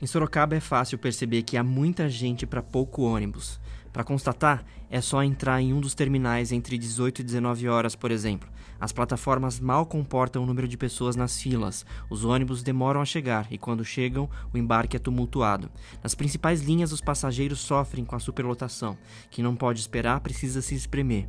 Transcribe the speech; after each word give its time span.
Em 0.00 0.06
Sorocaba 0.06 0.56
é 0.56 0.60
fácil 0.60 0.96
perceber 0.96 1.42
que 1.42 1.56
há 1.56 1.62
muita 1.62 2.08
gente 2.08 2.46
para 2.46 2.62
pouco 2.62 3.02
ônibus. 3.02 3.60
Para 3.92 4.04
constatar, 4.04 4.64
é 4.88 5.00
só 5.00 5.22
entrar 5.22 5.60
em 5.60 5.72
um 5.72 5.80
dos 5.80 5.94
terminais 5.94 6.52
entre 6.52 6.76
18 6.76 7.20
e 7.20 7.24
19 7.24 7.68
horas, 7.68 7.94
por 7.94 8.10
exemplo. 8.10 8.48
As 8.80 8.92
plataformas 8.92 9.60
mal 9.60 9.84
comportam 9.84 10.42
o 10.42 10.46
número 10.46 10.66
de 10.66 10.76
pessoas 10.76 11.14
nas 11.14 11.40
filas. 11.40 11.84
Os 12.08 12.24
ônibus 12.24 12.62
demoram 12.62 13.00
a 13.00 13.04
chegar 13.04 13.46
e, 13.50 13.58
quando 13.58 13.84
chegam, 13.84 14.28
o 14.52 14.56
embarque 14.56 14.96
é 14.96 15.00
tumultuado. 15.00 15.70
Nas 16.02 16.14
principais 16.14 16.62
linhas, 16.62 16.90
os 16.92 17.00
passageiros 17.00 17.60
sofrem 17.60 18.04
com 18.04 18.16
a 18.16 18.20
superlotação. 18.20 18.96
Quem 19.30 19.44
não 19.44 19.54
pode 19.54 19.80
esperar 19.80 20.20
precisa 20.20 20.62
se 20.62 20.74
espremer. 20.74 21.28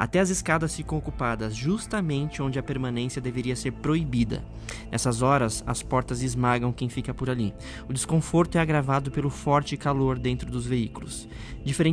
Até 0.00 0.18
as 0.18 0.30
escadas 0.30 0.74
ficam 0.74 0.96
ocupadas 0.96 1.54
justamente 1.54 2.40
onde 2.40 2.58
a 2.58 2.62
permanência 2.62 3.20
deveria 3.20 3.54
ser 3.54 3.70
proibida. 3.70 4.42
Nessas 4.90 5.20
horas, 5.20 5.62
as 5.66 5.82
portas 5.82 6.22
esmagam 6.22 6.72
quem 6.72 6.88
fica 6.88 7.12
por 7.12 7.28
ali. 7.28 7.54
O 7.86 7.92
desconforto 7.92 8.56
é 8.56 8.62
agravado 8.62 9.10
pelo 9.10 9.28
forte 9.28 9.76
calor 9.76 10.18
dentro 10.18 10.50
dos 10.50 10.64
veículos. 10.64 11.28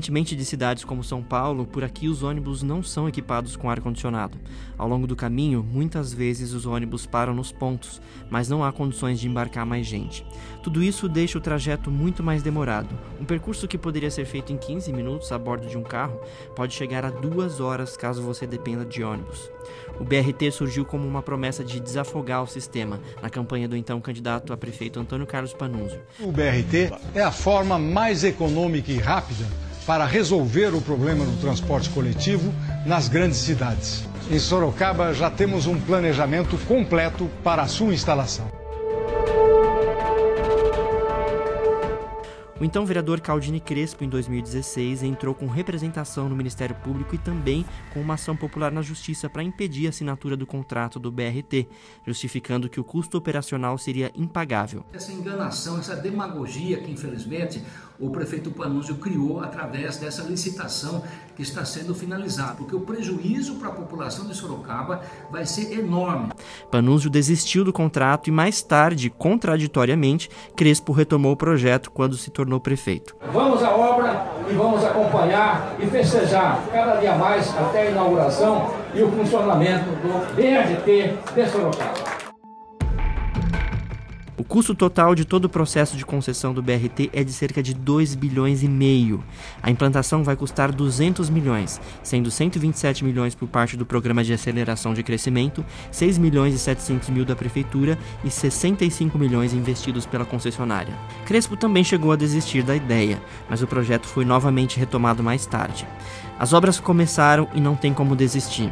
Diferentemente 0.07 0.37
de 0.37 0.45
cidades 0.45 0.85
como 0.85 1.03
São 1.03 1.21
Paulo, 1.21 1.65
por 1.65 1.83
aqui 1.83 2.07
os 2.07 2.23
ônibus 2.23 2.63
não 2.63 2.81
são 2.81 3.09
equipados 3.09 3.57
com 3.57 3.69
ar-condicionado. 3.69 4.37
Ao 4.77 4.87
longo 4.87 5.05
do 5.05 5.17
caminho, 5.17 5.61
muitas 5.61 6.13
vezes 6.13 6.53
os 6.53 6.65
ônibus 6.65 7.05
param 7.05 7.33
nos 7.33 7.51
pontos, 7.51 8.01
mas 8.29 8.47
não 8.47 8.63
há 8.63 8.71
condições 8.71 9.19
de 9.19 9.27
embarcar 9.27 9.65
mais 9.65 9.85
gente. 9.85 10.25
Tudo 10.63 10.81
isso 10.81 11.09
deixa 11.09 11.37
o 11.37 11.41
trajeto 11.41 11.91
muito 11.91 12.23
mais 12.23 12.41
demorado. 12.41 12.97
Um 13.19 13.25
percurso 13.25 13.67
que 13.67 13.77
poderia 13.77 14.09
ser 14.09 14.23
feito 14.23 14.53
em 14.53 14.57
15 14.57 14.93
minutos 14.93 15.29
a 15.33 15.37
bordo 15.37 15.67
de 15.67 15.77
um 15.77 15.83
carro 15.83 16.21
pode 16.55 16.73
chegar 16.73 17.03
a 17.03 17.09
duas 17.09 17.59
horas 17.59 17.97
caso 17.97 18.21
você 18.21 18.47
dependa 18.47 18.85
de 18.85 19.03
ônibus. 19.03 19.51
O 19.99 20.05
BRT 20.05 20.51
surgiu 20.53 20.85
como 20.85 21.05
uma 21.05 21.21
promessa 21.21 21.65
de 21.65 21.81
desafogar 21.81 22.41
o 22.41 22.47
sistema 22.47 23.01
na 23.21 23.29
campanha 23.29 23.67
do 23.67 23.75
então 23.75 23.99
candidato 23.99 24.53
a 24.53 24.57
prefeito 24.57 25.01
Antônio 25.01 25.27
Carlos 25.27 25.53
Panunzio. 25.53 25.99
O 26.21 26.31
BRT 26.31 26.93
é 27.13 27.21
a 27.21 27.31
forma 27.31 27.77
mais 27.77 28.23
econômica 28.23 28.89
e 28.89 28.99
rápida 28.99 29.66
para 29.87 30.05
resolver 30.05 30.75
o 30.75 30.81
problema 30.81 31.23
do 31.23 31.39
transporte 31.39 31.89
coletivo 31.89 32.53
nas 32.85 33.07
grandes 33.07 33.37
cidades. 33.37 34.03
Em 34.29 34.37
Sorocaba 34.37 35.13
já 35.13 35.31
temos 35.31 35.65
um 35.65 35.79
planejamento 35.79 36.57
completo 36.67 37.31
para 37.41 37.61
a 37.61 37.67
sua 37.67 37.93
instalação. 37.93 38.51
O 42.59 42.65
então 42.65 42.87
vereador 42.87 43.21
Caldini 43.21 43.59
Crespo, 43.59 44.03
em 44.03 44.09
2016, 44.09 45.03
entrou 45.03 45.35
com 45.35 45.45
representação 45.45 46.27
no 46.27 46.35
Ministério 46.35 46.75
Público 46.75 47.13
e 47.13 47.17
também 47.19 47.63
com 47.93 48.01
uma 48.01 48.15
ação 48.15 48.35
popular 48.35 48.71
na 48.71 48.81
Justiça 48.81 49.29
para 49.29 49.43
impedir 49.43 49.85
a 49.85 49.89
assinatura 49.89 50.35
do 50.35 50.47
contrato 50.47 50.99
do 50.99 51.11
BRT, 51.11 51.67
justificando 52.03 52.67
que 52.67 52.79
o 52.79 52.83
custo 52.83 53.15
operacional 53.15 53.77
seria 53.77 54.11
impagável. 54.15 54.83
Essa 54.91 55.13
enganação, 55.13 55.77
essa 55.77 55.95
demagogia 55.95 56.81
que, 56.81 56.91
infelizmente, 56.91 57.61
o 57.99 58.09
prefeito 58.09 58.51
Panunzio 58.51 58.95
criou 58.95 59.41
através 59.41 59.97
dessa 59.97 60.23
licitação 60.23 61.03
que 61.35 61.41
está 61.41 61.65
sendo 61.65 61.93
finalizada, 61.93 62.55
porque 62.55 62.75
o 62.75 62.81
prejuízo 62.81 63.55
para 63.55 63.69
a 63.69 63.71
população 63.71 64.25
de 64.25 64.35
Sorocaba 64.35 65.01
vai 65.31 65.45
ser 65.45 65.79
enorme. 65.79 66.31
Panunzio 66.71 67.09
desistiu 67.09 67.63
do 67.63 67.73
contrato 67.73 68.27
e 68.27 68.31
mais 68.31 68.61
tarde, 68.61 69.09
contraditoriamente, 69.09 70.29
Crespo 70.55 70.91
retomou 70.91 71.33
o 71.33 71.37
projeto 71.37 71.91
quando 71.91 72.17
se 72.17 72.29
tornou 72.29 72.59
prefeito. 72.59 73.15
Vamos 73.31 73.63
à 73.63 73.71
obra 73.71 74.27
e 74.49 74.53
vamos 74.53 74.83
acompanhar 74.83 75.75
e 75.79 75.85
festejar 75.85 76.63
cada 76.71 76.95
dia 76.97 77.15
mais 77.15 77.55
até 77.57 77.87
a 77.87 77.91
inauguração 77.91 78.73
e 78.93 79.01
o 79.01 79.11
funcionamento 79.11 79.89
do 80.01 80.35
BRT 80.35 81.33
de 81.35 81.49
Sorocaba. 81.49 82.16
O 84.39 84.43
custo 84.43 84.75
total 84.75 85.15
de 85.15 85.25
todo 85.25 85.45
o 85.45 85.49
processo 85.49 85.97
de 85.97 86.05
concessão 86.05 86.53
do 86.53 86.61
BRT 86.61 87.09
é 87.11 87.23
de 87.23 87.33
cerca 87.33 87.63
de 87.63 87.73
2 87.73 88.13
bilhões 88.13 88.61
e 88.61 88.67
meio. 88.67 89.23
A 89.63 89.71
implantação 89.71 90.23
vai 90.23 90.35
custar 90.35 90.71
200 90.71 91.27
milhões, 91.27 91.81
sendo 92.03 92.29
127 92.29 93.03
milhões 93.03 93.33
por 93.33 93.47
parte 93.47 93.75
do 93.75 93.83
Programa 93.83 94.23
de 94.23 94.31
Aceleração 94.31 94.93
de 94.93 95.01
Crescimento, 95.01 95.65
6 95.89 96.19
milhões 96.19 96.53
e 96.53 96.59
700 96.59 97.09
mil 97.09 97.25
da 97.25 97.35
Prefeitura 97.35 97.97
e 98.23 98.29
65 98.29 99.17
milhões 99.17 99.53
investidos 99.53 100.05
pela 100.05 100.23
concessionária. 100.23 100.93
Crespo 101.25 101.57
também 101.57 101.83
chegou 101.83 102.11
a 102.11 102.15
desistir 102.15 102.61
da 102.61 102.75
ideia, 102.75 103.19
mas 103.49 103.63
o 103.63 103.67
projeto 103.67 104.05
foi 104.05 104.23
novamente 104.23 104.77
retomado 104.77 105.23
mais 105.23 105.47
tarde. 105.47 105.87
As 106.37 106.53
obras 106.53 106.79
começaram 106.79 107.47
e 107.55 107.59
não 107.59 107.75
tem 107.75 107.91
como 107.91 108.15
desistir 108.15 108.71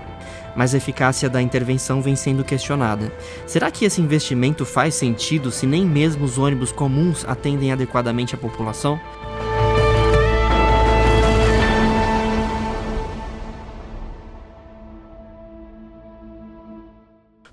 mas 0.55 0.73
a 0.73 0.77
eficácia 0.77 1.29
da 1.29 1.41
intervenção 1.41 2.01
vem 2.01 2.15
sendo 2.15 2.43
questionada. 2.43 3.11
Será 3.45 3.69
que 3.69 3.85
esse 3.85 4.01
investimento 4.01 4.65
faz 4.65 4.95
sentido 4.95 5.51
se 5.51 5.65
nem 5.65 5.85
mesmo 5.85 6.25
os 6.25 6.37
ônibus 6.37 6.71
comuns 6.71 7.25
atendem 7.27 7.71
adequadamente 7.71 8.35
a 8.35 8.37
população? 8.37 8.99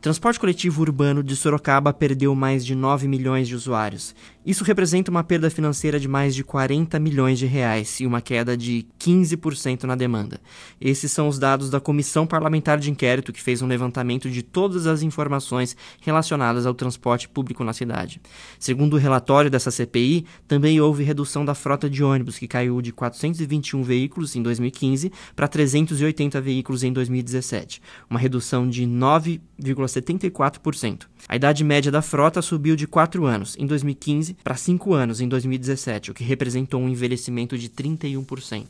Transporte 0.02 0.40
coletivo 0.40 0.82
urbano 0.82 1.22
de 1.22 1.36
Sorocaba 1.36 1.92
perdeu 1.92 2.34
mais 2.34 2.66
de 2.66 2.74
9 2.74 3.06
milhões 3.06 3.46
de 3.46 3.54
usuários. 3.54 4.16
Isso 4.44 4.64
representa 4.64 5.12
uma 5.12 5.22
perda 5.22 5.48
financeira 5.48 6.00
de 6.00 6.08
mais 6.08 6.34
de 6.34 6.42
40 6.42 6.98
milhões 6.98 7.38
de 7.38 7.46
reais 7.46 8.00
e 8.00 8.06
uma 8.06 8.20
queda 8.20 8.56
de 8.56 8.84
15% 8.98 9.84
na 9.84 9.94
demanda. 9.94 10.40
Esses 10.80 11.12
são 11.12 11.28
os 11.28 11.38
dados 11.38 11.70
da 11.70 11.78
Comissão 11.78 12.26
Parlamentar 12.26 12.80
de 12.80 12.90
Inquérito 12.90 13.32
que 13.32 13.40
fez 13.40 13.62
um 13.62 13.68
levantamento 13.68 14.28
de 14.28 14.42
todas 14.42 14.88
as 14.88 15.02
informações 15.02 15.76
relacionadas 16.00 16.66
ao 16.66 16.74
transporte 16.74 17.28
público 17.28 17.62
na 17.62 17.72
cidade. 17.72 18.20
Segundo 18.58 18.94
o 18.94 18.98
relatório 18.98 19.48
dessa 19.48 19.70
CPI, 19.70 20.26
também 20.48 20.80
houve 20.80 21.04
redução 21.04 21.44
da 21.44 21.54
frota 21.54 21.88
de 21.88 22.02
ônibus, 22.02 22.40
que 22.40 22.48
caiu 22.48 22.82
de 22.82 22.90
421 22.90 23.84
veículos 23.84 24.34
em 24.34 24.42
2015 24.42 25.12
para 25.36 25.46
380 25.46 26.40
veículos 26.40 26.82
em 26.82 26.92
2017, 26.92 27.80
uma 28.10 28.18
redução 28.18 28.68
de 28.68 28.84
9,5 28.84 29.91
74%. 30.00 31.06
A 31.28 31.36
idade 31.36 31.62
média 31.62 31.90
da 31.90 32.02
frota 32.02 32.42
subiu 32.42 32.74
de 32.74 32.86
4 32.86 33.24
anos 33.26 33.56
em 33.58 33.66
2015 33.66 34.36
para 34.42 34.56
5 34.56 34.94
anos 34.94 35.20
em 35.20 35.28
2017, 35.28 36.10
o 36.10 36.14
que 36.14 36.24
representou 36.24 36.80
um 36.80 36.88
envelhecimento 36.88 37.56
de 37.56 37.68
31%. 37.68 38.68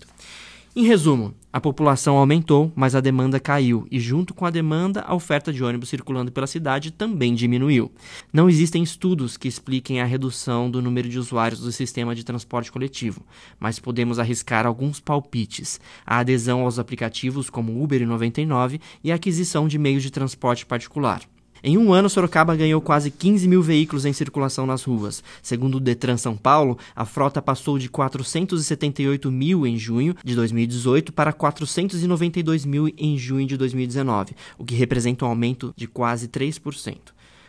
Em 0.74 0.86
resumo, 0.86 1.34
a 1.52 1.60
população 1.60 2.16
aumentou, 2.16 2.72
mas 2.74 2.94
a 2.94 3.00
demanda 3.00 3.38
caiu, 3.38 3.86
e 3.90 4.00
junto 4.00 4.32
com 4.32 4.46
a 4.46 4.50
demanda, 4.50 5.02
a 5.02 5.14
oferta 5.14 5.52
de 5.52 5.62
ônibus 5.62 5.90
circulando 5.90 6.32
pela 6.32 6.46
cidade 6.46 6.90
também 6.90 7.34
diminuiu. 7.34 7.92
Não 8.32 8.48
existem 8.48 8.82
estudos 8.82 9.36
que 9.36 9.46
expliquem 9.46 10.00
a 10.00 10.06
redução 10.06 10.70
do 10.70 10.80
número 10.80 11.10
de 11.10 11.18
usuários 11.18 11.60
do 11.60 11.70
sistema 11.70 12.14
de 12.14 12.24
transporte 12.24 12.72
coletivo, 12.72 13.22
mas 13.60 13.78
podemos 13.78 14.18
arriscar 14.18 14.64
alguns 14.64 14.98
palpites: 14.98 15.78
a 16.06 16.20
adesão 16.20 16.62
aos 16.62 16.78
aplicativos 16.78 17.50
como 17.50 17.82
Uber 17.82 18.00
e 18.00 18.06
99 18.06 18.80
e 19.04 19.12
a 19.12 19.16
aquisição 19.16 19.68
de 19.68 19.76
meios 19.78 20.02
de 20.02 20.10
transporte 20.10 20.64
particular. 20.64 21.20
Em 21.64 21.78
um 21.78 21.92
ano, 21.92 22.10
Sorocaba 22.10 22.56
ganhou 22.56 22.80
quase 22.80 23.08
15 23.08 23.46
mil 23.46 23.62
veículos 23.62 24.04
em 24.04 24.12
circulação 24.12 24.66
nas 24.66 24.82
ruas. 24.82 25.22
Segundo 25.40 25.76
o 25.76 25.80
Detran 25.80 26.16
São 26.16 26.36
Paulo, 26.36 26.76
a 26.94 27.04
frota 27.04 27.40
passou 27.40 27.78
de 27.78 27.88
478 27.88 29.30
mil 29.30 29.64
em 29.64 29.78
junho 29.78 30.16
de 30.24 30.34
2018 30.34 31.12
para 31.12 31.32
492 31.32 32.64
mil 32.64 32.92
em 32.98 33.16
junho 33.16 33.46
de 33.46 33.56
2019, 33.56 34.34
o 34.58 34.64
que 34.64 34.74
representa 34.74 35.24
um 35.24 35.28
aumento 35.28 35.72
de 35.76 35.86
quase 35.86 36.26
3%. 36.26 36.96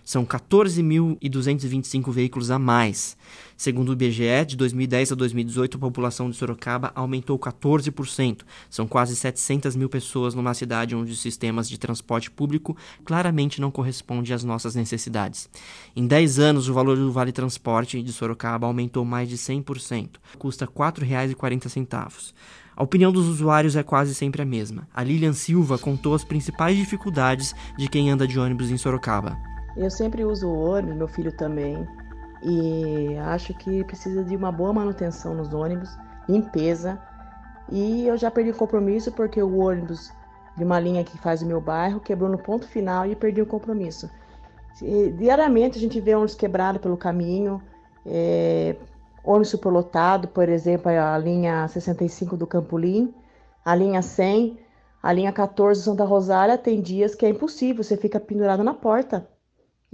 São 0.03 0.25
14.225 0.25 2.11
veículos 2.11 2.51
a 2.51 2.59
mais. 2.59 3.15
Segundo 3.55 3.89
o 3.89 3.93
IBGE, 3.93 4.45
de 4.47 4.57
2010 4.57 5.13
a 5.13 5.15
2018, 5.15 5.77
a 5.77 5.79
população 5.79 6.29
de 6.29 6.35
Sorocaba 6.35 6.91
aumentou 6.93 7.39
14%. 7.39 8.41
São 8.69 8.85
quase 8.85 9.15
700 9.15 9.75
mil 9.77 9.87
pessoas 9.87 10.35
numa 10.35 10.53
cidade 10.53 10.95
onde 10.95 11.13
os 11.13 11.21
sistemas 11.21 11.69
de 11.69 11.77
transporte 11.77 12.29
público 12.29 12.75
claramente 13.05 13.61
não 13.61 13.71
correspondem 13.71 14.33
às 14.33 14.43
nossas 14.43 14.75
necessidades. 14.75 15.49
Em 15.95 16.05
10 16.05 16.39
anos, 16.39 16.67
o 16.67 16.73
valor 16.73 16.97
do 16.97 17.11
Vale 17.11 17.31
Transporte 17.31 18.03
de 18.03 18.11
Sorocaba 18.11 18.67
aumentou 18.67 19.05
mais 19.05 19.29
de 19.29 19.37
100%. 19.37 20.09
Custa 20.37 20.65
R$ 20.65 20.71
4,40. 20.71 22.33
A 22.75 22.83
opinião 22.83 23.11
dos 23.11 23.27
usuários 23.27 23.75
é 23.75 23.83
quase 23.83 24.15
sempre 24.15 24.41
a 24.41 24.45
mesma. 24.45 24.87
A 24.93 25.03
Lilian 25.03 25.33
Silva 25.33 25.77
contou 25.77 26.15
as 26.15 26.23
principais 26.23 26.75
dificuldades 26.75 27.53
de 27.77 27.87
quem 27.87 28.09
anda 28.09 28.27
de 28.27 28.39
ônibus 28.39 28.71
em 28.71 28.77
Sorocaba. 28.77 29.52
Eu 29.75 29.89
sempre 29.89 30.23
uso 30.23 30.47
o 30.47 30.69
ônibus, 30.69 30.95
meu 30.95 31.07
filho 31.07 31.31
também, 31.31 31.87
e 32.43 33.17
acho 33.25 33.53
que 33.55 33.83
precisa 33.85 34.23
de 34.23 34.35
uma 34.35 34.51
boa 34.51 34.71
manutenção 34.71 35.33
nos 35.33 35.53
ônibus, 35.53 35.89
limpeza. 36.29 37.01
E 37.71 38.05
eu 38.05 38.15
já 38.17 38.29
perdi 38.29 38.51
o 38.51 38.55
compromisso 38.55 39.11
porque 39.11 39.41
o 39.41 39.57
ônibus 39.57 40.11
de 40.55 40.63
uma 40.63 40.79
linha 40.79 41.03
que 41.03 41.17
faz 41.17 41.41
o 41.41 41.45
meu 41.45 41.59
bairro 41.59 41.99
quebrou 41.99 42.29
no 42.29 42.37
ponto 42.37 42.67
final 42.67 43.05
e 43.07 43.15
perdi 43.15 43.41
o 43.41 43.45
compromisso. 43.47 44.09
E, 44.81 45.09
diariamente 45.11 45.77
a 45.77 45.81
gente 45.81 45.99
vê 45.99 46.13
ônibus 46.13 46.35
quebrado 46.35 46.79
pelo 46.79 46.97
caminho, 46.97 47.59
é, 48.05 48.75
ônibus 49.23 49.49
superlotado, 49.49 50.27
por 50.27 50.49
exemplo, 50.49 50.91
a 50.91 51.17
linha 51.17 51.67
65 51.67 52.37
do 52.37 52.45
Campolim, 52.45 53.11
a 53.65 53.73
linha 53.73 54.03
100, 54.03 54.59
a 55.01 55.11
linha 55.13 55.31
14 55.31 55.81
Santa 55.81 56.03
Rosália 56.03 56.59
tem 56.59 56.79
dias 56.79 57.15
que 57.15 57.25
é 57.25 57.29
impossível, 57.29 57.83
você 57.83 57.97
fica 57.97 58.19
pendurado 58.19 58.63
na 58.63 58.73
porta 58.73 59.32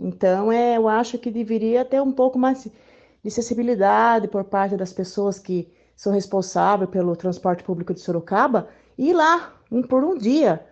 então, 0.01 0.51
é, 0.51 0.77
eu 0.77 0.87
acho 0.87 1.17
que 1.17 1.29
deveria 1.29 1.83
ter 1.83 2.01
um 2.01 2.11
pouco 2.11 2.39
mais 2.39 2.67
de 3.23 3.31
sensibilidade 3.31 4.27
por 4.27 4.43
parte 4.43 4.77
das 4.77 4.93
pessoas 4.93 5.37
que 5.37 5.71
são 5.95 6.13
responsáveis 6.13 6.89
pelo 6.89 7.15
transporte 7.15 7.63
público 7.63 7.93
de 7.93 7.99
Sorocaba, 7.99 8.69
ir 8.97 9.13
lá 9.13 9.53
um, 9.69 9.81
por 9.81 10.03
um 10.03 10.17
dia, 10.17 10.65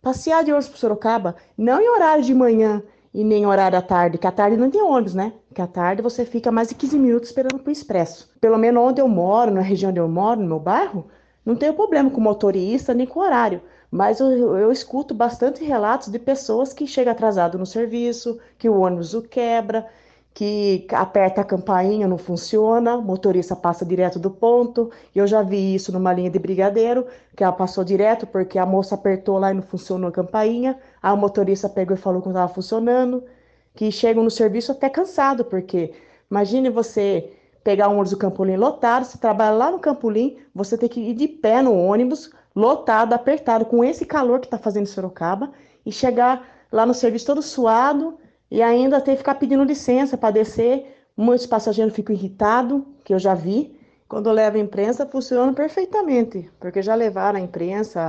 passear 0.00 0.42
de 0.42 0.50
ônibus 0.50 0.68
para 0.70 0.78
Sorocaba, 0.78 1.36
não 1.56 1.80
em 1.80 1.88
horário 1.88 2.24
de 2.24 2.34
manhã 2.34 2.82
e 3.12 3.22
nem 3.22 3.42
em 3.42 3.46
horário 3.46 3.72
da 3.72 3.82
tarde, 3.82 4.16
que 4.16 4.26
à 4.26 4.32
tarde 4.32 4.56
não 4.56 4.70
tem 4.70 4.82
ônibus, 4.82 5.14
né? 5.14 5.34
Que 5.54 5.60
à 5.60 5.66
tarde 5.66 6.00
você 6.00 6.24
fica 6.24 6.50
mais 6.50 6.68
de 6.68 6.74
15 6.74 6.98
minutos 6.98 7.28
esperando 7.28 7.58
para 7.58 7.68
o 7.68 7.72
expresso. 7.72 8.32
Pelo 8.40 8.56
menos 8.56 8.82
onde 8.82 9.00
eu 9.00 9.08
moro, 9.08 9.50
na 9.50 9.60
região 9.60 9.90
onde 9.90 10.00
eu 10.00 10.08
moro, 10.08 10.40
no 10.40 10.46
meu 10.46 10.60
bairro, 10.60 11.08
não 11.44 11.56
tenho 11.56 11.74
problema 11.74 12.08
com 12.10 12.20
motorista 12.20 12.94
nem 12.94 13.06
com 13.06 13.20
horário. 13.20 13.60
Mas 13.90 14.20
eu, 14.20 14.56
eu 14.56 14.70
escuto 14.70 15.12
bastante 15.14 15.64
relatos 15.64 16.08
de 16.08 16.18
pessoas 16.18 16.72
que 16.72 16.86
chegam 16.86 17.12
atrasado 17.12 17.58
no 17.58 17.66
serviço, 17.66 18.38
que 18.58 18.68
o 18.68 18.78
ônibus 18.80 19.14
o 19.14 19.22
quebra, 19.22 19.86
que 20.32 20.86
aperta 20.92 21.40
a 21.40 21.44
campainha, 21.44 22.06
não 22.06 22.16
funciona, 22.16 22.96
o 22.96 23.02
motorista 23.02 23.56
passa 23.56 23.84
direto 23.84 24.18
do 24.18 24.30
ponto. 24.30 24.90
Eu 25.14 25.26
já 25.26 25.42
vi 25.42 25.74
isso 25.74 25.92
numa 25.92 26.12
linha 26.12 26.30
de 26.30 26.38
brigadeiro, 26.38 27.06
que 27.36 27.42
ela 27.42 27.52
passou 27.52 27.82
direto 27.84 28.26
porque 28.26 28.58
a 28.58 28.66
moça 28.66 28.94
apertou 28.94 29.38
lá 29.38 29.50
e 29.50 29.54
não 29.54 29.62
funcionou 29.62 30.08
a 30.08 30.12
campainha. 30.12 30.78
Aí 31.02 31.12
o 31.12 31.16
motorista 31.16 31.68
pegou 31.68 31.96
e 31.96 32.00
falou 32.00 32.20
que 32.22 32.28
não 32.28 32.34
estava 32.34 32.52
funcionando. 32.52 33.24
Que 33.74 33.90
chegam 33.90 34.22
no 34.24 34.30
serviço 34.30 34.72
até 34.72 34.88
cansado, 34.88 35.44
porque 35.44 35.92
imagine 36.30 36.70
você 36.70 37.32
pegar 37.62 37.88
um 37.88 37.92
ônibus 37.92 38.10
do 38.10 38.16
Campolim 38.16 38.56
lotado, 38.56 39.04
você 39.04 39.18
trabalha 39.18 39.54
lá 39.56 39.70
no 39.70 39.78
Campolim, 39.78 40.38
você 40.54 40.76
tem 40.78 40.88
que 40.88 41.00
ir 41.00 41.14
de 41.14 41.28
pé 41.28 41.62
no 41.62 41.74
ônibus, 41.74 42.30
lotado, 42.54 43.12
apertado, 43.12 43.64
com 43.64 43.84
esse 43.84 44.04
calor 44.04 44.40
que 44.40 44.46
está 44.46 44.58
fazendo 44.58 44.84
em 44.84 44.86
Sorocaba, 44.86 45.50
e 45.84 45.92
chegar 45.92 46.46
lá 46.70 46.84
no 46.84 46.94
serviço 46.94 47.26
todo 47.26 47.42
suado, 47.42 48.18
e 48.50 48.60
ainda 48.62 49.00
ter 49.00 49.12
que 49.12 49.18
ficar 49.18 49.36
pedindo 49.36 49.64
licença 49.64 50.16
para 50.16 50.32
descer. 50.32 50.96
Muitos 51.16 51.46
passageiros 51.46 51.94
ficam 51.94 52.14
irritados, 52.14 52.82
que 53.04 53.14
eu 53.14 53.18
já 53.18 53.34
vi. 53.34 53.78
Quando 54.08 54.32
leva 54.32 54.56
a 54.56 54.60
imprensa, 54.60 55.06
funciona 55.06 55.52
perfeitamente, 55.52 56.50
porque 56.58 56.82
já 56.82 56.96
levaram 56.96 57.38
a 57.38 57.42
imprensa, 57.42 58.00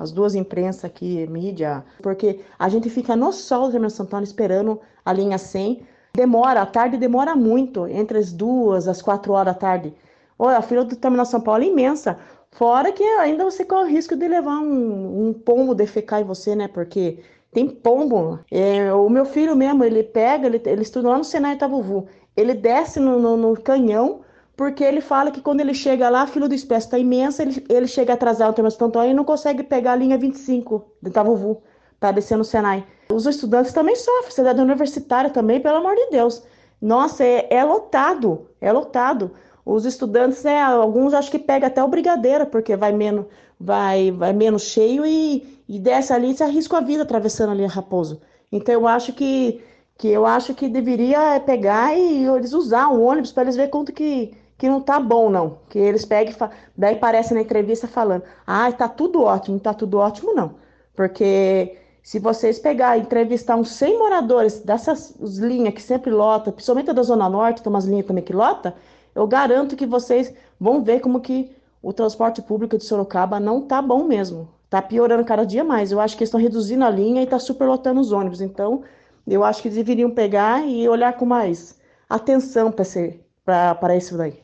as 0.00 0.10
duas 0.10 0.34
imprensas 0.34 0.86
aqui, 0.86 1.26
mídia, 1.26 1.84
porque 2.02 2.40
a 2.58 2.66
gente 2.70 2.88
fica 2.88 3.14
no 3.14 3.30
sol 3.30 3.66
do 3.66 3.72
Terminal 3.72 3.90
Santana 3.90 4.24
esperando 4.24 4.80
a 5.04 5.12
linha 5.12 5.36
100. 5.36 5.82
Demora, 6.14 6.62
a 6.62 6.66
tarde 6.66 6.96
demora 6.96 7.36
muito, 7.36 7.86
entre 7.86 8.16
as 8.16 8.32
duas, 8.32 8.88
as 8.88 9.02
quatro 9.02 9.34
horas 9.34 9.52
da 9.52 9.60
tarde. 9.60 9.94
Olha, 10.38 10.56
a 10.56 10.62
fila 10.62 10.82
do 10.82 10.96
Terminal 10.96 11.26
São 11.26 11.42
Paulo 11.42 11.62
é 11.62 11.66
imensa. 11.66 12.18
Fora 12.52 12.92
que 12.92 13.02
ainda 13.02 13.44
você 13.44 13.64
corre 13.64 13.84
o 13.84 13.94
risco 13.94 14.16
de 14.16 14.26
levar 14.28 14.58
um, 14.58 15.28
um 15.28 15.32
pombo 15.32 15.74
defecar 15.74 16.20
em 16.20 16.24
você, 16.24 16.54
né? 16.54 16.68
Porque 16.68 17.22
tem 17.52 17.68
pombo. 17.68 18.38
É, 18.50 18.92
o 18.92 19.08
meu 19.08 19.24
filho 19.24 19.56
mesmo, 19.56 19.84
ele 19.84 20.02
pega, 20.02 20.46
ele, 20.46 20.60
ele 20.64 20.82
estuda 20.82 21.08
lá 21.08 21.18
no 21.18 21.24
Senai 21.24 21.54
Itabuvu. 21.54 22.06
Ele 22.36 22.54
desce 22.54 23.00
no, 23.00 23.18
no, 23.18 23.36
no, 23.36 23.60
canhão, 23.60 24.20
porque 24.56 24.84
ele 24.84 25.00
fala 25.00 25.30
que 25.30 25.40
quando 25.40 25.60
ele 25.60 25.74
chega 25.74 26.08
lá, 26.08 26.22
a 26.22 26.26
fila 26.26 26.48
do 26.48 26.54
espécie 26.54 26.86
está 26.86 26.98
imensa, 26.98 27.42
ele, 27.42 27.64
ele 27.68 27.86
chega 27.86 28.14
atrasado 28.14 28.48
no 28.48 28.54
Terminal 28.54 28.88
Antônio 28.88 29.10
e 29.10 29.14
não 29.14 29.24
consegue 29.24 29.62
pegar 29.62 29.92
a 29.92 29.96
linha 29.96 30.18
25 30.18 30.84
de 31.02 31.10
Itabuvu 31.10 31.62
para 31.98 32.12
descer 32.12 32.36
no 32.36 32.44
Senai. 32.44 32.84
Os 33.10 33.26
estudantes 33.26 33.72
também 33.72 33.96
sofrem, 33.96 34.30
cidade 34.30 34.60
universitária 34.60 35.30
também, 35.30 35.60
pelo 35.60 35.78
amor 35.78 35.94
de 35.94 36.10
Deus. 36.10 36.42
Nossa, 36.80 37.24
é, 37.24 37.46
é 37.50 37.64
lotado, 37.64 38.48
é 38.60 38.72
lotado. 38.72 39.32
Os 39.72 39.84
estudantes, 39.84 40.44
é, 40.44 40.60
alguns 40.60 41.14
acho 41.14 41.30
que 41.30 41.38
pega 41.38 41.68
até 41.68 41.80
o 41.80 41.86
brigadeiro, 41.86 42.44
porque 42.46 42.74
vai 42.74 42.90
menos, 42.90 43.26
vai, 43.58 44.10
vai 44.10 44.32
menos 44.32 44.62
cheio 44.62 45.06
e, 45.06 45.62
e 45.68 45.78
desce 45.78 46.12
ali 46.12 46.36
se 46.36 46.42
arrisca 46.42 46.78
a 46.78 46.80
vida 46.80 47.04
atravessando 47.04 47.52
ali 47.52 47.64
a 47.64 47.68
Raposo. 47.68 48.20
Então 48.50 48.74
eu 48.74 48.88
acho 48.88 49.12
que, 49.12 49.62
que 49.96 50.08
eu 50.08 50.26
acho 50.26 50.54
que 50.56 50.68
deveria 50.68 51.38
pegar 51.46 51.96
e 51.96 52.24
eles 52.24 52.52
usar 52.52 52.88
o 52.88 53.00
ônibus 53.00 53.30
para 53.30 53.44
eles 53.44 53.54
verem 53.54 53.70
quanto 53.70 53.92
que, 53.92 54.34
que 54.58 54.68
não 54.68 54.80
tá 54.80 54.98
bom, 54.98 55.30
não. 55.30 55.58
Que 55.68 55.78
eles 55.78 56.04
peguem, 56.04 56.34
daí 56.76 56.96
parece 56.96 57.32
na 57.32 57.40
entrevista 57.40 57.86
falando, 57.86 58.24
ah, 58.44 58.72
tá 58.72 58.88
tudo 58.88 59.22
ótimo, 59.22 59.60
tá 59.60 59.72
tudo 59.72 59.98
ótimo, 59.98 60.34
não. 60.34 60.56
Porque 60.96 61.78
se 62.02 62.18
vocês 62.18 62.58
pegar 62.58 62.98
entrevistar 62.98 63.54
uns 63.54 63.70
100 63.70 63.98
moradores 64.00 64.58
dessas 64.58 65.14
linhas 65.38 65.74
que 65.74 65.82
sempre 65.82 66.10
lota, 66.10 66.50
principalmente 66.50 66.92
da 66.92 67.02
Zona 67.04 67.28
Norte, 67.28 67.62
tem 67.62 67.70
umas 67.70 67.84
linhas 67.84 68.06
também 68.06 68.24
que 68.24 68.32
lota, 68.32 68.74
eu 69.14 69.26
garanto 69.26 69.76
que 69.76 69.86
vocês 69.86 70.32
vão 70.58 70.82
ver 70.82 71.00
como 71.00 71.20
que 71.20 71.50
o 71.82 71.92
transporte 71.92 72.42
público 72.42 72.76
de 72.76 72.84
Sorocaba 72.84 73.40
não 73.40 73.62
tá 73.62 73.80
bom 73.80 74.04
mesmo. 74.04 74.48
Tá 74.68 74.80
piorando 74.80 75.24
cada 75.24 75.44
dia 75.44 75.64
mais. 75.64 75.90
Eu 75.90 76.00
acho 76.00 76.16
que 76.16 76.22
eles 76.22 76.28
estão 76.28 76.40
reduzindo 76.40 76.84
a 76.84 76.90
linha 76.90 77.22
e 77.22 77.26
tá 77.26 77.38
superlotando 77.38 78.00
os 78.00 78.12
ônibus. 78.12 78.40
Então, 78.40 78.84
eu 79.26 79.42
acho 79.42 79.62
que 79.62 79.70
deveriam 79.70 80.10
pegar 80.10 80.64
e 80.64 80.88
olhar 80.88 81.16
com 81.16 81.26
mais 81.26 81.78
atenção 82.08 82.72
para 82.72 83.96
isso 83.96 84.16
daí. 84.16 84.40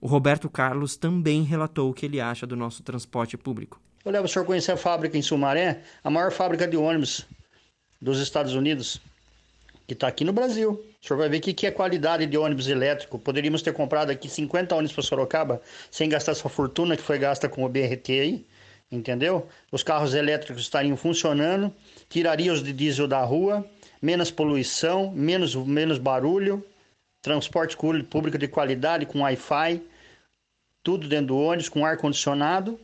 O 0.00 0.06
Roberto 0.06 0.50
Carlos 0.50 0.96
também 0.96 1.42
relatou 1.42 1.90
o 1.90 1.94
que 1.94 2.06
ele 2.06 2.20
acha 2.20 2.46
do 2.46 2.54
nosso 2.54 2.82
transporte 2.82 3.36
público. 3.36 3.80
Eu 4.04 4.12
levo 4.12 4.26
o 4.26 4.28
senhor 4.28 4.44
conhecer 4.44 4.72
a 4.72 4.76
fábrica 4.76 5.16
em 5.16 5.22
Sumaré, 5.22 5.82
a 6.02 6.10
maior 6.10 6.30
fábrica 6.30 6.68
de 6.68 6.76
ônibus 6.76 7.26
dos 8.00 8.20
Estados 8.20 8.54
Unidos, 8.54 9.00
que 9.86 9.94
está 9.94 10.06
aqui 10.06 10.22
no 10.24 10.32
Brasil. 10.32 10.78
O 11.04 11.06
senhor 11.06 11.18
vai 11.18 11.28
ver 11.28 11.36
o 11.36 11.40
que, 11.42 11.52
que 11.52 11.66
é 11.66 11.70
qualidade 11.70 12.24
de 12.24 12.38
ônibus 12.38 12.66
elétrico. 12.66 13.18
Poderíamos 13.18 13.60
ter 13.60 13.74
comprado 13.74 14.08
aqui 14.08 14.26
50 14.26 14.74
ônibus 14.74 14.94
para 14.94 15.02
Sorocaba, 15.02 15.60
sem 15.90 16.08
gastar 16.08 16.32
essa 16.32 16.48
fortuna 16.48 16.96
que 16.96 17.02
foi 17.02 17.18
gasta 17.18 17.46
com 17.46 17.62
o 17.62 17.68
BRT 17.68 18.08
aí, 18.08 18.46
entendeu? 18.90 19.46
Os 19.70 19.82
carros 19.82 20.14
elétricos 20.14 20.62
estariam 20.62 20.96
funcionando, 20.96 21.70
tiraria 22.08 22.50
os 22.50 22.62
de 22.62 22.72
diesel 22.72 23.06
da 23.06 23.22
rua, 23.22 23.68
menos 24.00 24.30
poluição, 24.30 25.10
menos, 25.10 25.54
menos 25.54 25.98
barulho, 25.98 26.64
transporte 27.20 27.76
público 28.08 28.38
de 28.38 28.48
qualidade, 28.48 29.04
com 29.04 29.20
Wi-Fi, 29.20 29.82
tudo 30.82 31.06
dentro 31.06 31.26
do 31.26 31.38
ônibus, 31.38 31.68
com 31.68 31.84
ar-condicionado 31.84 32.80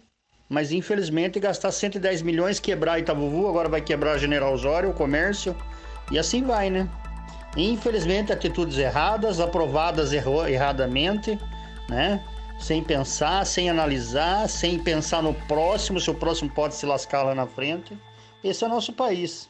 mas 0.47 0.73
infelizmente 0.73 1.39
gastar 1.39 1.71
110 1.71 2.23
milhões, 2.23 2.59
quebrar 2.59 2.99
Itabuvu, 2.99 3.47
agora 3.47 3.69
vai 3.69 3.81
quebrar 3.81 4.19
General 4.19 4.53
Osório, 4.53 4.91
o 4.91 4.93
comércio, 4.93 5.55
e 6.11 6.19
assim 6.19 6.43
vai, 6.43 6.69
né? 6.69 6.91
Infelizmente, 7.57 8.33
atitudes 8.33 8.79
erradas, 8.79 9.41
aprovadas 9.41 10.13
erro 10.13 10.47
erradamente, 10.47 11.39
né? 11.89 12.23
Sem 12.59 12.83
pensar, 12.83 13.45
sem 13.47 13.71
analisar, 13.71 14.49
sem 14.49 14.79
pensar 14.79 15.23
no 15.23 15.35
próximo, 15.35 15.99
se 15.99 16.11
o 16.11 16.15
próximo 16.15 16.51
pode 16.51 16.75
se 16.75 16.87
lascar 16.87 17.23
lá 17.23 17.35
na 17.35 17.47
frente. 17.47 17.97
Esse 18.45 18.65
é 18.65 18.67
o 18.67 18.71
nosso 18.71 18.93
país. 18.93 19.49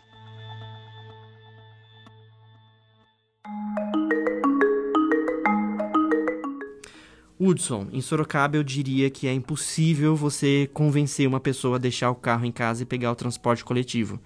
Hudson, 7.42 7.88
em 7.90 8.02
Sorocaba 8.02 8.58
eu 8.58 8.62
diria 8.62 9.08
que 9.08 9.26
é 9.26 9.32
impossível 9.32 10.14
você 10.14 10.68
convencer 10.74 11.26
uma 11.26 11.40
pessoa 11.40 11.76
a 11.76 11.78
deixar 11.78 12.10
o 12.10 12.14
carro 12.14 12.44
em 12.44 12.52
casa 12.52 12.82
e 12.82 12.86
pegar 12.86 13.10
o 13.10 13.16
transporte 13.16 13.64
coletivo. 13.64 14.20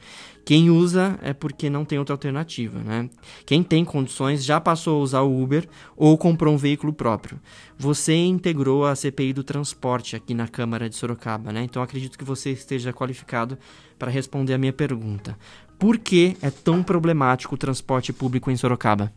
Quem 0.45 0.69
usa 0.69 1.19
é 1.23 1.33
porque 1.33 1.71
não 1.71 1.85
tem 1.85 1.99
outra 1.99 2.15
alternativa, 2.15 2.79
né? 2.79 3.09
Quem 3.47 3.63
tem 3.63 3.85
condições 3.85 4.45
já 4.45 4.61
passou 4.61 5.01
a 5.01 5.03
usar 5.03 5.21
o 5.23 5.43
Uber 5.43 5.67
ou 5.97 6.19
comprou 6.19 6.53
um 6.53 6.59
veículo 6.59 6.93
próprio. 6.93 7.41
Você 7.79 8.15
integrou 8.15 8.85
a 8.85 8.95
CPI 8.95 9.33
do 9.33 9.43
transporte 9.43 10.15
aqui 10.15 10.35
na 10.35 10.47
Câmara 10.47 10.89
de 10.89 10.97
Sorocaba, 10.97 11.51
né? 11.51 11.63
Então 11.63 11.83
acredito 11.83 12.19
que 12.19 12.25
você 12.25 12.51
esteja 12.51 12.93
qualificado 12.93 13.59
para 13.99 14.11
responder 14.11 14.53
a 14.53 14.59
minha 14.59 14.73
pergunta. 14.73 15.39
Por 15.79 15.99
que 15.99 16.37
é 16.43 16.51
tão 16.51 16.83
problemático 16.83 17.55
o 17.55 17.59
transporte 17.59 18.13
público 18.13 18.51
em 18.51 18.57
Sorocaba? 18.57 19.13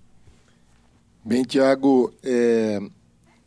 Bem, 1.26 1.44
Tiago, 1.44 2.14
é, 2.24 2.80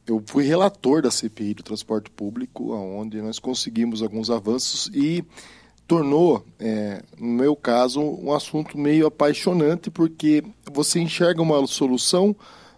eu 0.06 0.22
fui 0.26 0.44
relator 0.44 1.00
da 1.00 1.10
CPI 1.10 1.54
do 1.54 1.62
transporte 1.62 2.10
público, 2.10 2.74
onde 2.74 3.22
nós 3.22 3.38
conseguimos 3.38 4.02
alguns 4.02 4.28
avanços 4.28 4.90
e 4.92 5.24
tornou, 5.90 6.46
é, 6.60 7.02
no 7.18 7.26
meu 7.26 7.56
caso, 7.56 8.00
um 8.00 8.32
assunto 8.32 8.78
meio 8.78 9.08
apaixonante, 9.08 9.90
porque 9.90 10.40
você 10.72 11.00
enxerga 11.00 11.42
uma 11.42 11.66
solução, 11.66 12.36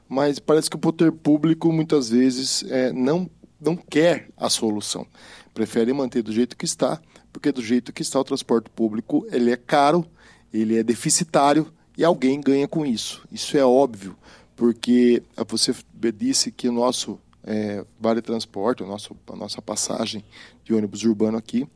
mas 0.09 0.39
parece 0.39 0.71
que 0.71 0.77
o 0.77 0.79
poder 0.79 1.13
público 1.13 1.71
muitas 1.71 2.09
vezes 2.09 2.65
é, 2.71 2.91
não, 2.91 3.29
não 3.61 3.77
quer 3.77 4.31
a 4.35 4.49
solução. 4.49 5.07
Prefere 5.53 5.93
manter 5.93 6.23
do 6.23 6.33
jeito 6.33 6.57
que 6.57 6.65
está, 6.65 7.03
porque 7.31 7.53
do 7.53 7.61
jeito 7.61 7.93
que 7.93 8.01
está 8.01 8.19
o 8.19 8.25
transporte 8.25 8.71
público 8.71 9.27
ele 9.31 9.51
é 9.51 9.59
caro, 9.59 10.07
ele 10.51 10.79
é 10.79 10.83
deficitário 10.83 11.71
e 11.99 12.03
alguém 12.03 12.41
ganha 12.41 12.67
com 12.67 12.87
isso. 12.87 13.23
Isso 13.31 13.59
é 13.59 13.65
óbvio 13.65 14.17
porque 14.57 15.23
você 15.47 15.75
disse 16.17 16.51
que 16.51 16.67
o 16.67 16.73
nosso 16.73 17.21
é, 17.45 17.85
vale 18.01 18.23
transporte, 18.23 18.83
o 18.83 18.87
nosso, 18.87 19.15
a 19.31 19.37
nossa 19.37 19.61
passagem 19.61 20.25
de 20.65 20.73
ônibus 20.73 21.05
urbano 21.05 21.37
aqui, 21.37 21.69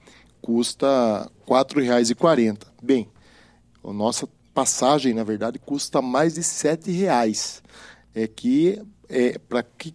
custa 0.47 1.29
R$ 1.45 1.45
4,40. 1.45 2.69
Bem, 2.81 3.09
a 3.83 3.93
nossa 3.93 4.29
passagem, 4.55 5.13
na 5.13 5.25
verdade, 5.25 5.59
custa 5.59 6.01
mais 6.01 6.35
de 6.35 6.41
R$ 6.41 6.93
reais. 6.93 7.61
É 8.15 8.29
que 8.29 8.81
é, 9.09 9.39
para 9.39 9.65
que 9.65 9.93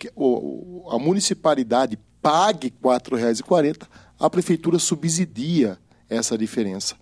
a 0.90 1.00
municipalidade 1.00 1.98
pague 2.22 2.68
R$ 2.68 2.74
4,40, 2.84 3.88
a 4.20 4.30
prefeitura 4.30 4.78
subsidia 4.78 5.80
essa 6.10 6.38
diferença. 6.38 6.96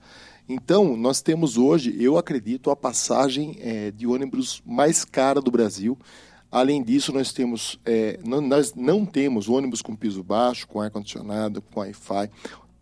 Então, 0.48 0.96
nós 0.96 1.20
temos 1.20 1.58
hoje, 1.58 1.96
eu 2.00 2.20
acredito, 2.20 2.70
a 2.70 2.76
passagem 2.76 3.58
é, 3.62 3.90
de 3.90 4.06
ônibus 4.06 4.62
mais 4.64 5.04
cara 5.04 5.42
do 5.42 5.50
Brasil. 5.50 5.98
Além 6.52 6.84
disso, 6.84 7.12
nós 7.12 7.34
temos 7.34 7.80
é, 7.84 8.20
não, 8.24 8.42
nós 8.42 8.76
não 8.76 9.06
temos 9.06 9.50
ônibus 9.50 9.82
com 9.82 9.96
piso 9.96 10.24
baixo, 10.24 10.68
com 10.68 10.80
ar 10.80 10.92
condicionado, 10.92 11.62
com 11.62 11.80
Wi-Fi, 11.80 12.30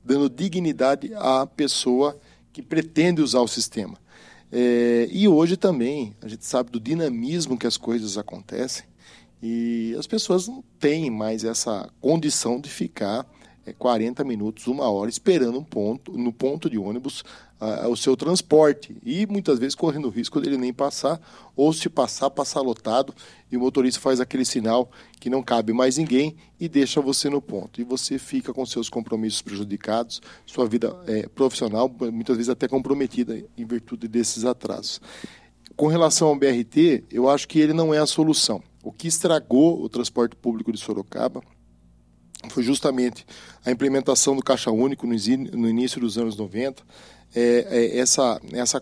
dando 0.08 0.30
dignidade 0.30 1.12
à 1.16 1.46
pessoa 1.46 2.18
que 2.54 2.62
pretende 2.62 3.22
usar 3.22 3.42
o 3.42 3.48
sistema. 3.48 3.98
É, 4.50 5.10
e 5.12 5.28
hoje 5.28 5.58
também 5.58 6.16
a 6.22 6.28
gente 6.28 6.46
sabe 6.46 6.72
do 6.72 6.80
dinamismo 6.80 7.58
que 7.58 7.68
as 7.68 7.76
coisas 7.76 8.18
acontecem 8.18 8.86
e 9.44 9.94
as 10.00 10.08
pessoas 10.08 10.48
não 10.48 10.64
têm 10.80 11.12
mais 11.12 11.44
essa 11.44 11.90
condição 12.00 12.60
de 12.60 12.70
ficar 12.70 13.30
40 13.74 14.24
minutos, 14.24 14.68
uma 14.68 14.90
hora 14.90 15.10
esperando 15.10 15.60
um 15.60 15.64
ponto, 15.64 16.18
no 16.18 16.32
ponto 16.32 16.70
de 16.70 16.78
ônibus 16.78 17.24
uh, 17.60 17.88
o 17.90 17.98
seu 17.98 18.16
transporte 18.16 18.96
e 19.04 19.26
muitas 19.26 19.60
vezes 19.60 19.76
correndo 19.76 20.08
o 20.08 20.12
risco 20.12 20.40
dele 20.40 20.58
nem 20.58 20.74
passar 20.74 21.20
ou 21.56 21.72
se 21.74 21.90
passar, 21.90 22.30
passar 22.30 22.62
lotado 22.62 23.14
e 23.52 23.58
o 23.58 23.60
motorista 23.60 24.00
faz 24.00 24.20
aquele 24.20 24.46
sinal 24.46 24.90
que 25.20 25.30
não 25.30 25.42
cabe 25.42 25.74
mais 25.74 25.98
ninguém 25.98 26.36
e 26.60 26.68
deixa 26.68 27.02
você 27.02 27.30
no 27.30 27.42
ponto. 27.42 27.82
E 27.82 27.84
você 27.84 28.18
fica 28.18 28.54
com 28.54 28.66
seus 28.66 28.90
compromissos 28.90 29.42
prejudicados, 29.42 30.22
sua 30.46 30.68
vida 30.68 30.96
é, 31.08 31.28
profissional 31.28 31.94
muitas 32.12 32.38
vezes 32.38 32.50
até 32.50 32.68
comprometida 32.68 33.44
em 33.58 33.66
virtude 33.66 34.08
desses 34.08 34.46
atrasos. 34.46 35.02
Com 35.76 35.88
relação 35.88 36.30
ao 36.30 36.36
BRT, 36.36 37.04
eu 37.12 37.30
acho 37.30 37.48
que 37.48 37.60
ele 37.60 37.74
não 37.74 37.94
é 37.94 38.00
a 38.00 38.06
solução. 38.06 38.64
O 38.84 38.92
que 38.92 39.08
estragou 39.08 39.82
o 39.82 39.90
transporte 39.90 40.36
público 40.36 40.72
de 40.72 40.80
Sorocaba 40.80 41.42
foi 42.50 42.64
justamente 42.64 43.26
a 43.66 43.72
implementação 43.72 44.36
do 44.36 44.44
Caixa 44.44 44.72
Único 44.72 45.06
no 45.08 45.70
início 45.70 46.00
dos 46.00 46.18
anos 46.18 46.36
90, 46.36 46.84
é, 47.36 47.68
é, 47.70 47.98
essa, 47.98 48.40
essa 48.54 48.82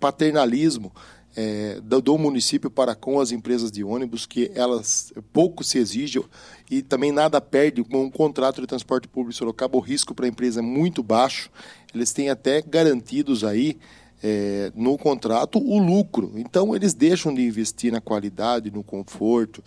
paternalismo 0.00 0.92
é, 1.36 1.80
do, 1.80 2.00
do, 2.00 2.18
município 2.18 2.70
para 2.70 2.94
com 2.94 3.20
as 3.20 3.30
empresas 3.30 3.70
de 3.70 3.84
ônibus, 3.84 4.26
que 4.26 4.50
elas 4.54 5.12
pouco 5.32 5.62
se 5.62 5.78
exigem 5.78 6.24
e 6.70 6.82
também 6.82 7.12
nada 7.12 7.40
perde 7.40 7.84
com 7.84 8.04
um 8.04 8.10
contrato 8.10 8.60
de 8.60 8.66
transporte 8.66 9.06
público 9.06 9.34
em 9.34 9.38
Sorocaba, 9.38 9.76
o 9.76 9.80
risco 9.80 10.14
para 10.14 10.26
a 10.26 10.28
empresa 10.28 10.60
é 10.60 10.62
muito 10.62 11.02
baixo, 11.02 11.50
eles 11.94 12.12
têm 12.12 12.28
até 12.28 12.60
garantidos 12.60 13.44
aí 13.44 13.78
é, 14.20 14.72
no 14.74 14.98
contrato 14.98 15.58
o 15.58 15.78
lucro, 15.78 16.32
então 16.34 16.74
eles 16.74 16.92
deixam 16.92 17.32
de 17.32 17.46
investir 17.46 17.92
na 17.92 18.00
qualidade, 18.00 18.70
no 18.70 18.82
conforto, 18.82 19.62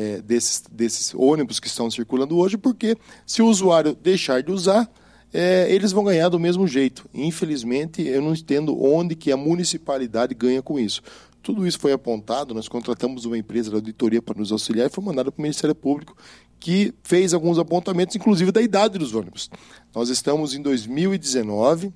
é, 0.00 0.22
desses, 0.22 0.62
desses 0.72 1.14
ônibus 1.14 1.60
que 1.60 1.66
estão 1.66 1.90
circulando 1.90 2.38
hoje, 2.38 2.56
porque 2.56 2.96
se 3.26 3.42
o 3.42 3.46
usuário 3.46 3.94
deixar 3.94 4.42
de 4.42 4.50
usar, 4.50 4.90
é, 5.32 5.70
eles 5.70 5.92
vão 5.92 6.04
ganhar 6.04 6.30
do 6.30 6.40
mesmo 6.40 6.66
jeito. 6.66 7.06
Infelizmente, 7.12 8.02
eu 8.02 8.22
não 8.22 8.32
entendo 8.32 8.82
onde 8.82 9.14
que 9.14 9.30
a 9.30 9.36
municipalidade 9.36 10.34
ganha 10.34 10.62
com 10.62 10.78
isso. 10.78 11.02
Tudo 11.42 11.66
isso 11.66 11.78
foi 11.78 11.92
apontado, 11.92 12.54
nós 12.54 12.68
contratamos 12.68 13.26
uma 13.26 13.36
empresa 13.36 13.68
de 13.68 13.76
auditoria 13.76 14.22
para 14.22 14.38
nos 14.38 14.50
auxiliar 14.50 14.86
e 14.86 14.90
foi 14.90 15.04
mandado 15.04 15.30
para 15.30 15.38
o 15.38 15.42
Ministério 15.42 15.74
Público, 15.74 16.16
que 16.58 16.94
fez 17.02 17.32
alguns 17.34 17.58
apontamentos, 17.58 18.16
inclusive 18.16 18.52
da 18.52 18.60
idade 18.60 18.98
dos 18.98 19.14
ônibus. 19.14 19.50
Nós 19.94 20.08
estamos 20.08 20.54
em 20.54 20.62
2019, 20.62 21.92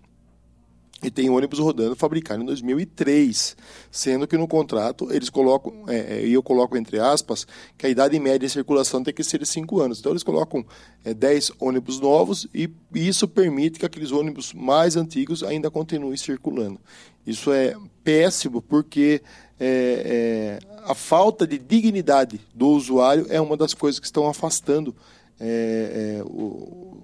e 1.05 1.11
tem 1.11 1.29
ônibus 1.29 1.59
rodando 1.59 1.95
fabricado 1.95 2.43
em 2.43 2.47
2003, 2.47 3.57
sendo 3.91 4.27
que 4.27 4.37
no 4.39 4.49
contrato 4.49 5.13
eles 5.13 5.29
colocam, 5.29 5.85
é, 5.87 6.17
é, 6.17 6.27
e 6.27 6.33
eu 6.33 6.43
coloco 6.43 6.77
entre 6.77 6.99
aspas, 6.99 7.47
que 7.77 7.87
a 7.87 7.89
idade 7.89 8.19
média 8.19 8.47
em 8.47 8.49
circulação 8.49 9.03
tem 9.03 9.13
que 9.13 9.23
ser 9.23 9.39
de 9.39 9.47
5 9.47 9.81
anos. 9.81 10.01
Então 10.01 10.13
eles 10.13 10.23
colocam 10.23 10.65
é, 11.05 11.13
10 11.13 11.53
ônibus 11.61 12.01
novos 12.01 12.49
e 12.55 12.71
isso 12.95 13.29
permite 13.29 13.79
que 13.79 13.85
aqueles 13.85 14.11
ônibus 14.11 14.55
mais 14.55 14.97
antigos 14.97 15.43
ainda 15.43 15.71
continuem 15.71 16.17
circulando. 16.17 16.81
Isso 17.27 17.53
é 17.53 17.75
péssimo 18.03 18.63
porque 18.63 19.23
é, 19.61 20.59
é, 20.61 20.81
a 20.85 20.95
falta 20.95 21.47
de 21.47 21.59
dignidade 21.59 22.41
do 22.55 22.69
usuário 22.69 23.27
é 23.29 23.41
uma 23.41 23.57
das 23.57 23.75
coisas 23.75 24.01
que 24.01 24.07
estão 24.07 24.27
afastando 24.27 24.95
é, 25.39 26.19
é, 26.19 26.23
o 26.25 27.03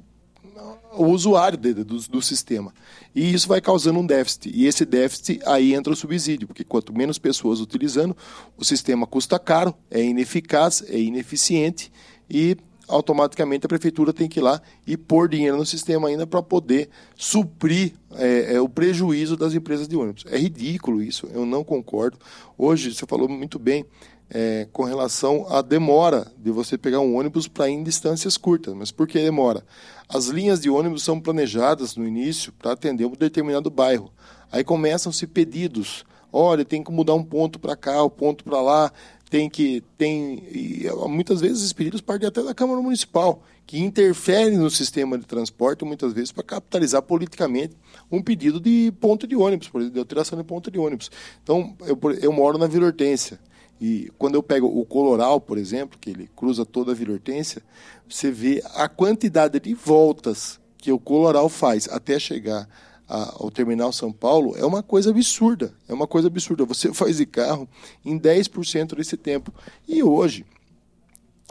o 0.92 1.06
usuário 1.06 1.56
de, 1.56 1.72
do, 1.72 1.84
do, 1.84 2.22
sistema. 2.22 2.72
E 3.14 3.32
isso 3.32 3.48
vai 3.48 3.60
causando 3.60 3.98
um 3.98 4.06
déficit. 4.06 4.50
E 4.54 4.66
esse 4.66 4.84
déficit 4.84 5.40
aí 5.46 5.74
entra 5.74 5.92
o 5.92 5.96
subsídio, 5.96 6.46
porque 6.46 6.64
quanto 6.64 6.92
menos 6.92 7.18
pessoas 7.18 7.60
utilizando, 7.60 8.16
o 8.56 8.64
sistema 8.64 9.06
custa 9.06 9.38
caro, 9.38 9.74
é 9.90 10.02
ineficaz, 10.02 10.82
é 10.88 10.98
ineficiente 10.98 11.92
e 12.28 12.56
automaticamente 12.90 13.64
a 13.64 13.68
prefeitura 13.68 14.12
tem 14.12 14.28
que 14.28 14.40
ir 14.40 14.42
lá 14.42 14.60
e 14.86 14.96
pôr 14.96 15.28
dinheiro 15.28 15.56
no 15.56 15.64
sistema 15.64 16.08
ainda 16.08 16.26
para 16.26 16.42
poder 16.42 16.88
suprir 17.16 17.92
é, 18.14 18.54
é, 18.54 18.60
o 18.60 18.68
prejuízo 18.68 19.36
das 19.36 19.54
empresas 19.54 19.86
de 19.86 19.96
ônibus. 19.96 20.24
É 20.28 20.36
ridículo 20.36 21.02
isso, 21.02 21.28
eu 21.32 21.46
não 21.46 21.62
concordo. 21.62 22.18
Hoje, 22.58 22.92
você 22.92 23.06
falou 23.06 23.28
muito 23.28 23.58
bem, 23.58 23.84
é, 24.30 24.68
com 24.72 24.84
relação 24.84 25.46
à 25.48 25.60
demora 25.60 26.30
de 26.38 26.50
você 26.50 26.78
pegar 26.78 27.00
um 27.00 27.16
ônibus 27.16 27.48
para 27.48 27.68
ir 27.68 27.72
em 27.72 27.82
distâncias 27.82 28.36
curtas. 28.36 28.72
Mas 28.74 28.92
por 28.92 29.08
que 29.08 29.18
demora? 29.18 29.64
As 30.08 30.26
linhas 30.26 30.60
de 30.60 30.70
ônibus 30.70 31.02
são 31.02 31.20
planejadas 31.20 31.96
no 31.96 32.06
início 32.06 32.52
para 32.52 32.72
atender 32.72 33.04
um 33.04 33.12
determinado 33.12 33.68
bairro. 33.70 34.10
Aí 34.50 34.62
começam-se 34.62 35.26
pedidos. 35.26 36.04
Olha, 36.32 36.64
tem 36.64 36.82
que 36.82 36.92
mudar 36.92 37.14
um 37.14 37.24
ponto 37.24 37.58
para 37.58 37.74
cá, 37.76 38.02
o 38.02 38.06
um 38.06 38.10
ponto 38.10 38.44
para 38.44 38.60
lá. 38.60 38.92
Tem 39.28 39.48
que. 39.48 39.82
Tem, 39.96 40.42
e, 40.50 40.86
muitas 41.08 41.40
vezes 41.40 41.58
esses 41.58 41.72
pedidos 41.72 42.00
partem 42.00 42.28
até 42.28 42.42
da 42.42 42.52
Câmara 42.52 42.80
Municipal, 42.80 43.42
que 43.64 43.78
interfere 43.78 44.56
no 44.56 44.68
sistema 44.68 45.16
de 45.16 45.24
transporte, 45.24 45.84
muitas 45.84 46.12
vezes, 46.12 46.32
para 46.32 46.42
capitalizar 46.42 47.02
politicamente 47.02 47.76
um 48.10 48.20
pedido 48.20 48.58
de 48.58 48.92
ponto 49.00 49.28
de 49.28 49.36
ônibus, 49.36 49.68
por 49.68 49.80
exemplo, 49.80 49.94
de 49.94 50.00
alteração 50.00 50.36
de 50.36 50.44
ponto 50.44 50.68
de 50.68 50.78
ônibus. 50.80 51.10
Então, 51.42 51.76
eu, 51.82 51.96
eu 52.20 52.32
moro 52.32 52.58
na 52.58 52.66
Vila 52.66 52.86
Hortência. 52.86 53.38
E 53.80 54.10
quando 54.18 54.34
eu 54.34 54.42
pego 54.42 54.66
o 54.66 54.84
Coloral, 54.84 55.40
por 55.40 55.56
exemplo, 55.56 55.98
que 55.98 56.10
ele 56.10 56.28
cruza 56.36 56.66
toda 56.66 56.92
a 56.92 56.94
Vila 56.94 57.14
Hortência, 57.14 57.62
você 58.08 58.30
vê 58.30 58.62
a 58.74 58.88
quantidade 58.88 59.58
de 59.58 59.72
voltas 59.72 60.60
que 60.76 60.92
o 60.92 60.98
Coloral 60.98 61.48
faz 61.48 61.88
até 61.88 62.18
chegar 62.18 62.68
ao 63.10 63.50
terminal 63.50 63.92
São 63.92 64.12
Paulo 64.12 64.54
é 64.56 64.64
uma 64.64 64.84
coisa 64.84 65.10
absurda. 65.10 65.74
É 65.88 65.92
uma 65.92 66.06
coisa 66.06 66.28
absurda. 66.28 66.64
Você 66.64 66.92
faz 66.94 67.16
de 67.16 67.26
carro 67.26 67.68
em 68.04 68.18
10% 68.18 68.94
desse 68.94 69.16
tempo. 69.16 69.52
E 69.88 70.02
hoje 70.02 70.46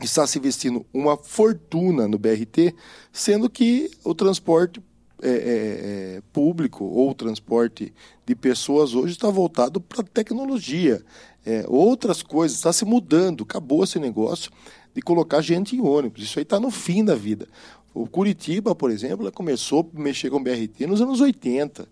está 0.01 0.25
se 0.25 0.39
investindo 0.39 0.85
uma 0.93 1.17
fortuna 1.17 2.07
no 2.07 2.17
BRT, 2.17 2.73
sendo 3.11 3.49
que 3.49 3.91
o 4.05 4.15
transporte 4.15 4.81
é, 5.21 5.29
é, 5.29 5.33
é, 5.33 6.21
público 6.31 6.85
ou 6.85 7.09
o 7.09 7.13
transporte 7.13 7.93
de 8.25 8.35
pessoas 8.35 8.93
hoje 8.93 9.11
está 9.11 9.29
voltado 9.29 9.81
para 9.81 10.01
tecnologia 10.01 11.03
é, 11.49 11.65
outras 11.67 12.21
coisas, 12.21 12.57
está 12.57 12.71
se 12.71 12.85
mudando, 12.85 13.43
acabou 13.43 13.83
esse 13.83 13.97
negócio 13.97 14.51
de 14.93 15.01
colocar 15.01 15.41
gente 15.41 15.75
em 15.75 15.81
ônibus. 15.81 16.21
Isso 16.21 16.37
aí 16.37 16.43
está 16.43 16.59
no 16.59 16.69
fim 16.69 17.03
da 17.03 17.15
vida. 17.15 17.47
O 17.91 18.05
Curitiba, 18.05 18.75
por 18.75 18.91
exemplo, 18.91 19.31
começou 19.31 19.89
a 19.95 19.99
mexer 19.99 20.29
com 20.29 20.43
BRT 20.43 20.85
nos 20.85 21.01
anos 21.01 21.19
80. 21.19 21.87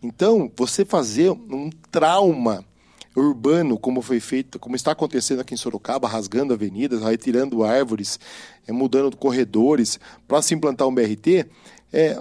Então, 0.00 0.50
você 0.56 0.84
fazer 0.84 1.28
um 1.30 1.70
trauma 1.90 2.64
urbano, 3.16 3.76
como 3.76 4.00
foi 4.00 4.20
feito, 4.20 4.60
como 4.60 4.76
está 4.76 4.92
acontecendo 4.92 5.40
aqui 5.40 5.54
em 5.54 5.56
Sorocaba, 5.56 6.06
rasgando 6.06 6.54
avenidas, 6.54 7.02
retirando 7.02 7.64
árvores, 7.64 8.20
é, 8.64 8.70
mudando 8.70 9.16
corredores, 9.16 9.98
para 10.28 10.40
se 10.40 10.54
implantar 10.54 10.86
um 10.86 10.94
BRT, 10.94 11.46
é, 11.92 12.16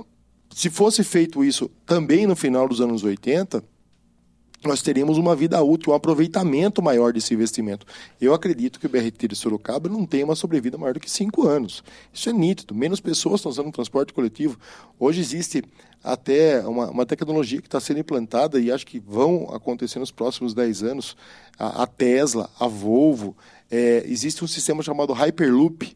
se 0.49 0.71
fosse 0.71 1.03
feito 1.03 1.43
isso 1.43 1.69
também 1.85 2.25
no 2.25 2.35
final 2.35 2.67
dos 2.67 2.81
anos 2.81 3.03
80, 3.03 3.63
nós 4.63 4.81
teríamos 4.81 5.17
uma 5.17 5.35
vida 5.35 5.61
útil, 5.63 5.93
um 5.93 5.95
aproveitamento 5.95 6.81
maior 6.81 7.13
desse 7.13 7.33
investimento. 7.33 7.85
Eu 8.19 8.33
acredito 8.33 8.79
que 8.79 8.85
o 8.85 8.89
BRT 8.89 9.29
de 9.29 9.35
Sorocaba 9.35 9.87
não 9.87 10.05
tem 10.05 10.23
uma 10.23 10.35
sobrevida 10.35 10.77
maior 10.77 10.93
do 10.93 10.99
que 10.99 11.09
cinco 11.09 11.47
anos. 11.47 11.83
Isso 12.13 12.29
é 12.29 12.33
nítido. 12.33 12.75
Menos 12.75 12.99
pessoas 12.99 13.39
estão 13.39 13.49
usando 13.49 13.67
o 13.67 13.71
transporte 13.71 14.13
coletivo. 14.13 14.59
Hoje 14.99 15.21
existe 15.21 15.63
até 16.03 16.61
uma, 16.61 16.89
uma 16.89 17.05
tecnologia 17.05 17.61
que 17.61 17.67
está 17.67 17.79
sendo 17.79 17.99
implantada 17.99 18.59
e 18.59 18.71
acho 18.71 18.85
que 18.85 18.99
vão 18.99 19.49
acontecer 19.53 19.99
nos 19.99 20.11
próximos 20.11 20.53
dez 20.53 20.83
anos. 20.83 21.15
A, 21.57 21.83
a 21.83 21.87
Tesla, 21.87 22.49
a 22.59 22.67
Volvo, 22.67 23.35
é, 23.71 24.03
existe 24.05 24.43
um 24.43 24.47
sistema 24.47 24.81
chamado 24.81 25.13
Hyperloop, 25.13 25.95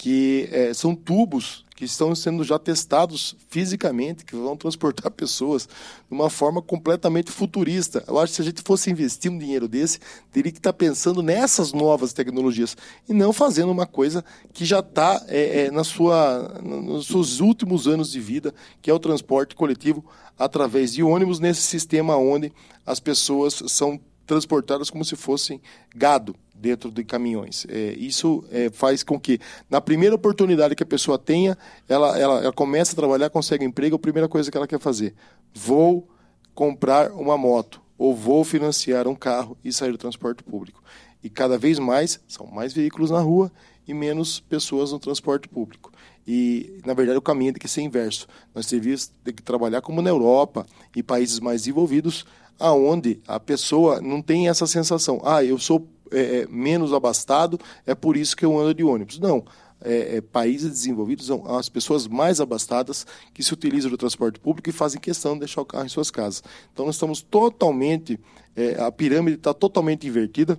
que 0.00 0.48
é, 0.50 0.72
são 0.72 0.94
tubos 0.94 1.62
que 1.76 1.84
estão 1.84 2.14
sendo 2.14 2.42
já 2.42 2.58
testados 2.58 3.36
fisicamente, 3.50 4.24
que 4.24 4.34
vão 4.34 4.56
transportar 4.56 5.10
pessoas 5.12 5.66
de 5.66 6.14
uma 6.14 6.30
forma 6.30 6.62
completamente 6.62 7.30
futurista. 7.30 8.02
Eu 8.08 8.18
acho 8.18 8.32
que 8.32 8.36
se 8.36 8.40
a 8.40 8.44
gente 8.46 8.62
fosse 8.62 8.90
investir 8.90 9.30
um 9.30 9.36
dinheiro 9.36 9.68
desse, 9.68 9.98
teria 10.32 10.50
que 10.50 10.56
estar 10.56 10.72
pensando 10.72 11.22
nessas 11.22 11.74
novas 11.74 12.14
tecnologias 12.14 12.74
e 13.06 13.12
não 13.12 13.30
fazendo 13.30 13.72
uma 13.72 13.84
coisa 13.84 14.24
que 14.54 14.64
já 14.64 14.78
está 14.78 15.22
é, 15.28 15.66
é, 15.66 15.70
na 15.70 15.84
sua, 15.84 16.58
nos 16.62 17.06
seus 17.06 17.40
últimos 17.40 17.86
anos 17.86 18.10
de 18.10 18.20
vida, 18.20 18.54
que 18.80 18.90
é 18.90 18.94
o 18.94 18.98
transporte 18.98 19.54
coletivo 19.54 20.02
através 20.38 20.94
de 20.94 21.02
ônibus 21.02 21.40
nesse 21.40 21.60
sistema 21.60 22.16
onde 22.16 22.50
as 22.86 23.00
pessoas 23.00 23.62
são 23.66 24.00
transportadas 24.26 24.88
como 24.88 25.04
se 25.04 25.14
fossem 25.14 25.60
gado 25.94 26.34
dentro 26.60 26.90
de 26.90 27.02
caminhões. 27.02 27.66
É, 27.68 27.94
isso 27.98 28.44
é, 28.50 28.70
faz 28.70 29.02
com 29.02 29.18
que, 29.18 29.40
na 29.68 29.80
primeira 29.80 30.14
oportunidade 30.14 30.74
que 30.74 30.82
a 30.82 30.86
pessoa 30.86 31.18
tenha, 31.18 31.56
ela, 31.88 32.18
ela, 32.18 32.42
ela 32.42 32.52
começa 32.52 32.92
a 32.92 32.96
trabalhar, 32.96 33.30
consegue 33.30 33.64
emprego, 33.64 33.96
a 33.96 33.98
primeira 33.98 34.28
coisa 34.28 34.50
que 34.50 34.56
ela 34.56 34.66
quer 34.66 34.78
fazer, 34.78 35.14
vou 35.54 36.08
comprar 36.54 37.10
uma 37.12 37.38
moto 37.38 37.80
ou 37.96 38.14
vou 38.14 38.44
financiar 38.44 39.08
um 39.08 39.14
carro 39.14 39.56
e 39.64 39.72
sair 39.72 39.92
do 39.92 39.98
transporte 39.98 40.42
público. 40.42 40.82
E 41.22 41.28
cada 41.28 41.58
vez 41.58 41.78
mais 41.78 42.20
são 42.28 42.46
mais 42.46 42.72
veículos 42.72 43.10
na 43.10 43.20
rua 43.20 43.50
e 43.86 43.94
menos 43.94 44.40
pessoas 44.40 44.92
no 44.92 44.98
transporte 44.98 45.48
público. 45.48 45.90
E, 46.26 46.80
na 46.84 46.94
verdade, 46.94 47.18
o 47.18 47.22
caminho 47.22 47.52
tem 47.52 47.60
que 47.60 47.68
ser 47.68 47.82
inverso. 47.82 48.26
Nós 48.54 48.66
teríamos 48.66 49.12
que 49.24 49.42
trabalhar 49.42 49.80
como 49.80 50.00
na 50.00 50.10
Europa 50.10 50.66
e 50.94 51.02
países 51.02 51.40
mais 51.40 51.62
desenvolvidos, 51.62 52.24
aonde 52.58 53.20
a 53.26 53.40
pessoa 53.40 54.00
não 54.00 54.20
tem 54.20 54.48
essa 54.48 54.66
sensação, 54.66 55.20
ah, 55.24 55.42
eu 55.42 55.58
sou 55.58 55.88
é, 56.10 56.40
é 56.40 56.46
menos 56.48 56.92
abastado, 56.92 57.58
é 57.86 57.94
por 57.94 58.16
isso 58.16 58.36
que 58.36 58.44
eu 58.44 58.58
ando 58.58 58.74
de 58.74 58.84
ônibus. 58.84 59.18
Não. 59.18 59.44
É, 59.82 60.16
é, 60.16 60.20
países 60.20 60.70
desenvolvidos 60.70 61.26
são 61.26 61.42
as 61.56 61.70
pessoas 61.70 62.06
mais 62.06 62.38
abastadas 62.38 63.06
que 63.32 63.42
se 63.42 63.54
utilizam 63.54 63.90
do 63.90 63.96
transporte 63.96 64.38
público 64.38 64.68
e 64.68 64.72
fazem 64.72 65.00
questão 65.00 65.32
de 65.32 65.40
deixar 65.40 65.62
o 65.62 65.64
carro 65.64 65.86
em 65.86 65.88
suas 65.88 66.10
casas. 66.10 66.42
Então, 66.70 66.84
nós 66.84 66.96
estamos 66.96 67.22
totalmente, 67.22 68.20
é, 68.54 68.78
a 68.78 68.92
pirâmide 68.92 69.38
está 69.38 69.54
totalmente 69.54 70.06
invertida, 70.06 70.58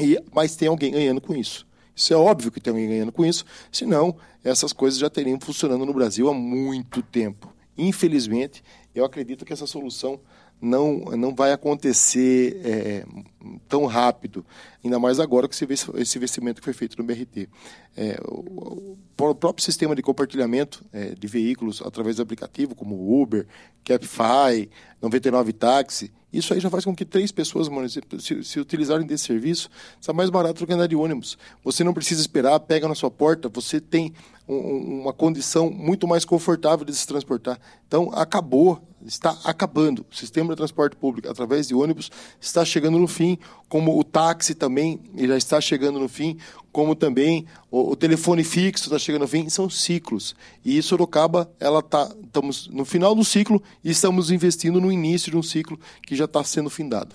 e, 0.00 0.20
mas 0.32 0.56
tem 0.56 0.66
alguém 0.66 0.90
ganhando 0.90 1.20
com 1.20 1.34
isso. 1.34 1.64
Isso 1.94 2.12
é 2.12 2.16
óbvio 2.16 2.50
que 2.50 2.60
tem 2.60 2.72
alguém 2.72 2.88
ganhando 2.88 3.12
com 3.12 3.24
isso, 3.24 3.44
senão 3.70 4.16
essas 4.42 4.72
coisas 4.72 4.98
já 4.98 5.10
teriam 5.10 5.38
funcionando 5.40 5.86
no 5.86 5.92
Brasil 5.92 6.28
há 6.28 6.34
muito 6.34 7.02
tempo. 7.02 7.52
Infelizmente, 7.76 8.62
eu 8.94 9.04
acredito 9.04 9.44
que 9.44 9.52
essa 9.52 9.66
solução 9.66 10.20
não, 10.60 10.98
não 11.16 11.34
vai 11.34 11.52
acontecer 11.52 12.60
é, 12.64 13.04
tão 13.68 13.86
rápido, 13.86 14.44
ainda 14.84 14.98
mais 14.98 15.20
agora 15.20 15.48
que 15.48 15.54
esse 15.54 16.18
investimento 16.18 16.60
que 16.60 16.64
foi 16.64 16.72
feito 16.72 16.96
no 16.98 17.04
BRT. 17.04 17.48
É, 17.96 18.20
o, 18.24 18.96
o, 19.16 19.34
próprio 19.34 19.64
sistema 19.64 19.94
de 19.94 20.02
compartilhamento 20.02 20.84
é, 20.92 21.14
de 21.14 21.26
veículos 21.26 21.82
através 21.84 22.16
do 22.16 22.22
aplicativo, 22.22 22.74
como 22.74 23.20
Uber, 23.20 23.46
Capify, 23.84 24.68
99 25.00 25.52
Táxi, 25.52 26.12
isso 26.32 26.52
aí 26.52 26.60
já 26.60 26.68
faz 26.68 26.84
com 26.84 26.94
que 26.94 27.04
três 27.04 27.32
pessoas 27.32 27.68
se, 28.20 28.44
se 28.44 28.60
utilizarem 28.60 29.06
desse 29.06 29.24
serviço, 29.24 29.70
está 29.98 30.12
mais 30.12 30.28
barato 30.28 30.60
do 30.60 30.66
que 30.66 30.72
andar 30.72 30.86
de 30.86 30.94
ônibus. 30.94 31.38
Você 31.64 31.82
não 31.82 31.94
precisa 31.94 32.20
esperar, 32.20 32.60
pega 32.60 32.86
na 32.86 32.94
sua 32.94 33.10
porta, 33.10 33.48
você 33.48 33.80
tem 33.80 34.12
um, 34.48 35.02
uma 35.02 35.12
condição 35.12 35.70
muito 35.70 36.08
mais 36.08 36.24
confortável 36.24 36.84
de 36.84 36.94
se 36.94 37.06
transportar. 37.06 37.60
Então, 37.86 38.10
acabou, 38.14 38.80
está 39.04 39.38
acabando. 39.44 40.06
O 40.10 40.14
sistema 40.14 40.50
de 40.50 40.56
transporte 40.56 40.96
público 40.96 41.28
através 41.28 41.68
de 41.68 41.74
ônibus 41.74 42.10
está 42.40 42.64
chegando 42.64 42.98
no 42.98 43.06
fim, 43.06 43.38
como 43.68 43.98
o 43.98 44.02
táxi 44.02 44.54
também 44.54 45.00
já 45.16 45.36
está 45.36 45.60
chegando 45.60 46.00
no 46.00 46.08
fim, 46.08 46.38
como 46.72 46.94
também 46.94 47.46
o, 47.70 47.90
o 47.90 47.96
telefone 47.96 48.42
fixo 48.42 48.84
está 48.84 48.98
chegando 48.98 49.22
no 49.22 49.28
fim. 49.28 49.48
São 49.48 49.68
ciclos. 49.68 50.34
E 50.64 50.80
Sorocaba, 50.82 51.50
ela 51.60 51.82
tá, 51.82 52.10
estamos 52.24 52.68
no 52.68 52.84
final 52.84 53.14
do 53.14 53.24
ciclo 53.24 53.62
e 53.84 53.90
estamos 53.90 54.30
investindo 54.30 54.80
no 54.80 54.90
início 54.90 55.30
de 55.30 55.36
um 55.36 55.42
ciclo 55.42 55.78
que 56.06 56.16
já 56.16 56.24
está 56.24 56.42
sendo 56.42 56.70
findado. 56.70 57.14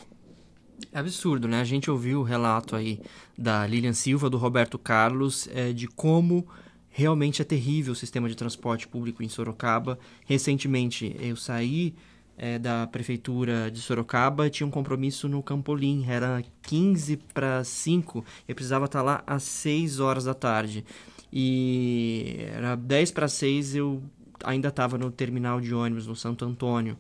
É 0.92 1.00
absurdo, 1.00 1.48
né? 1.48 1.62
A 1.62 1.64
gente 1.64 1.90
ouviu 1.90 2.20
o 2.20 2.24
relato 2.24 2.76
aí 2.76 3.00
da 3.38 3.66
Lilian 3.66 3.94
Silva, 3.94 4.30
do 4.30 4.38
Roberto 4.38 4.78
Carlos, 4.78 5.48
é, 5.52 5.74
de 5.74 5.88
como 5.88 6.46
realmente 6.94 7.42
é 7.42 7.46
terrível 7.46 7.92
o 7.92 7.96
sistema 7.96 8.30
de 8.30 8.36
transporte 8.36 8.88
público 8.88 9.24
em 9.24 9.28
Sorocaba. 9.28 9.98
Recentemente 10.26 11.16
eu 11.20 11.36
saí 11.36 11.96
é, 12.38 12.60
da 12.60 12.86
prefeitura 12.86 13.70
de 13.72 13.80
Sorocaba, 13.80 14.50
tinha 14.50 14.66
um 14.66 14.72
compromisso 14.72 15.28
no 15.28 15.42
Campolim, 15.42 16.06
era 16.08 16.44
15 16.62 17.18
para 17.34 17.64
5, 17.64 18.24
eu 18.48 18.56
precisava 18.56 18.86
estar 18.86 19.02
lá 19.02 19.24
às 19.26 19.44
6 19.44 20.00
horas 20.00 20.24
da 20.24 20.36
tarde. 20.36 20.86
E 21.32 22.46
era 22.54 22.76
10 22.76 23.12
para 23.12 23.28
6, 23.28 23.76
eu 23.76 24.04
ainda 24.44 24.68
estava 24.68 24.96
no 24.96 25.10
terminal 25.10 25.60
de 25.60 25.74
ônibus 25.74 26.06
no 26.06 26.16
Santo 26.16 26.46
Antônio 26.46 26.96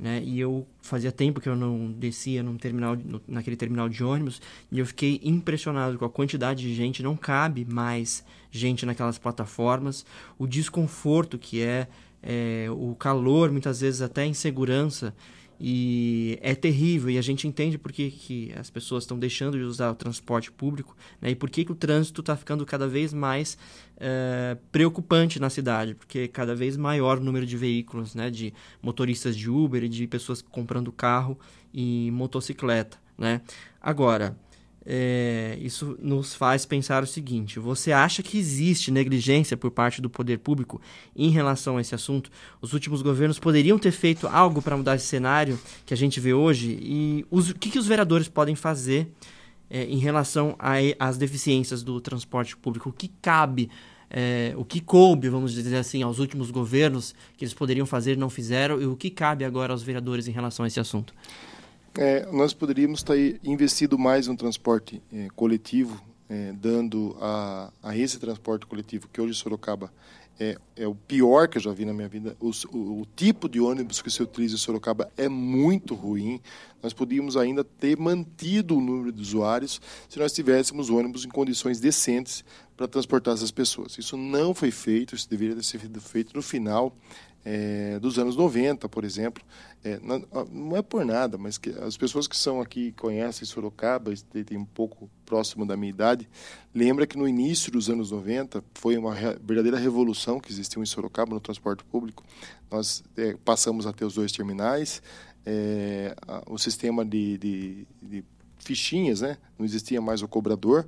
né? 0.00 0.22
E 0.24 0.40
eu 0.40 0.66
fazia 0.80 1.12
tempo 1.12 1.40
que 1.40 1.48
eu 1.48 1.54
não 1.54 1.92
descia 1.92 2.42
num 2.42 2.56
terminal, 2.56 2.96
no, 2.96 3.20
naquele 3.28 3.54
terminal 3.54 3.86
de 3.86 4.02
ônibus 4.02 4.40
e 4.72 4.78
eu 4.78 4.86
fiquei 4.86 5.20
impressionado 5.22 5.98
com 5.98 6.06
a 6.06 6.10
quantidade 6.10 6.62
de 6.62 6.74
gente. 6.74 7.02
Não 7.02 7.16
cabe 7.16 7.66
mais 7.66 8.24
gente 8.50 8.86
naquelas 8.86 9.18
plataformas, 9.18 10.06
o 10.38 10.46
desconforto 10.46 11.38
que 11.38 11.62
é, 11.62 11.86
é 12.22 12.66
o 12.70 12.96
calor, 12.98 13.52
muitas 13.52 13.80
vezes 13.80 14.00
até 14.00 14.22
a 14.22 14.26
insegurança 14.26 15.14
e 15.60 16.38
é 16.40 16.54
terrível, 16.54 17.10
e 17.10 17.18
a 17.18 17.22
gente 17.22 17.46
entende 17.46 17.76
por 17.76 17.92
que, 17.92 18.10
que 18.10 18.50
as 18.56 18.70
pessoas 18.70 19.04
estão 19.04 19.18
deixando 19.18 19.58
de 19.58 19.64
usar 19.64 19.90
o 19.90 19.94
transporte 19.94 20.50
público 20.50 20.96
né? 21.20 21.30
e 21.30 21.34
por 21.34 21.50
que, 21.50 21.66
que 21.66 21.72
o 21.72 21.74
trânsito 21.74 22.22
está 22.22 22.34
ficando 22.34 22.64
cada 22.64 22.88
vez 22.88 23.12
mais 23.12 23.58
é, 23.98 24.56
preocupante 24.72 25.38
na 25.38 25.50
cidade, 25.50 25.94
porque 25.94 26.28
cada 26.28 26.54
vez 26.54 26.78
maior 26.78 27.18
o 27.18 27.20
número 27.20 27.44
de 27.44 27.58
veículos, 27.58 28.14
né? 28.14 28.30
de 28.30 28.54
motoristas 28.80 29.36
de 29.36 29.50
Uber 29.50 29.84
e 29.84 29.88
de 29.88 30.06
pessoas 30.06 30.40
comprando 30.40 30.90
carro 30.90 31.38
e 31.74 32.10
motocicleta. 32.10 32.96
Né? 33.18 33.42
Agora, 33.82 34.34
é, 34.92 35.56
isso 35.60 35.96
nos 36.02 36.34
faz 36.34 36.66
pensar 36.66 37.04
o 37.04 37.06
seguinte: 37.06 37.60
você 37.60 37.92
acha 37.92 38.24
que 38.24 38.36
existe 38.36 38.90
negligência 38.90 39.56
por 39.56 39.70
parte 39.70 40.02
do 40.02 40.10
poder 40.10 40.40
público 40.40 40.80
em 41.14 41.30
relação 41.30 41.76
a 41.76 41.80
esse 41.80 41.94
assunto? 41.94 42.28
Os 42.60 42.72
últimos 42.72 43.00
governos 43.00 43.38
poderiam 43.38 43.78
ter 43.78 43.92
feito 43.92 44.26
algo 44.26 44.60
para 44.60 44.76
mudar 44.76 44.96
esse 44.96 45.06
cenário 45.06 45.56
que 45.86 45.94
a 45.94 45.96
gente 45.96 46.18
vê 46.18 46.34
hoje? 46.34 46.76
E 46.82 47.24
os, 47.30 47.50
o 47.50 47.54
que, 47.54 47.70
que 47.70 47.78
os 47.78 47.86
vereadores 47.86 48.26
podem 48.26 48.56
fazer 48.56 49.12
é, 49.70 49.84
em 49.84 49.98
relação 49.98 50.56
às 50.98 51.16
deficiências 51.16 51.84
do 51.84 52.00
transporte 52.00 52.56
público? 52.56 52.88
O 52.88 52.92
que 52.92 53.06
cabe? 53.22 53.70
É, 54.12 54.54
o 54.56 54.64
que 54.64 54.80
coube, 54.80 55.28
vamos 55.28 55.52
dizer 55.52 55.76
assim, 55.76 56.02
aos 56.02 56.18
últimos 56.18 56.50
governos 56.50 57.14
que 57.36 57.44
eles 57.44 57.54
poderiam 57.54 57.86
fazer 57.86 58.16
não 58.16 58.28
fizeram 58.28 58.82
e 58.82 58.86
o 58.86 58.96
que 58.96 59.08
cabe 59.08 59.44
agora 59.44 59.72
aos 59.72 59.84
vereadores 59.84 60.26
em 60.26 60.32
relação 60.32 60.64
a 60.64 60.66
esse 60.66 60.80
assunto? 60.80 61.14
É, 61.98 62.26
nós 62.30 62.54
poderíamos 62.54 63.00
estar 63.00 63.16
investido 63.42 63.98
mais 63.98 64.26
no 64.26 64.36
transporte 64.36 65.02
é, 65.12 65.28
coletivo, 65.34 66.00
é, 66.28 66.52
dando 66.52 67.16
a, 67.20 67.72
a 67.82 67.96
esse 67.96 68.18
transporte 68.18 68.64
coletivo 68.66 69.08
que 69.08 69.20
hoje 69.20 69.34
Sorocaba 69.34 69.92
é, 70.40 70.56
é, 70.74 70.88
o 70.88 70.94
pior 70.94 71.46
que 71.48 71.58
eu 71.58 71.62
já 71.62 71.70
vi 71.70 71.84
na 71.84 71.92
minha 71.92 72.08
vida. 72.08 72.34
O, 72.40 72.50
o, 72.72 73.02
o, 73.02 73.06
tipo 73.14 73.46
de 73.46 73.60
ônibus 73.60 74.00
que 74.00 74.10
se 74.10 74.22
utiliza 74.22 74.54
em 74.54 74.58
Sorocaba 74.58 75.12
é 75.14 75.28
muito 75.28 75.94
ruim. 75.94 76.40
Nós 76.82 76.94
podíamos 76.94 77.36
ainda 77.36 77.62
ter 77.62 77.98
mantido 77.98 78.78
o 78.78 78.80
número 78.80 79.12
de 79.12 79.20
usuários 79.20 79.82
se 80.08 80.18
nós 80.18 80.32
tivéssemos 80.32 80.88
ônibus 80.88 81.26
em 81.26 81.28
condições 81.28 81.78
decentes 81.78 82.42
para 82.74 82.88
transportar 82.88 83.34
essas 83.34 83.50
pessoas. 83.50 83.98
Isso 83.98 84.16
não 84.16 84.54
foi 84.54 84.70
feito, 84.70 85.14
isso 85.14 85.28
deveria 85.28 85.54
ter 85.56 85.62
sido 85.62 86.00
feito 86.00 86.34
no 86.34 86.40
final 86.40 86.96
é, 87.44 87.98
dos 87.98 88.18
anos 88.18 88.36
90, 88.36 88.88
por 88.88 89.04
exemplo. 89.04 89.42
É, 89.82 89.98
não, 90.02 90.46
não, 90.50 90.76
é 90.76 90.82
por 90.82 91.04
nada, 91.04 91.38
mas 91.38 91.56
que 91.56 91.70
as 91.70 91.96
pessoas 91.96 92.28
que 92.28 92.36
são 92.36 92.60
aqui 92.60 92.92
conhecem 92.92 93.46
Sorocaba, 93.46 94.12
tem 94.46 94.58
um 94.58 94.64
pouco 94.64 95.10
próximo 95.24 95.64
da 95.64 95.76
minha 95.76 95.88
idade, 95.88 96.28
lembra 96.74 97.06
que 97.06 97.16
no 97.16 97.26
início 97.26 97.72
dos 97.72 97.88
anos 97.88 98.10
90 98.10 98.62
foi 98.74 98.98
uma 98.98 99.14
verdadeira 99.14 99.78
revolução 99.78 100.38
que 100.38 100.52
existiu 100.52 100.82
em 100.82 100.86
Sorocaba 100.86 101.32
no 101.32 101.40
transporte 101.40 101.82
público. 101.84 102.22
Nós 102.70 103.02
é, 103.16 103.34
passamos 103.42 103.86
a 103.86 103.92
ter 103.92 104.04
os 104.04 104.14
dois 104.14 104.32
terminais, 104.32 105.02
é, 105.46 106.14
a, 106.28 106.42
o 106.46 106.58
sistema 106.58 107.04
de, 107.04 107.38
de, 107.38 107.86
de, 108.02 108.24
fichinhas, 108.58 109.22
né? 109.22 109.38
não 109.58 109.64
existia 109.64 110.00
mais 110.00 110.20
o 110.20 110.28
cobrador. 110.28 110.86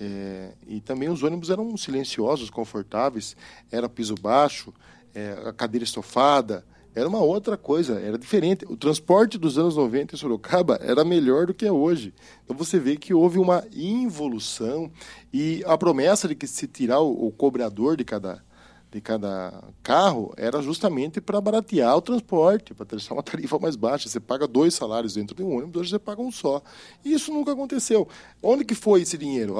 É, 0.00 0.52
e 0.68 0.80
também 0.80 1.08
os 1.08 1.24
ônibus 1.24 1.50
eram 1.50 1.76
silenciosos, 1.76 2.50
confortáveis, 2.50 3.36
era 3.68 3.88
piso 3.88 4.14
baixo, 4.14 4.72
é, 5.14 5.32
a 5.46 5.52
cadeira 5.52 5.84
estofada, 5.84 6.64
era 6.98 7.08
uma 7.08 7.20
outra 7.20 7.56
coisa, 7.56 8.00
era 8.00 8.18
diferente. 8.18 8.64
O 8.68 8.76
transporte 8.76 9.38
dos 9.38 9.56
anos 9.56 9.76
90 9.76 10.14
em 10.14 10.18
Sorocaba 10.18 10.78
era 10.82 11.04
melhor 11.04 11.46
do 11.46 11.54
que 11.54 11.66
é 11.66 11.72
hoje. 11.72 12.12
Então 12.44 12.56
você 12.56 12.78
vê 12.78 12.96
que 12.96 13.14
houve 13.14 13.38
uma 13.38 13.64
involução 13.72 14.90
e 15.32 15.62
a 15.66 15.78
promessa 15.78 16.26
de 16.26 16.34
que 16.34 16.46
se 16.46 16.66
tirar 16.66 17.00
o, 17.00 17.26
o 17.26 17.30
cobrador 17.30 17.96
de 17.96 18.04
cada, 18.04 18.42
de 18.90 19.00
cada 19.00 19.62
carro 19.82 20.32
era 20.36 20.60
justamente 20.60 21.20
para 21.20 21.40
baratear 21.40 21.96
o 21.96 22.02
transporte, 22.02 22.74
para 22.74 22.86
deixar 22.86 23.14
uma 23.14 23.22
tarifa 23.24 23.58
mais 23.60 23.76
baixa. 23.76 24.08
Você 24.08 24.18
paga 24.18 24.48
dois 24.48 24.74
salários 24.74 25.14
dentro 25.14 25.36
de 25.36 25.42
um 25.42 25.56
ônibus, 25.56 25.82
hoje 25.82 25.90
você 25.90 25.98
paga 26.00 26.20
um 26.20 26.32
só. 26.32 26.60
E 27.04 27.12
isso 27.12 27.32
nunca 27.32 27.52
aconteceu. 27.52 28.08
Onde 28.42 28.64
que 28.64 28.74
foi 28.74 29.02
esse 29.02 29.16
dinheiro? 29.16 29.56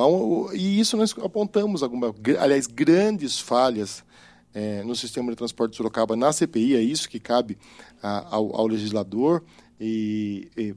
E 0.55 0.81
isso 0.81 0.97
nós 0.97 1.15
apontamos, 1.23 1.85
alguma, 1.85 2.13
aliás, 2.41 2.67
grandes 2.67 3.39
falhas 3.39 4.03
é, 4.55 4.83
no 4.83 4.95
sistema 4.97 5.31
de 5.31 5.37
transporte 5.37 5.73
de 5.73 5.77
Sorocaba 5.77 6.17
na 6.17 6.33
CPI, 6.33 6.77
é 6.77 6.81
isso 6.81 7.09
que 7.09 7.21
cabe 7.21 7.59
a, 8.03 8.37
ao, 8.37 8.57
ao, 8.57 8.67
legislador? 8.67 9.43
E, 9.81 10.51
e 10.57 10.75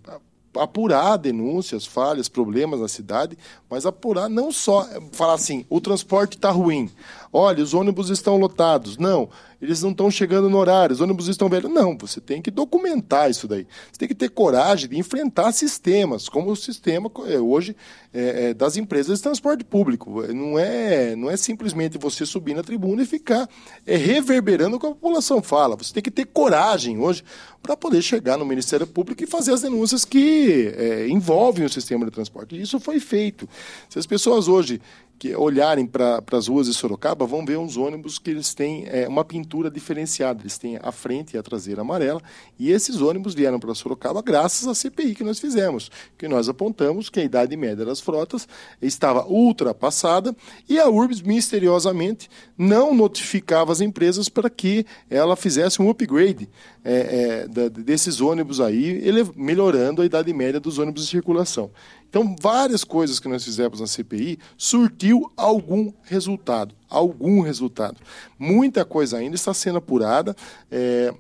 apurar 0.58 1.18
denúncias, 1.18 1.86
falhas, 1.86 2.28
problemas 2.28 2.80
na 2.80 2.88
cidade, 2.88 3.38
mas 3.70 3.86
apurar 3.86 4.30
não 4.30 4.52
só 4.52 4.88
falar 5.12 5.34
assim, 5.34 5.66
o 5.70 5.80
transporte 5.80 6.36
está 6.36 6.52
ruim, 6.52 6.90
Olha, 7.34 7.64
os 7.64 7.74
ônibus 7.74 8.10
estão 8.10 8.36
lotados. 8.36 8.98
Não, 8.98 9.30
eles 9.62 9.82
não 9.82 9.92
estão 9.92 10.12
chegando 10.12 10.50
no 10.50 10.58
horário, 10.58 10.94
os 10.94 11.00
ônibus 11.00 11.30
estão 11.30 11.48
velhos. 11.48 11.72
Não, 11.72 11.98
você 11.98 12.20
tem 12.20 12.42
que 12.42 12.52
documentar 12.52 13.32
isso 13.32 13.48
daí. 13.48 13.66
Você 13.90 14.00
tem 14.00 14.08
que 14.08 14.16
ter 14.16 14.30
coragem 14.30 14.90
de 14.90 14.98
enfrentar 14.98 15.54
sistemas, 15.54 16.28
como 16.28 16.52
o 16.52 16.56
sistema 16.58 17.10
é, 17.28 17.40
hoje 17.40 17.74
é, 18.14 18.50
é, 18.50 18.54
das 18.54 18.76
empresas 18.76 19.20
de 19.20 19.24
transporte 19.24 19.64
público. 19.64 20.22
Não 20.34 20.60
é, 20.60 21.16
não 21.16 21.30
é 21.30 21.38
simplesmente 21.38 21.98
você 21.98 22.26
subir 22.26 22.54
na 22.54 22.64
tribuna 22.64 23.02
e 23.04 23.06
ficar 23.06 23.48
é, 23.88 23.96
reverberando 23.96 24.76
o 24.76 24.80
que 24.80 24.86
a 24.86 24.90
população 24.90 25.42
fala. 25.42 25.78
Você 25.78 25.94
tem 25.94 26.04
que 26.04 26.12
ter 26.12 26.26
coragem 26.26 27.00
hoje 27.00 27.24
para 27.64 27.78
poder 27.78 28.02
chegar 28.02 28.38
no 28.38 28.46
Ministério 28.46 28.86
Público 28.86 29.24
e 29.24 29.28
fazer 29.28 29.54
as 29.54 29.62
denúncias 29.62 30.04
que 30.04 30.41
é, 30.50 31.08
envolvem 31.08 31.66
o 31.66 31.70
sistema 31.70 32.06
de 32.06 32.12
transporte. 32.12 32.56
E 32.56 32.62
isso 32.62 32.80
foi 32.80 33.00
feito. 33.00 33.48
Se 33.90 34.00
as 34.00 34.06
pessoas 34.06 34.48
hoje 34.48 34.82
que 35.22 35.36
olharem 35.36 35.86
para 35.86 36.24
as 36.32 36.48
ruas 36.48 36.66
de 36.66 36.74
Sorocaba, 36.74 37.28
vão 37.28 37.46
ver 37.46 37.56
uns 37.56 37.78
ônibus 37.78 38.18
que 38.18 38.32
eles 38.32 38.56
têm 38.56 38.86
é, 38.88 39.08
uma 39.08 39.24
pintura 39.24 39.70
diferenciada. 39.70 40.42
Eles 40.42 40.58
têm 40.58 40.80
a 40.82 40.92
frente 40.92 41.36
e 41.36 41.38
a 41.38 41.44
traseira 41.44 41.82
amarela. 41.82 42.20
E 42.58 42.72
esses 42.72 43.00
ônibus 43.02 43.36
vieram 43.36 43.60
para 43.60 43.76
Sorocaba 43.76 44.24
graças 44.24 44.68
à 44.68 44.74
CPI 44.74 45.14
que 45.14 45.24
nós 45.24 45.38
fizemos, 45.38 45.92
que 46.18 46.28
nós 46.28 46.50
apontamos 46.50 47.08
que 47.08 47.20
a 47.20 47.24
idade 47.24 47.56
média 47.56 47.86
das 47.86 48.00
frotas 48.02 48.48
estava 48.82 49.28
ultrapassada 49.28 50.36
e 50.68 50.80
a 50.80 50.90
URBS, 50.90 51.22
misteriosamente, 51.22 52.28
não 52.58 52.96
notificava 52.96 53.72
as 53.72 53.80
empresas 53.80 54.28
para 54.28 54.50
que 54.50 54.88
ela 55.08 55.36
fizesse 55.36 55.84
um 55.84 55.90
upgrade 55.92 56.50
é, 56.84 57.46
é, 57.46 57.70
desses 57.70 58.22
ônibus 58.22 58.60
aí, 58.60 58.86
ele, 59.04 59.24
melhorando 59.36 60.02
a 60.02 60.06
idade 60.06 60.34
média 60.34 60.60
dos 60.60 60.80
ônibus 60.80 61.04
de 61.04 61.12
circulação. 61.12 61.70
Então, 62.12 62.36
várias 62.42 62.84
coisas 62.84 63.22
que 63.22 63.30
nós 63.30 63.42
fizemos 63.42 63.80
na 63.80 63.88
CPI 63.88 64.38
surtiu 64.58 65.32
algum 65.38 65.94
resultado. 66.04 66.76
Algum 66.90 67.40
resultado. 67.40 68.02
Muita 68.38 68.84
coisa 68.84 69.18
ainda 69.18 69.36
está 69.36 69.54
sendo 69.54 69.78
apurada. 69.78 70.36
É, 70.70 71.14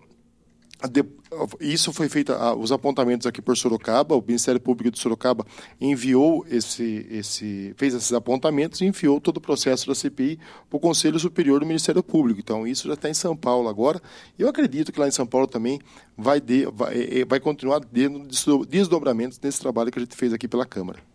isso 1.59 1.93
foi 1.93 2.09
feito, 2.09 2.33
os 2.59 2.71
apontamentos 2.71 3.25
aqui 3.25 3.41
por 3.41 3.55
Sorocaba, 3.55 4.15
o 4.15 4.23
Ministério 4.25 4.59
Público 4.59 4.91
de 4.91 4.99
Sorocaba 4.99 5.45
enviou 5.79 6.45
esse, 6.49 7.07
esse, 7.09 7.73
fez 7.77 7.93
esses 7.93 8.11
apontamentos 8.11 8.81
e 8.81 8.85
enviou 8.85 9.21
todo 9.21 9.37
o 9.37 9.41
processo 9.41 9.87
da 9.87 9.95
CPI 9.95 10.37
para 10.69 10.77
o 10.77 10.79
Conselho 10.79 11.17
Superior 11.19 11.61
do 11.61 11.65
Ministério 11.65 12.03
Público. 12.03 12.39
Então, 12.39 12.67
isso 12.67 12.87
já 12.87 12.95
está 12.95 13.09
em 13.09 13.13
São 13.13 13.35
Paulo 13.35 13.69
agora. 13.69 14.01
Eu 14.37 14.49
acredito 14.49 14.91
que 14.91 14.99
lá 14.99 15.07
em 15.07 15.11
São 15.11 15.25
Paulo 15.25 15.47
também 15.47 15.79
vai, 16.17 16.41
de, 16.41 16.65
vai, 16.65 16.95
é, 16.95 17.19
é, 17.19 17.25
vai 17.25 17.39
continuar 17.39 17.79
dando 17.79 18.27
desdobramentos 18.67 19.39
nesse 19.41 19.59
trabalho 19.59 19.91
que 19.91 19.99
a 19.99 20.01
gente 20.01 20.15
fez 20.15 20.33
aqui 20.33 20.47
pela 20.47 20.65
Câmara. 20.65 21.10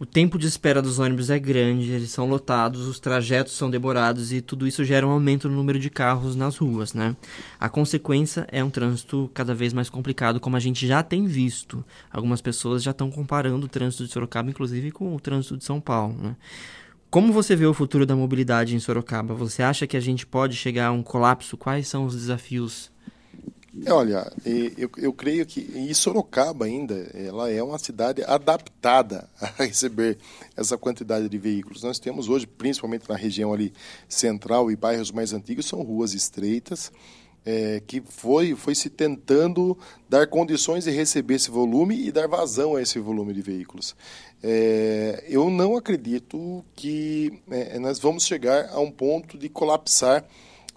O 0.00 0.06
tempo 0.06 0.38
de 0.38 0.46
espera 0.46 0.80
dos 0.80 0.98
ônibus 0.98 1.28
é 1.28 1.38
grande, 1.38 1.90
eles 1.90 2.10
são 2.10 2.26
lotados, 2.26 2.88
os 2.88 2.98
trajetos 2.98 3.52
são 3.52 3.68
demorados 3.68 4.32
e 4.32 4.40
tudo 4.40 4.66
isso 4.66 4.82
gera 4.82 5.06
um 5.06 5.10
aumento 5.10 5.46
no 5.46 5.54
número 5.54 5.78
de 5.78 5.90
carros 5.90 6.34
nas 6.34 6.56
ruas, 6.56 6.94
né? 6.94 7.14
A 7.60 7.68
consequência 7.68 8.46
é 8.50 8.64
um 8.64 8.70
trânsito 8.70 9.30
cada 9.34 9.54
vez 9.54 9.74
mais 9.74 9.90
complicado, 9.90 10.40
como 10.40 10.56
a 10.56 10.58
gente 10.58 10.86
já 10.86 11.02
tem 11.02 11.26
visto. 11.26 11.84
Algumas 12.10 12.40
pessoas 12.40 12.82
já 12.82 12.92
estão 12.92 13.10
comparando 13.10 13.66
o 13.66 13.68
trânsito 13.68 14.06
de 14.06 14.10
Sorocaba, 14.10 14.48
inclusive, 14.48 14.90
com 14.90 15.14
o 15.14 15.20
trânsito 15.20 15.58
de 15.58 15.66
São 15.66 15.78
Paulo, 15.78 16.16
né? 16.18 16.34
Como 17.10 17.30
você 17.30 17.54
vê 17.54 17.66
o 17.66 17.74
futuro 17.74 18.06
da 18.06 18.16
mobilidade 18.16 18.74
em 18.74 18.80
Sorocaba? 18.80 19.34
Você 19.34 19.62
acha 19.62 19.86
que 19.86 19.98
a 19.98 20.00
gente 20.00 20.26
pode 20.26 20.56
chegar 20.56 20.86
a 20.86 20.92
um 20.92 21.02
colapso? 21.02 21.58
Quais 21.58 21.86
são 21.86 22.06
os 22.06 22.14
desafios 22.14 22.90
é, 23.86 23.92
olha, 23.92 24.30
eu, 24.76 24.90
eu 24.96 25.12
creio 25.12 25.46
que 25.46 25.60
e 25.60 25.94
Sorocaba 25.94 26.64
ainda, 26.64 26.94
ela 27.14 27.50
é 27.50 27.62
uma 27.62 27.78
cidade 27.78 28.22
adaptada 28.24 29.28
a 29.40 29.46
receber 29.62 30.18
essa 30.56 30.76
quantidade 30.76 31.28
de 31.28 31.38
veículos. 31.38 31.82
Nós 31.82 31.98
temos 31.98 32.28
hoje, 32.28 32.46
principalmente 32.46 33.08
na 33.08 33.14
região 33.14 33.52
ali 33.52 33.72
central 34.08 34.70
e 34.70 34.76
bairros 34.76 35.12
mais 35.12 35.32
antigos, 35.32 35.66
são 35.66 35.82
ruas 35.82 36.14
estreitas, 36.14 36.90
é, 37.46 37.80
que 37.86 38.00
foi, 38.00 38.56
foi 38.56 38.74
se 38.74 38.90
tentando 38.90 39.78
dar 40.08 40.26
condições 40.26 40.84
de 40.84 40.90
receber 40.90 41.34
esse 41.34 41.50
volume 41.50 42.06
e 42.06 42.10
dar 42.10 42.26
vazão 42.26 42.74
a 42.74 42.82
esse 42.82 42.98
volume 42.98 43.32
de 43.32 43.40
veículos. 43.40 43.94
É, 44.42 45.24
eu 45.28 45.48
não 45.48 45.76
acredito 45.76 46.64
que 46.74 47.40
é, 47.50 47.78
nós 47.78 47.98
vamos 48.00 48.24
chegar 48.24 48.68
a 48.70 48.80
um 48.80 48.90
ponto 48.90 49.38
de 49.38 49.48
colapsar 49.48 50.24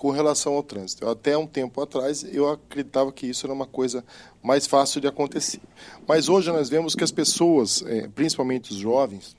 com 0.03 0.11
relação 0.11 0.55
ao 0.55 0.61
trânsito. 0.61 1.07
Até 1.07 1.37
um 1.37 1.47
tempo 1.47 1.79
atrás 1.79 2.25
eu 2.29 2.49
acreditava 2.49 3.09
que 3.09 3.25
isso 3.25 3.45
era 3.45 3.53
uma 3.53 3.65
coisa 3.65 4.03
mais 4.43 4.67
fácil 4.67 4.99
de 4.99 5.07
acontecer. 5.07 5.61
Mas 6.05 6.27
hoje 6.27 6.51
nós 6.51 6.67
vemos 6.67 6.93
que 6.93 7.05
as 7.05 7.11
pessoas, 7.11 7.81
é, 7.87 8.09
principalmente 8.09 8.71
os 8.71 8.77
jovens, 8.79 9.33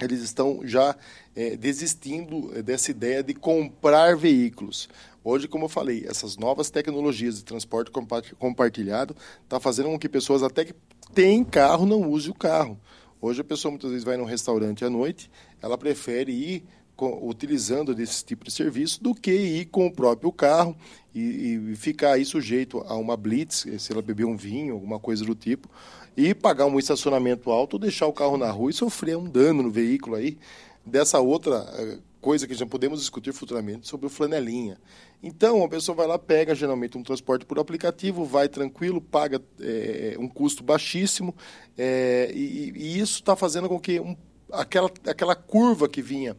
eles 0.00 0.22
estão 0.22 0.62
já 0.64 0.96
é, 1.34 1.58
desistindo 1.58 2.56
é, 2.56 2.62
dessa 2.62 2.90
ideia 2.90 3.22
de 3.22 3.34
comprar 3.34 4.16
veículos. 4.16 4.88
Hoje, 5.22 5.46
como 5.46 5.66
eu 5.66 5.68
falei, 5.68 6.06
essas 6.08 6.38
novas 6.38 6.70
tecnologias 6.70 7.36
de 7.36 7.44
transporte 7.44 7.90
compartilhado 8.38 9.14
está 9.44 9.60
fazendo 9.60 9.90
com 9.90 9.98
que 9.98 10.08
pessoas 10.08 10.42
até 10.42 10.64
que 10.64 10.74
têm 11.12 11.44
carro 11.44 11.84
não 11.84 12.00
usem 12.10 12.30
o 12.30 12.34
carro. 12.34 12.80
Hoje 13.20 13.42
a 13.42 13.44
pessoa 13.44 13.72
muitas 13.72 13.90
vezes 13.90 14.04
vai 14.06 14.16
num 14.16 14.24
restaurante 14.24 14.86
à 14.86 14.88
noite, 14.88 15.30
ela 15.60 15.76
prefere 15.76 16.32
ir 16.32 16.64
utilizando 16.98 17.94
desse 17.94 18.24
tipo 18.24 18.44
de 18.44 18.50
serviço 18.50 19.02
do 19.02 19.14
que 19.14 19.32
ir 19.32 19.66
com 19.66 19.86
o 19.86 19.92
próprio 19.92 20.32
carro 20.32 20.76
e, 21.14 21.60
e, 21.72 21.76
ficar 21.76 22.12
aí 22.12 22.24
sujeito 22.24 22.82
a 22.86 22.94
uma 22.94 23.16
blitz, 23.16 23.66
se 23.78 23.92
ela 23.92 24.02
beber 24.02 24.24
um 24.24 24.36
vinho, 24.36 24.74
alguma 24.74 24.98
coisa 24.98 25.24
do 25.24 25.34
tipo, 25.34 25.68
e 26.16 26.34
pagar 26.34 26.66
um 26.66 26.78
estacionamento 26.78 27.50
alto, 27.50 27.78
deixar 27.78 28.06
o 28.06 28.12
carro 28.12 28.36
na 28.36 28.50
rua 28.50 28.70
e 28.70 28.74
sofrer 28.74 29.16
um 29.16 29.28
dano 29.28 29.62
no 29.62 29.70
veículo 29.70 30.16
aí, 30.16 30.38
dessa 30.84 31.20
outra 31.20 31.66
eh, 31.78 31.98
coisa 32.20 32.46
que 32.46 32.54
já 32.54 32.66
podemos 32.66 33.00
discutir 33.00 33.32
futuramente 33.32 33.86
sobre 33.86 34.06
o 34.06 34.10
flanelinha. 34.10 34.78
Então, 35.22 35.62
a 35.64 35.68
pessoa 35.68 35.94
vai 35.94 36.06
lá, 36.06 36.18
pega 36.18 36.54
geralmente 36.54 36.96
um 36.98 37.02
transporte 37.02 37.44
por 37.44 37.58
aplicativo, 37.58 38.24
vai 38.24 38.48
tranquilo, 38.48 39.00
paga 39.00 39.40
é, 39.60 40.16
um 40.18 40.28
custo 40.28 40.62
baixíssimo, 40.62 41.34
é, 41.76 42.30
e, 42.34 42.72
e, 42.74 42.98
isso 43.00 43.20
está 43.20 43.34
fazendo 43.34 43.68
com 43.68 43.78
que 43.78 44.00
um, 44.00 44.16
aquela, 44.52 44.90
aquela 45.06 45.34
curva 45.34 45.88
que 45.88 46.02
vinha 46.02 46.36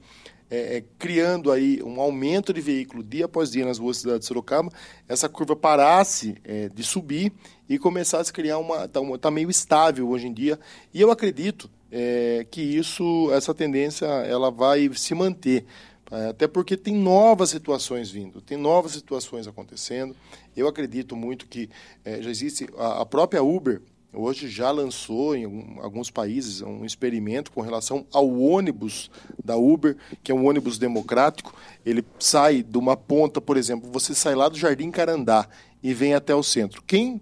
é, 0.50 0.78
é, 0.78 0.84
criando 0.98 1.52
aí 1.52 1.82
um 1.84 2.00
aumento 2.00 2.54
de 2.54 2.62
veículo 2.62 3.04
dia 3.04 3.26
após 3.26 3.52
dia 3.52 3.66
nas 3.66 3.78
ruas 3.78 3.98
da 3.98 4.02
cidade 4.02 4.20
de 4.20 4.26
Sorocaba, 4.26 4.72
essa 5.08 5.28
curva 5.28 5.56
parasse 5.56 6.36
é, 6.44 6.70
de 6.70 6.84
subir 6.84 7.34
e 7.68 7.78
começasse 7.78 8.32
a 8.32 8.34
criar 8.34 8.58
uma 8.58 8.86
está 8.86 9.02
tá 9.20 9.32
meio 9.32 9.50
estável 9.50 10.08
hoje 10.10 10.28
em 10.28 10.34
dia. 10.34 10.60
E 10.94 11.02
eu 11.02 11.12
acredito 11.12 11.70
é, 11.92 12.46
que 12.50 12.62
isso, 12.62 13.30
essa 13.34 13.54
tendência, 13.54 14.06
ela 14.06 14.50
vai 14.50 14.90
se 14.96 15.14
manter. 15.14 15.66
É, 16.10 16.30
até 16.30 16.48
porque 16.48 16.78
tem 16.78 16.96
novas 16.96 17.50
situações 17.50 18.10
vindo, 18.10 18.40
tem 18.40 18.58
novas 18.58 18.94
situações 18.94 19.48
acontecendo. 19.48 20.16
Eu 20.56 20.68
acredito 20.68 21.16
muito 21.16 21.46
que 21.48 21.70
é, 22.06 22.22
já 22.22 22.30
existe 22.30 22.68
a, 22.78 23.02
a 23.02 23.06
própria 23.06 23.44
Uber 23.44 23.82
hoje 24.14 24.50
já 24.50 24.72
lançou 24.72 25.36
em 25.36 25.78
alguns 25.82 26.10
países 26.10 26.62
um 26.62 26.86
experimento 26.86 27.52
com 27.52 27.62
relação 27.62 28.06
ao 28.12 28.30
ônibus 28.40 29.12
da 29.44 29.56
Uber, 29.56 29.98
que 30.24 30.32
é 30.32 30.36
um 30.36 30.48
ônibus 30.48 30.78
democrático. 30.78 31.54
Ele 31.86 32.04
sai 32.20 32.64
de 32.64 32.78
uma 32.78 32.98
ponta, 32.98 33.40
por 33.40 33.58
exemplo, 33.58 33.90
você 33.92 34.14
sai 34.16 34.36
lá 34.36 34.50
do 34.50 34.58
Jardim 34.58 34.92
Carandá 34.92 35.48
e 35.84 35.94
vem 35.94 36.14
até 36.14 36.34
o 36.34 36.44
centro. 36.44 36.82
Quem 36.86 37.22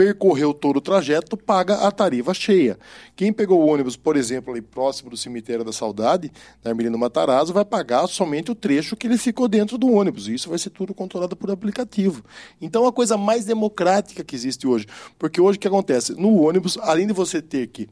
percorreu 0.00 0.54
todo 0.54 0.78
o 0.78 0.80
trajeto 0.80 1.36
paga 1.36 1.86
a 1.86 1.92
tarifa 1.92 2.32
cheia. 2.32 2.78
Quem 3.14 3.30
pegou 3.30 3.60
o 3.60 3.66
ônibus, 3.66 3.98
por 3.98 4.16
exemplo, 4.16 4.50
ali 4.50 4.62
próximo 4.62 5.10
do 5.10 5.16
cemitério 5.16 5.62
da 5.62 5.74
Saudade, 5.74 6.32
na 6.64 6.70
Armelino 6.70 6.96
Matarazzo, 6.96 7.52
vai 7.52 7.66
pagar 7.66 8.06
somente 8.06 8.50
o 8.50 8.54
trecho 8.54 8.96
que 8.96 9.06
ele 9.06 9.18
ficou 9.18 9.46
dentro 9.46 9.76
do 9.76 9.92
ônibus. 9.92 10.26
E 10.26 10.32
isso 10.32 10.48
vai 10.48 10.58
ser 10.58 10.70
tudo 10.70 10.94
controlado 10.94 11.36
por 11.36 11.50
aplicativo. 11.50 12.24
Então, 12.62 12.86
é 12.86 12.88
a 12.88 12.92
coisa 12.92 13.18
mais 13.18 13.44
democrática 13.44 14.24
que 14.24 14.34
existe 14.34 14.66
hoje. 14.66 14.86
Porque 15.18 15.38
hoje 15.38 15.58
o 15.58 15.60
que 15.60 15.68
acontece? 15.68 16.18
No 16.18 16.34
ônibus, 16.40 16.78
além 16.80 17.06
de 17.06 17.12
você 17.12 17.42
ter 17.42 17.66
que 17.66 17.86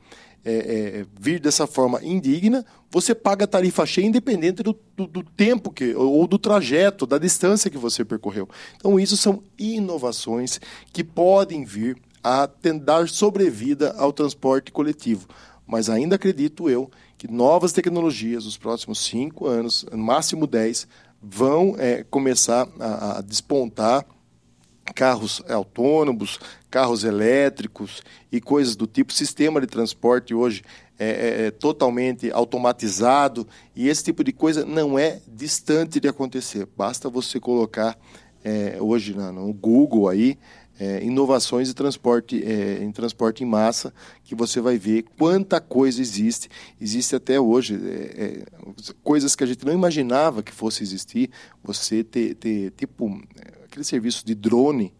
é, 0.44 0.52
é, 0.52 1.06
vir 1.18 1.40
dessa 1.40 1.66
forma 1.66 2.02
indigna, 2.02 2.64
você 2.90 3.14
paga 3.14 3.44
a 3.44 3.48
tarifa 3.48 3.84
cheia 3.84 4.06
independente 4.06 4.62
do, 4.62 4.78
do, 4.96 5.06
do, 5.06 5.22
tempo 5.22 5.70
que, 5.70 5.94
ou 5.94 6.26
do 6.26 6.38
trajeto, 6.38 7.06
da 7.06 7.18
distância 7.18 7.70
que 7.70 7.78
você 7.78 8.04
percorreu. 8.04 8.48
Então, 8.76 8.98
isso 8.98 9.16
são 9.16 9.42
inovações 9.58 10.60
que 10.92 11.04
podem 11.04 11.64
vir 11.64 11.96
a 12.22 12.48
dar 12.82 13.08
sobrevida 13.08 13.94
ao 13.98 14.12
transporte 14.12 14.72
coletivo. 14.72 15.28
Mas 15.66 15.90
ainda 15.90 16.16
acredito 16.16 16.70
eu 16.70 16.90
que 17.18 17.30
novas 17.30 17.72
tecnologias, 17.72 18.44
nos 18.44 18.56
próximos 18.56 19.00
cinco 19.00 19.46
anos, 19.46 19.84
no 19.90 19.98
máximo 19.98 20.46
dez, 20.46 20.86
vão 21.20 21.74
é, 21.78 22.04
começar 22.04 22.66
a, 22.78 23.18
a 23.18 23.20
despontar 23.20 24.06
carros 24.94 25.42
autônomos, 25.48 26.38
carros 26.70 27.04
elétricos 27.04 28.02
e 28.30 28.40
coisas 28.40 28.76
do 28.76 28.86
tipo. 28.86 29.12
Sistema 29.12 29.60
de 29.60 29.66
transporte 29.66 30.34
hoje 30.34 30.62
é, 30.98 31.08
é, 31.08 31.46
é, 31.46 31.50
totalmente 31.50 32.30
automatizado 32.30 33.46
e 33.74 33.88
esse 33.88 34.04
tipo 34.04 34.24
de 34.24 34.32
coisa 34.32 34.64
não 34.64 34.98
é 34.98 35.20
distante 35.26 36.00
de 36.00 36.08
acontecer. 36.08 36.66
Basta 36.76 37.08
você 37.08 37.38
colocar 37.38 37.96
é, 38.44 38.76
hoje 38.80 39.14
no 39.14 39.52
Google 39.52 40.08
aí 40.08 40.38
é, 40.78 41.02
inovações 41.02 41.68
em 41.68 41.72
transporte, 41.72 42.42
é, 42.44 42.82
em 42.82 42.92
transporte 42.92 43.42
em 43.42 43.46
massa, 43.46 43.92
que 44.22 44.34
você 44.34 44.60
vai 44.60 44.78
ver 44.78 45.04
quanta 45.18 45.60
coisa 45.60 46.00
existe. 46.00 46.48
Existe 46.80 47.16
até 47.16 47.40
hoje 47.40 47.74
é, 47.74 48.24
é 48.24 48.42
coisas 49.02 49.34
que 49.34 49.42
a 49.42 49.46
gente 49.46 49.66
não 49.66 49.72
imaginava 49.72 50.42
que 50.42 50.52
fosse 50.52 50.82
existir. 50.82 51.30
Você 51.64 52.04
ter, 52.04 52.34
ter 52.36 52.70
tipo 52.72 53.20
aquele 53.64 53.84
serviço 53.84 54.24
de 54.24 54.34
drone 54.34 54.94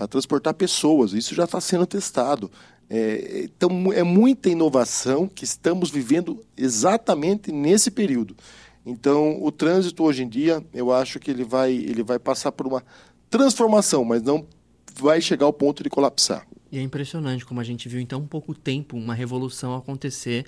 para 0.00 0.08
transportar 0.08 0.54
pessoas. 0.54 1.12
Isso 1.12 1.34
já 1.34 1.44
está 1.44 1.60
sendo 1.60 1.84
testado. 1.84 2.50
É, 2.88 3.42
então 3.44 3.92
é 3.92 4.02
muita 4.02 4.48
inovação 4.48 5.28
que 5.28 5.44
estamos 5.44 5.90
vivendo 5.90 6.42
exatamente 6.56 7.52
nesse 7.52 7.90
período. 7.90 8.34
Então 8.86 9.42
o 9.42 9.52
trânsito 9.52 10.02
hoje 10.02 10.22
em 10.22 10.28
dia, 10.28 10.64
eu 10.72 10.90
acho 10.90 11.20
que 11.20 11.30
ele 11.30 11.44
vai, 11.44 11.72
ele 11.72 12.02
vai 12.02 12.18
passar 12.18 12.50
por 12.50 12.66
uma 12.66 12.82
transformação, 13.28 14.02
mas 14.02 14.22
não 14.22 14.46
vai 14.94 15.20
chegar 15.20 15.44
ao 15.44 15.52
ponto 15.52 15.82
de 15.82 15.90
colapsar. 15.90 16.46
E 16.72 16.78
é 16.78 16.82
impressionante 16.82 17.44
como 17.44 17.60
a 17.60 17.64
gente 17.64 17.86
viu 17.86 18.00
em 18.00 18.06
tão 18.06 18.26
pouco 18.26 18.54
tempo 18.54 18.96
uma 18.96 19.12
revolução 19.12 19.74
acontecer 19.74 20.46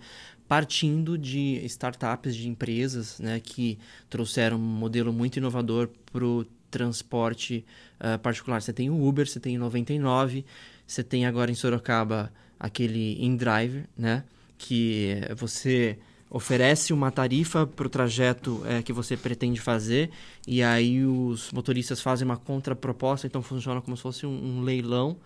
partindo 0.48 1.18
de 1.18 1.60
startups, 1.66 2.34
de 2.34 2.48
empresas 2.48 3.18
né, 3.18 3.38
que 3.38 3.78
trouxeram 4.08 4.56
um 4.56 4.60
modelo 4.60 5.12
muito 5.12 5.36
inovador 5.36 5.90
para 6.10 6.24
o 6.24 6.46
transporte 6.72 7.64
uh, 8.00 8.18
particular. 8.18 8.60
Você 8.60 8.72
tem 8.72 8.90
o 8.90 9.06
Uber, 9.06 9.28
você 9.28 9.38
tem 9.38 9.56
o 9.56 9.60
99, 9.60 10.44
você 10.86 11.04
tem 11.04 11.26
agora 11.26 11.50
em 11.50 11.54
Sorocaba 11.54 12.32
aquele 12.58 13.22
InDriver, 13.22 13.88
né, 13.96 14.24
que 14.56 15.16
você 15.36 15.98
oferece 16.30 16.92
uma 16.92 17.10
tarifa 17.10 17.66
para 17.66 17.86
o 17.86 17.90
trajeto 17.90 18.62
é, 18.64 18.80
que 18.80 18.92
você 18.92 19.18
pretende 19.18 19.60
fazer 19.60 20.10
e 20.48 20.62
aí 20.62 21.04
os 21.04 21.52
motoristas 21.52 22.00
fazem 22.00 22.24
uma 22.24 22.38
contraproposta, 22.38 23.26
então 23.26 23.42
funciona 23.42 23.82
como 23.82 23.96
se 23.96 24.02
fosse 24.02 24.24
um, 24.24 24.30
um 24.30 24.62
leilão. 24.62 25.18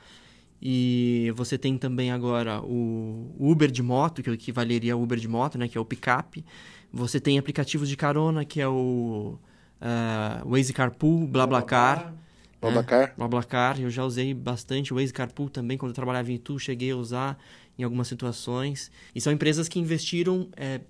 E 0.60 1.30
você 1.36 1.58
tem 1.58 1.76
também 1.76 2.10
agora 2.10 2.62
o 2.62 3.30
Uber 3.38 3.70
de 3.70 3.82
moto, 3.82 4.22
que 4.22 4.30
é 4.30 4.32
o 4.32 4.38
que 4.38 4.50
valeria 4.50 4.96
Uber 4.96 5.18
de 5.18 5.28
moto, 5.28 5.58
né, 5.58 5.68
que 5.68 5.76
é 5.76 5.80
o 5.80 5.84
picape. 5.84 6.44
Você 6.90 7.20
tem 7.20 7.38
aplicativos 7.38 7.88
de 7.88 7.96
carona, 7.96 8.44
que 8.44 8.60
é 8.60 8.66
o 8.66 9.38
uh, 9.80 10.48
Waze 10.48 10.72
Carpool, 10.72 11.26
BlaBlaCar. 11.26 12.14
BlaBlaCar. 12.60 13.10
É, 13.10 13.12
BlaBlaCar. 13.16 13.80
Eu 13.80 13.90
já 13.90 14.04
usei 14.04 14.32
bastante 14.34 14.92
Waze 14.92 15.12
Carpool 15.12 15.48
também, 15.48 15.76
quando 15.76 15.90
eu 15.90 15.94
trabalhava 15.94 16.30
em 16.30 16.34
Itu, 16.34 16.58
cheguei 16.58 16.90
a 16.90 16.96
usar 16.96 17.38
em 17.78 17.82
algumas 17.82 18.08
situações. 18.08 18.90
E 19.14 19.20
são 19.20 19.32
empresas 19.32 19.68
que 19.68 19.78
investiram 19.78 20.48
é, 20.56 20.80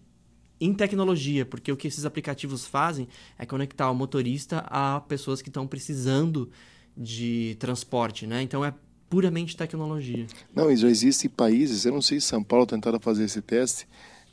em 0.61 0.73
tecnologia, 0.73 1.45
porque 1.45 1.71
o 1.71 1.77
que 1.77 1.89
esses 1.89 2.05
aplicativos 2.05 2.67
fazem 2.67 3.09
é 3.39 3.45
conectar 3.45 3.91
o 3.91 3.95
motorista 3.95 4.65
a 4.69 5.01
pessoas 5.01 5.43
que 5.43 5.49
estão 5.49 5.67
precisando 5.67 6.51
de 6.97 7.57
transporte, 7.59 8.27
né? 8.27 8.43
Então 8.43 8.65
é 8.65 8.73
puramente 9.11 9.57
tecnologia. 9.57 10.27
Não, 10.55 10.75
já 10.75 10.89
existem 10.89 11.31
países, 11.31 11.85
eu 11.85 11.93
não 11.93 12.03
sei 12.03 12.21
se 12.21 12.27
São 12.27 12.43
Paulo 12.43 12.67
tentaram 12.67 12.99
fazer 12.99 13.25
esse 13.25 13.43
teste, 13.43 13.87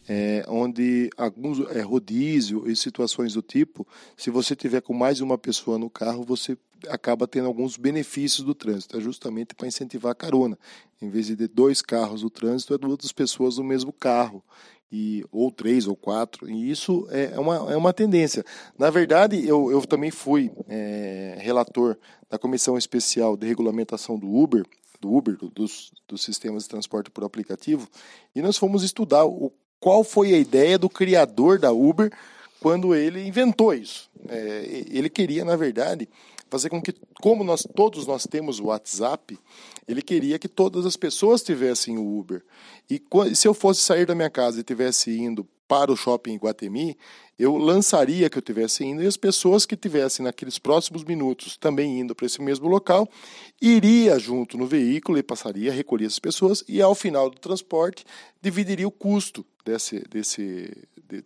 é, 0.08 0.44
onde 0.48 1.10
alguns 1.18 1.60
é, 1.72 1.82
rodízio 1.82 2.70
e 2.70 2.76
situações 2.76 3.34
do 3.34 3.42
tipo, 3.42 3.88
se 4.18 4.30
você 4.30 4.56
tiver 4.56 4.82
com 4.82 4.94
mais 4.94 5.22
uma 5.22 5.38
pessoa 5.38 5.78
no 5.78 5.89
carro, 5.89 6.24
você 6.24 6.58
acaba 6.89 7.28
tendo 7.28 7.48
alguns 7.48 7.78
benefícios 7.78 8.46
do 8.46 8.54
trânsito, 8.54 8.98
é 8.98 9.00
justamente 9.00 9.56
para 9.56 9.68
incentivar 9.68 10.12
a 10.12 10.16
carona. 10.16 10.58
Em 11.02 11.10
vez 11.10 11.28
de 11.28 11.36
ter 11.36 11.48
dois 11.48 11.82
carros 11.82 12.24
no 12.24 12.30
trânsito, 12.30 12.74
é 12.74 12.78
duas 12.78 13.12
pessoas 13.12 13.58
no 13.58 13.63
mesmo 13.63 13.94
carro 13.94 14.44
e, 14.92 15.26
ou 15.32 15.52
três 15.52 15.88
ou 15.88 15.96
quatro, 15.96 16.50
e 16.50 16.70
isso 16.70 17.08
é, 17.10 17.32
é 17.34 17.39
uma, 17.39 17.72
é 17.72 17.76
uma 17.76 17.94
tendência. 17.94 18.44
Na 18.78 18.89
verdade, 18.89 19.48
eu, 19.48 19.72
eu 19.72 19.82
também 19.82 20.12
fui 20.12 20.52
é, 20.68 21.36
relator 21.39 21.98
da 22.30 22.38
Comissão 22.38 22.78
Especial 22.78 23.36
de 23.36 23.48
Regulamentação 23.48 24.20
do 24.20 24.32
Uber, 24.32 24.63
do 25.02 25.12
Uber, 25.12 25.36
do, 25.36 25.50
dos, 25.50 25.92
dos 26.08 26.24
sistemas 26.24 26.63
de 26.63 26.70
transporte 26.70 27.10
por 27.10 27.24
aplicativo, 27.24 27.89
e 28.36 28.42
nós 28.42 28.58
fomos 28.58 28.84
estudar 28.84 29.26
o, 29.26 29.52
qual 29.84 30.02
foi 30.02 30.34
a 30.34 30.38
ideia 30.38 30.80
do 30.80 30.89
criador 30.89 31.60
da 31.60 31.74
Uber 31.74 32.10
quando 32.62 32.96
ele 32.96 33.28
inventou 33.28 33.74
isso. 33.74 34.10
É, 34.30 34.86
ele 34.89 35.10
queria, 35.10 35.43
na 35.43 35.58
verdade, 35.58 36.08
fazer 36.54 36.70
com 36.70 36.80
que, 36.80 36.94
como 37.20 37.44
nós 37.44 37.68
todos 37.76 38.06
nós 38.06 38.28
temos 38.28 38.60
o 38.60 38.66
WhatsApp, 38.66 39.39
ele 39.88 40.04
queria 40.04 40.38
que 40.38 40.48
todas 40.48 40.86
as 40.86 40.96
pessoas 40.96 41.42
tivessem 41.42 41.98
o 41.98 42.20
Uber. 42.20 42.46
E 42.88 43.02
se 43.34 43.48
eu 43.48 43.56
fosse 43.56 43.82
sair 43.82 44.06
da 44.06 44.13
minha 44.13 44.30
casa 44.30 44.58
e 44.58 44.62
estivesse 44.62 45.12
indo 45.18 45.48
para 45.68 45.92
o 45.92 45.96
shopping 45.96 46.36
Guatemi, 46.36 46.96
eu 47.39 47.58
lançaria 47.58 48.30
que 48.30 48.38
eu 48.38 48.39
estivesse 48.39 48.86
indo 48.86 49.02
e 49.02 49.08
as 49.08 49.18
pessoas 49.18 49.66
que 49.66 49.74
estivessem 49.74 50.24
naqueles 50.24 50.60
próximos 50.60 51.04
minutos 51.04 51.58
também 51.58 52.00
indo 52.00 52.13
para 52.13 52.28
esse 52.28 52.39
mesmo 52.39 52.68
local, 52.68 53.10
iria 53.60 54.20
junto 54.20 54.56
no 54.56 54.68
veículo 54.68 55.18
e 55.18 55.24
passaria 55.24 55.72
a 55.72 55.74
recolher 55.74 56.06
essas 56.06 56.20
pessoas 56.20 56.63
e 56.68 56.84
ao 56.84 56.94
final 56.94 57.32
do 57.32 57.39
transporte 57.39 58.06
dividiria 58.39 58.88
o 58.88 58.92
custo 58.92 59.44
desse, 59.66 60.02
desse, 60.08 60.72
de, 61.10 61.18
de, 61.18 61.26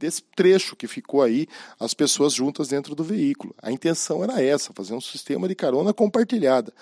desse 0.00 0.22
trecho 0.34 0.74
que 0.74 0.88
ficou 0.88 1.22
aí, 1.22 1.46
as 1.78 1.92
pessoas 1.92 2.32
juntas 2.32 2.68
dentro 2.68 2.94
do 2.94 3.04
veículo. 3.04 3.54
A 3.62 3.70
intenção 3.70 4.24
era 4.24 4.42
essa, 4.42 4.72
fazer 4.72 4.94
um 4.94 5.00
sistema 5.00 5.46
de 5.46 5.54
carona 5.54 5.92
compartilhada. 5.92 6.72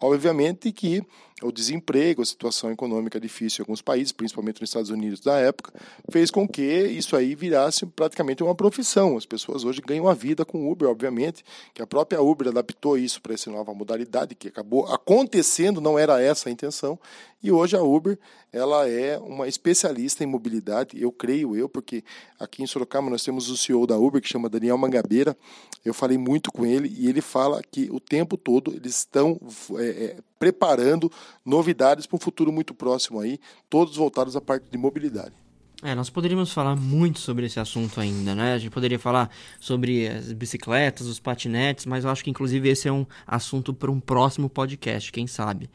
Obviamente 0.00 0.70
que 0.70 1.02
o 1.42 1.52
desemprego, 1.52 2.22
a 2.22 2.26
situação 2.26 2.70
econômica 2.70 3.20
difícil 3.20 3.62
em 3.62 3.64
alguns 3.64 3.80
países, 3.80 4.12
principalmente 4.12 4.60
nos 4.60 4.70
Estados 4.70 4.90
Unidos 4.90 5.20
da 5.20 5.38
época, 5.38 5.72
fez 6.10 6.30
com 6.30 6.48
que 6.48 6.62
isso 6.62 7.16
aí 7.16 7.34
virasse 7.34 7.86
praticamente 7.86 8.42
uma 8.42 8.54
profissão. 8.54 9.16
As 9.16 9.26
pessoas 9.26 9.64
hoje 9.64 9.80
ganham 9.80 10.08
a 10.08 10.14
vida 10.14 10.44
com 10.44 10.70
Uber, 10.70 10.88
obviamente, 10.88 11.44
que 11.72 11.82
a 11.82 11.86
própria 11.86 12.20
Uber 12.20 12.48
adaptou 12.48 12.98
isso 12.98 13.20
para 13.22 13.34
essa 13.34 13.50
nova 13.50 13.72
modalidade 13.72 14.34
que 14.34 14.48
acabou 14.48 14.86
acontecendo, 14.86 15.80
não 15.80 15.98
era 15.98 16.20
essa 16.20 16.48
a 16.48 16.52
intenção, 16.52 16.98
e 17.40 17.52
hoje 17.52 17.76
a 17.76 17.82
Uber, 17.82 18.18
ela 18.52 18.88
é 18.88 19.16
uma 19.18 19.46
especialista 19.46 20.24
em 20.24 20.26
mobilidade, 20.26 21.00
eu 21.00 21.12
creio 21.12 21.54
eu, 21.54 21.68
porque 21.68 22.02
aqui 22.38 22.62
em 22.62 22.66
Sorocaba 22.66 23.08
nós 23.08 23.22
temos 23.22 23.48
o 23.48 23.56
CEO 23.56 23.86
da 23.86 23.96
Uber 23.96 24.20
que 24.20 24.28
chama 24.28 24.48
Daniel 24.48 24.76
Mangabeira. 24.76 25.36
Eu 25.84 25.94
falei 25.94 26.18
muito 26.18 26.50
com 26.50 26.66
ele 26.66 26.92
e 26.98 27.08
ele 27.08 27.20
fala 27.20 27.62
que 27.62 27.88
o 27.92 28.00
tempo 28.00 28.36
todo 28.36 28.74
eles 28.74 28.98
estão 28.98 29.38
é, 29.78 29.84
é, 29.84 30.16
preparando 30.38 31.10
novidades 31.44 32.06
para 32.06 32.16
um 32.16 32.20
futuro 32.20 32.52
muito 32.52 32.74
próximo 32.74 33.20
aí, 33.20 33.38
todos 33.68 33.96
voltados 33.96 34.36
à 34.36 34.40
parte 34.40 34.70
de 34.70 34.78
mobilidade. 34.78 35.34
É, 35.80 35.94
nós 35.94 36.10
poderíamos 36.10 36.52
falar 36.52 36.74
muito 36.74 37.20
sobre 37.20 37.46
esse 37.46 37.60
assunto 37.60 38.00
ainda, 38.00 38.34
né? 38.34 38.54
A 38.54 38.58
gente 38.58 38.70
poderia 38.70 38.98
falar 38.98 39.30
sobre 39.60 40.08
as 40.08 40.32
bicicletas, 40.32 41.06
os 41.06 41.20
patinetes, 41.20 41.86
mas 41.86 42.02
eu 42.04 42.10
acho 42.10 42.24
que 42.24 42.30
inclusive 42.30 42.68
esse 42.68 42.88
é 42.88 42.92
um 42.92 43.06
assunto 43.24 43.72
para 43.72 43.88
um 43.88 44.00
próximo 44.00 44.48
podcast, 44.48 45.12
quem 45.12 45.28
sabe. 45.28 45.70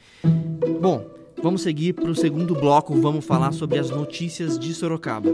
Bom, 0.81 1.05
vamos 1.41 1.61
seguir 1.61 1.93
para 1.93 2.11
o 2.11 2.15
segundo 2.15 2.53
bloco, 2.53 2.93
vamos 2.99 3.23
falar 3.23 3.53
sobre 3.53 3.79
as 3.79 3.89
notícias 3.89 4.59
de 4.59 4.73
Sorocaba. 4.73 5.29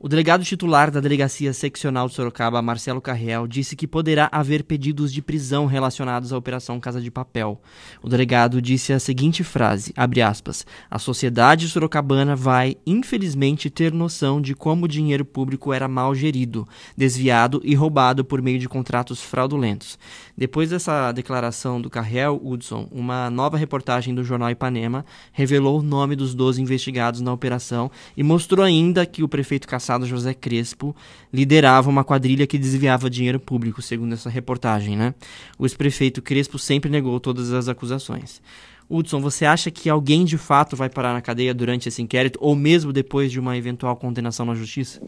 O 0.00 0.08
delegado 0.08 0.44
titular 0.44 0.92
da 0.92 1.00
Delegacia 1.00 1.52
Seccional 1.52 2.06
de 2.06 2.14
Sorocaba, 2.14 2.62
Marcelo 2.62 3.00
Carriel, 3.00 3.48
disse 3.48 3.74
que 3.74 3.84
poderá 3.84 4.28
haver 4.30 4.62
pedidos 4.62 5.12
de 5.12 5.20
prisão 5.20 5.66
relacionados 5.66 6.32
à 6.32 6.38
Operação 6.38 6.78
Casa 6.78 7.00
de 7.00 7.10
Papel. 7.10 7.60
O 8.00 8.08
delegado 8.08 8.62
disse 8.62 8.92
a 8.92 9.00
seguinte 9.00 9.42
frase, 9.42 9.92
aspas, 10.24 10.64
a 10.88 11.00
sociedade 11.00 11.66
sorocabana 11.66 12.36
vai, 12.36 12.76
infelizmente, 12.86 13.68
ter 13.68 13.92
noção 13.92 14.40
de 14.40 14.54
como 14.54 14.84
o 14.84 14.88
dinheiro 14.88 15.24
público 15.24 15.72
era 15.72 15.88
mal 15.88 16.14
gerido, 16.14 16.64
desviado 16.96 17.60
e 17.64 17.74
roubado 17.74 18.24
por 18.24 18.40
meio 18.40 18.60
de 18.60 18.68
contratos 18.68 19.20
fraudulentos. 19.20 19.98
Depois 20.36 20.70
dessa 20.70 21.10
declaração 21.10 21.80
do 21.80 21.90
Carriel, 21.90 22.40
Hudson, 22.40 22.86
uma 22.92 23.28
nova 23.28 23.56
reportagem 23.56 24.14
do 24.14 24.22
jornal 24.22 24.50
Ipanema 24.50 25.04
revelou 25.32 25.80
o 25.80 25.82
nome 25.82 26.14
dos 26.14 26.36
12 26.36 26.62
investigados 26.62 27.20
na 27.20 27.32
operação 27.32 27.90
e 28.16 28.22
mostrou 28.22 28.64
ainda 28.64 29.04
que 29.04 29.24
o 29.24 29.28
prefeito 29.28 29.66
Cassado 29.88 30.06
José 30.06 30.34
Crespo 30.34 30.94
liderava 31.32 31.88
uma 31.88 32.04
quadrilha 32.04 32.46
que 32.46 32.58
desviava 32.58 33.08
dinheiro 33.08 33.40
público, 33.40 33.80
segundo 33.80 34.12
essa 34.12 34.28
reportagem, 34.28 34.98
né? 34.98 35.14
O 35.58 35.64
ex-prefeito 35.64 36.20
Crespo 36.20 36.58
sempre 36.58 36.90
negou 36.90 37.18
todas 37.18 37.52
as 37.54 37.68
acusações. 37.68 38.42
Hudson, 38.90 39.18
você 39.22 39.46
acha 39.46 39.70
que 39.70 39.88
alguém 39.88 40.26
de 40.26 40.36
fato 40.36 40.76
vai 40.76 40.90
parar 40.90 41.14
na 41.14 41.22
cadeia 41.22 41.54
durante 41.54 41.88
esse 41.88 42.02
inquérito 42.02 42.38
ou 42.42 42.54
mesmo 42.54 42.92
depois 42.92 43.32
de 43.32 43.40
uma 43.40 43.56
eventual 43.56 43.96
condenação 43.96 44.44
na 44.44 44.54
justiça? 44.54 45.00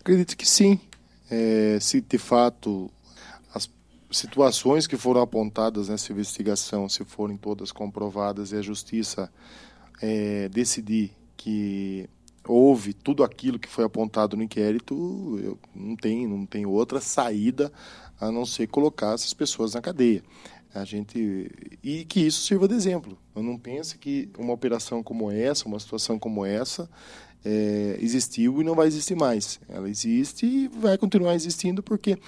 Acredito 0.00 0.36
que 0.36 0.46
sim. 0.46 0.78
É, 1.30 1.78
se 1.80 2.02
de 2.02 2.18
fato 2.18 2.90
as 3.54 3.70
situações 4.10 4.86
que 4.86 4.98
foram 4.98 5.22
apontadas 5.22 5.88
nessa 5.88 6.12
investigação, 6.12 6.86
se 6.86 7.02
forem 7.02 7.38
todas 7.38 7.72
comprovadas 7.72 8.52
e 8.52 8.56
a 8.56 8.62
justiça 8.62 9.32
é, 10.02 10.50
decidir 10.50 11.12
que 11.34 12.10
houve 12.46 12.92
tudo 12.92 13.22
aquilo 13.22 13.58
que 13.58 13.68
foi 13.68 13.84
apontado 13.84 14.36
no 14.36 14.42
inquérito, 14.42 15.38
eu, 15.42 15.58
não 15.74 15.96
tem 15.96 16.26
não 16.26 16.44
tem 16.46 16.66
outra 16.66 17.00
saída 17.00 17.72
a 18.20 18.30
não 18.30 18.44
ser 18.44 18.66
colocar 18.68 19.14
essas 19.14 19.34
pessoas 19.34 19.74
na 19.74 19.80
cadeia. 19.80 20.22
A 20.74 20.84
gente 20.84 21.50
e 21.82 22.04
que 22.04 22.20
isso 22.20 22.42
sirva 22.42 22.66
de 22.66 22.74
exemplo. 22.74 23.18
Eu 23.34 23.42
não 23.42 23.58
pense 23.58 23.98
que 23.98 24.30
uma 24.38 24.54
operação 24.54 25.02
como 25.02 25.30
essa, 25.30 25.66
uma 25.66 25.78
situação 25.78 26.18
como 26.18 26.46
essa, 26.46 26.88
é, 27.44 27.96
existiu 28.00 28.60
e 28.60 28.64
não 28.64 28.74
vai 28.74 28.86
existir 28.86 29.14
mais. 29.14 29.60
Ela 29.68 29.88
existe 29.88 30.46
e 30.46 30.68
vai 30.68 30.96
continuar 30.96 31.34
existindo 31.34 31.82
porque 31.82 32.18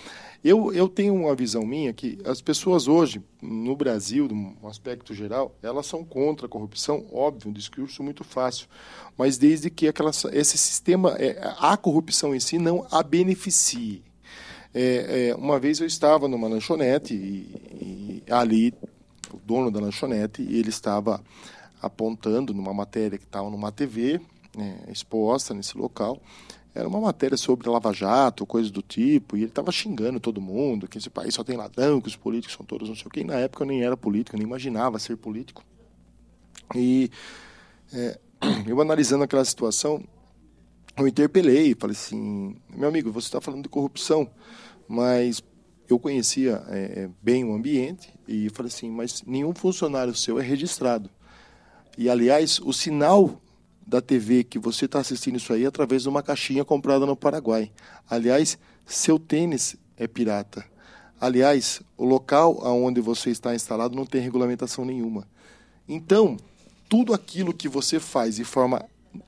eu, 0.42 0.72
eu 0.72 0.88
tenho 0.88 1.14
uma 1.14 1.34
visão 1.34 1.64
minha 1.64 1.92
que 1.92 2.18
as 2.24 2.40
pessoas 2.40 2.86
hoje, 2.86 3.22
no 3.40 3.74
Brasil, 3.74 4.28
no 4.28 4.68
aspecto 4.68 5.14
geral, 5.14 5.56
elas 5.62 5.86
são 5.86 6.04
contra 6.04 6.46
a 6.46 6.48
corrupção, 6.48 7.06
óbvio, 7.12 7.50
um 7.50 7.52
discurso 7.52 8.02
muito 8.02 8.24
fácil, 8.24 8.66
mas 9.16 9.38
desde 9.38 9.70
que 9.70 9.88
aquela, 9.88 10.10
esse 10.32 10.58
sistema, 10.58 11.16
é, 11.18 11.38
a 11.58 11.76
corrupção 11.76 12.34
em 12.34 12.40
si 12.40 12.58
não 12.58 12.86
a 12.90 13.02
beneficie. 13.02 14.02
É, 14.74 15.28
é, 15.30 15.34
uma 15.36 15.58
vez 15.58 15.78
eu 15.78 15.86
estava 15.86 16.26
numa 16.26 16.48
lanchonete 16.48 17.14
e, 17.14 18.22
e 18.26 18.32
ali 18.32 18.74
o 19.32 19.38
dono 19.38 19.70
da 19.70 19.80
lanchonete 19.80 20.42
ele 20.42 20.68
estava 20.68 21.22
apontando 21.80 22.52
numa 22.52 22.74
matéria 22.74 23.16
que 23.16 23.24
estava 23.24 23.48
numa 23.48 23.70
TV 23.70 24.20
né, 24.56 24.80
exposta 24.88 25.54
nesse 25.54 25.76
local 25.76 26.20
era 26.74 26.88
uma 26.88 27.00
matéria 27.00 27.36
sobre 27.36 27.68
Lava 27.68 27.92
Jato, 27.92 28.44
coisas 28.44 28.70
do 28.70 28.82
tipo, 28.82 29.36
e 29.36 29.40
ele 29.40 29.48
estava 29.48 29.70
xingando 29.70 30.18
todo 30.18 30.40
mundo, 30.40 30.88
que 30.88 30.98
esse 30.98 31.08
país 31.08 31.32
só 31.32 31.44
tem 31.44 31.56
ladrão, 31.56 32.00
que 32.00 32.08
os 32.08 32.16
políticos 32.16 32.56
são 32.56 32.66
todos 32.66 32.88
não 32.88 32.96
sei 32.96 33.06
o 33.06 33.10
quê. 33.10 33.20
E 33.20 33.24
na 33.24 33.36
época 33.36 33.62
eu 33.62 33.68
nem 33.68 33.84
era 33.84 33.96
político, 33.96 34.36
nem 34.36 34.44
imaginava 34.44 34.98
ser 34.98 35.16
político. 35.16 35.64
E 36.74 37.10
é, 37.92 38.18
eu 38.66 38.80
analisando 38.80 39.22
aquela 39.22 39.44
situação, 39.44 40.02
eu 40.96 41.06
interpelei, 41.06 41.76
falei 41.78 41.94
assim, 41.94 42.56
meu 42.74 42.88
amigo, 42.88 43.12
você 43.12 43.28
está 43.28 43.40
falando 43.40 43.62
de 43.62 43.68
corrupção, 43.68 44.28
mas 44.88 45.44
eu 45.88 45.96
conhecia 45.96 46.60
é, 46.68 46.78
é, 46.78 47.10
bem 47.22 47.44
o 47.44 47.54
ambiente 47.54 48.12
e 48.26 48.50
falei 48.50 48.68
assim, 48.68 48.90
mas 48.90 49.22
nenhum 49.24 49.54
funcionário 49.54 50.12
seu 50.12 50.40
é 50.40 50.42
registrado. 50.42 51.08
E 51.96 52.10
aliás, 52.10 52.58
o 52.58 52.72
sinal 52.72 53.40
da 53.86 54.00
TV 54.00 54.44
que 54.44 54.58
você 54.58 54.86
está 54.86 55.00
assistindo 55.00 55.36
isso 55.36 55.52
aí 55.52 55.66
através 55.66 56.02
de 56.02 56.08
uma 56.08 56.22
caixinha 56.22 56.64
comprada 56.64 57.04
no 57.04 57.16
Paraguai. 57.16 57.70
Aliás, 58.08 58.58
seu 58.86 59.18
tênis 59.18 59.76
é 59.96 60.06
pirata. 60.06 60.64
Aliás, 61.20 61.80
o 61.96 62.04
local 62.04 62.58
onde 62.64 63.00
você 63.00 63.30
está 63.30 63.54
instalado 63.54 63.94
não 63.94 64.04
tem 64.04 64.20
regulamentação 64.20 64.84
nenhuma. 64.84 65.28
Então, 65.88 66.36
tudo 66.88 67.14
aquilo 67.14 67.54
que 67.54 67.68
você 67.68 68.00
faz 68.00 68.36
de 68.36 68.44
forma 68.44 68.84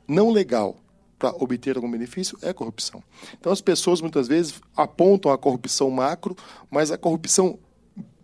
não 0.07 0.31
legal 0.31 0.77
para 1.19 1.31
obter 1.31 1.77
algum 1.77 1.91
benefício 1.91 2.39
é 2.43 2.53
corrupção. 2.53 3.03
Então, 3.39 3.53
as 3.53 3.61
pessoas 3.61 4.01
muitas 4.01 4.29
vezes 4.29 4.61
apontam 4.77 5.33
a 5.33 5.39
corrupção 5.39 5.91
macro, 5.91 6.37
mas 6.71 6.91
a 6.91 6.99
corrupção 6.99 7.59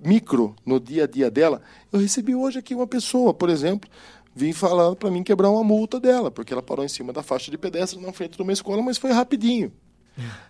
micro 0.04 0.54
no 0.66 0.80
dia 0.80 1.04
a 1.04 1.06
dia 1.06 1.30
dela. 1.30 1.62
Eu 1.90 2.00
recebi 2.00 2.34
hoje 2.34 2.58
aqui 2.58 2.74
uma 2.74 2.86
pessoa, 2.86 3.32
por 3.32 3.48
exemplo, 3.48 3.88
vim 4.34 4.52
falando 4.52 4.96
para 4.96 5.10
mim 5.10 5.22
quebrar 5.22 5.50
uma 5.50 5.62
multa 5.62 6.00
dela, 6.00 6.30
porque 6.30 6.52
ela 6.52 6.62
parou 6.62 6.84
em 6.84 6.88
cima 6.88 7.12
da 7.12 7.22
faixa 7.22 7.50
de 7.50 7.58
pedestre 7.58 8.00
na 8.00 8.12
frente 8.12 8.36
de 8.36 8.42
uma 8.42 8.52
escola, 8.52 8.82
mas 8.82 8.98
foi 8.98 9.12
rapidinho. 9.12 9.72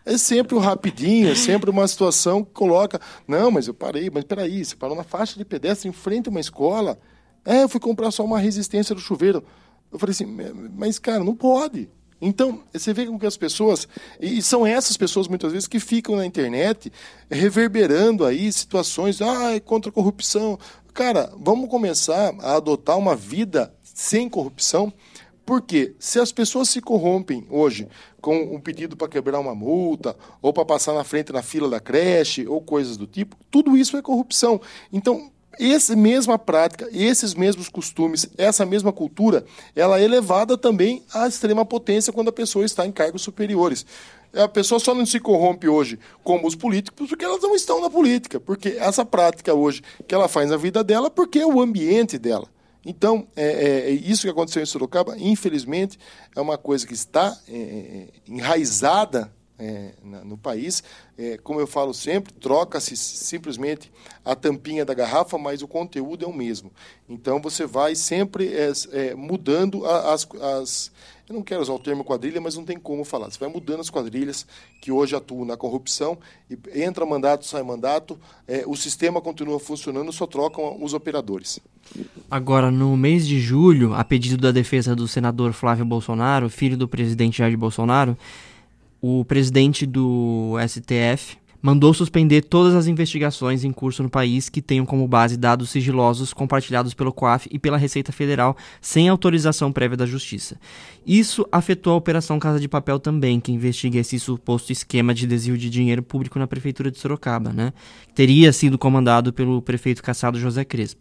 É 0.04 0.18
sempre 0.18 0.54
o 0.54 0.58
rapidinho, 0.58 1.30
é 1.30 1.34
sempre 1.34 1.70
uma 1.70 1.86
situação 1.86 2.44
que 2.44 2.50
coloca. 2.50 3.00
Não, 3.26 3.50
mas 3.50 3.68
eu 3.68 3.74
parei, 3.74 4.10
mas 4.10 4.24
peraí, 4.24 4.64
você 4.64 4.74
parou 4.74 4.96
na 4.96 5.04
faixa 5.04 5.38
de 5.38 5.44
pedestre 5.44 5.88
em 5.88 5.92
frente 5.92 6.28
a 6.28 6.30
uma 6.30 6.40
escola. 6.40 6.98
É, 7.44 7.62
eu 7.62 7.68
fui 7.68 7.80
comprar 7.80 8.10
só 8.10 8.24
uma 8.24 8.38
resistência 8.38 8.94
do 8.94 9.00
chuveiro. 9.00 9.44
Eu 9.90 9.98
falei 9.98 10.12
assim, 10.12 10.26
mas 10.74 10.98
cara, 10.98 11.22
não 11.22 11.34
pode. 11.34 11.88
Então, 12.24 12.62
você 12.72 12.94
vê 12.94 13.04
com 13.04 13.18
que 13.18 13.26
as 13.26 13.36
pessoas, 13.36 13.88
e 14.20 14.40
são 14.40 14.64
essas 14.64 14.96
pessoas 14.96 15.26
muitas 15.26 15.50
vezes 15.50 15.66
que 15.66 15.80
ficam 15.80 16.14
na 16.14 16.24
internet 16.24 16.92
reverberando 17.28 18.24
aí 18.24 18.52
situações, 18.52 19.20
ah, 19.20 19.56
é 19.56 19.58
contra 19.58 19.90
a 19.90 19.92
corrupção, 19.92 20.56
Cara, 20.94 21.32
vamos 21.38 21.70
começar 21.70 22.34
a 22.40 22.56
adotar 22.56 22.98
uma 22.98 23.16
vida 23.16 23.74
sem 23.82 24.28
corrupção, 24.28 24.92
porque 25.44 25.94
se 25.98 26.20
as 26.20 26.30
pessoas 26.30 26.68
se 26.68 26.82
corrompem 26.82 27.46
hoje 27.48 27.88
com 28.20 28.36
um 28.54 28.60
pedido 28.60 28.94
para 28.94 29.08
quebrar 29.08 29.40
uma 29.40 29.54
multa, 29.54 30.14
ou 30.42 30.52
para 30.52 30.66
passar 30.66 30.92
na 30.92 31.02
frente 31.02 31.32
na 31.32 31.42
fila 31.42 31.70
da 31.70 31.80
creche, 31.80 32.46
ou 32.46 32.60
coisas 32.60 32.98
do 32.98 33.06
tipo, 33.06 33.36
tudo 33.50 33.74
isso 33.74 33.96
é 33.96 34.02
corrupção. 34.02 34.60
Então, 34.92 35.32
essa 35.58 35.96
mesma 35.96 36.38
prática, 36.38 36.86
esses 36.92 37.34
mesmos 37.34 37.70
costumes, 37.70 38.28
essa 38.36 38.66
mesma 38.66 38.92
cultura, 38.92 39.46
ela 39.74 39.98
é 39.98 40.04
elevada 40.04 40.58
também 40.58 41.02
à 41.12 41.26
extrema 41.26 41.64
potência 41.64 42.12
quando 42.12 42.28
a 42.28 42.32
pessoa 42.32 42.66
está 42.66 42.86
em 42.86 42.92
cargos 42.92 43.22
superiores 43.22 43.86
a 44.34 44.48
pessoa 44.48 44.78
só 44.78 44.94
não 44.94 45.04
se 45.04 45.20
corrompe 45.20 45.68
hoje 45.68 45.98
como 46.24 46.46
os 46.46 46.54
políticos 46.54 47.08
porque 47.08 47.24
elas 47.24 47.42
não 47.42 47.54
estão 47.54 47.80
na 47.80 47.90
política. 47.90 48.40
Porque 48.40 48.70
essa 48.78 49.04
prática 49.04 49.54
hoje 49.54 49.82
que 50.06 50.14
ela 50.14 50.28
faz 50.28 50.50
na 50.50 50.56
vida 50.56 50.82
dela, 50.82 51.10
porque 51.10 51.38
é 51.38 51.46
o 51.46 51.60
ambiente 51.60 52.18
dela. 52.18 52.48
Então, 52.84 53.28
é, 53.36 53.44
é, 53.44 53.68
é 53.88 53.90
isso 53.90 54.22
que 54.22 54.28
aconteceu 54.28 54.62
em 54.62 54.66
Sorocaba, 54.66 55.16
infelizmente, 55.16 55.98
é 56.34 56.40
uma 56.40 56.58
coisa 56.58 56.86
que 56.86 56.94
está 56.94 57.36
é, 57.48 57.56
é 57.56 58.06
enraizada 58.26 59.32
é, 59.62 59.92
no 60.24 60.36
país. 60.36 60.82
É, 61.16 61.38
como 61.38 61.60
eu 61.60 61.66
falo 61.66 61.94
sempre, 61.94 62.32
troca-se 62.32 62.96
simplesmente 62.96 63.92
a 64.24 64.34
tampinha 64.34 64.84
da 64.84 64.94
garrafa, 64.94 65.38
mas 65.38 65.62
o 65.62 65.68
conteúdo 65.68 66.24
é 66.24 66.28
o 66.28 66.32
mesmo. 66.32 66.72
Então 67.08 67.40
você 67.40 67.66
vai 67.66 67.94
sempre 67.94 68.50
mudando 69.16 69.84
as, 69.86 70.26
as, 70.60 70.90
eu 71.28 71.36
não 71.36 71.42
quero 71.42 71.62
usar 71.62 71.72
o 71.72 71.78
termo 71.78 72.04
quadrilha, 72.04 72.40
mas 72.40 72.56
não 72.56 72.64
tem 72.64 72.78
como 72.78 73.04
falar. 73.04 73.30
Você 73.30 73.38
vai 73.38 73.48
mudando 73.48 73.80
as 73.80 73.88
quadrilhas 73.88 74.46
que 74.80 74.90
hoje 74.90 75.14
atuam 75.14 75.44
na 75.44 75.56
corrupção, 75.56 76.18
e 76.50 76.82
entra 76.82 77.06
mandato, 77.06 77.46
sai 77.46 77.62
mandato, 77.62 78.18
é, 78.46 78.64
o 78.66 78.74
sistema 78.76 79.20
continua 79.20 79.60
funcionando, 79.60 80.12
só 80.12 80.26
trocam 80.26 80.82
os 80.82 80.92
operadores. 80.92 81.60
Agora, 82.30 82.70
no 82.70 82.96
mês 82.96 83.26
de 83.26 83.40
julho, 83.40 83.94
a 83.94 84.04
pedido 84.04 84.36
da 84.36 84.50
defesa 84.50 84.96
do 84.96 85.06
senador 85.06 85.52
Flávio 85.52 85.84
Bolsonaro, 85.84 86.48
filho 86.50 86.76
do 86.76 86.88
presidente 86.88 87.38
Jair 87.38 87.56
Bolsonaro, 87.56 88.16
o 89.02 89.24
presidente 89.24 89.84
do 89.84 90.54
STF 90.66 91.36
mandou 91.60 91.92
suspender 91.92 92.42
todas 92.42 92.74
as 92.74 92.86
investigações 92.86 93.62
em 93.64 93.72
curso 93.72 94.02
no 94.02 94.08
país 94.08 94.48
que 94.48 94.62
tenham 94.62 94.86
como 94.86 95.06
base 95.06 95.36
dados 95.36 95.70
sigilosos 95.70 96.32
compartilhados 96.32 96.94
pelo 96.94 97.12
COAF 97.12 97.48
e 97.52 97.58
pela 97.58 97.76
Receita 97.76 98.12
Federal 98.12 98.56
sem 98.80 99.08
autorização 99.08 99.72
prévia 99.72 99.96
da 99.96 100.06
Justiça. 100.06 100.56
Isso 101.06 101.46
afetou 101.50 101.92
a 101.92 101.96
Operação 101.96 102.38
Casa 102.38 102.58
de 102.58 102.68
Papel 102.68 102.98
também, 102.98 103.38
que 103.38 103.52
investiga 103.52 103.98
esse 103.98 104.18
suposto 104.18 104.72
esquema 104.72 105.12
de 105.12 105.26
desvio 105.26 105.58
de 105.58 105.68
dinheiro 105.68 106.02
público 106.02 106.38
na 106.38 106.46
Prefeitura 106.46 106.90
de 106.90 106.98
Sorocaba, 106.98 107.52
né? 107.52 107.72
Teria 108.14 108.52
sido 108.52 108.78
comandado 108.78 109.32
pelo 109.32 109.62
prefeito 109.62 110.02
caçado 110.02 110.38
José 110.38 110.64
Crespo. 110.64 111.00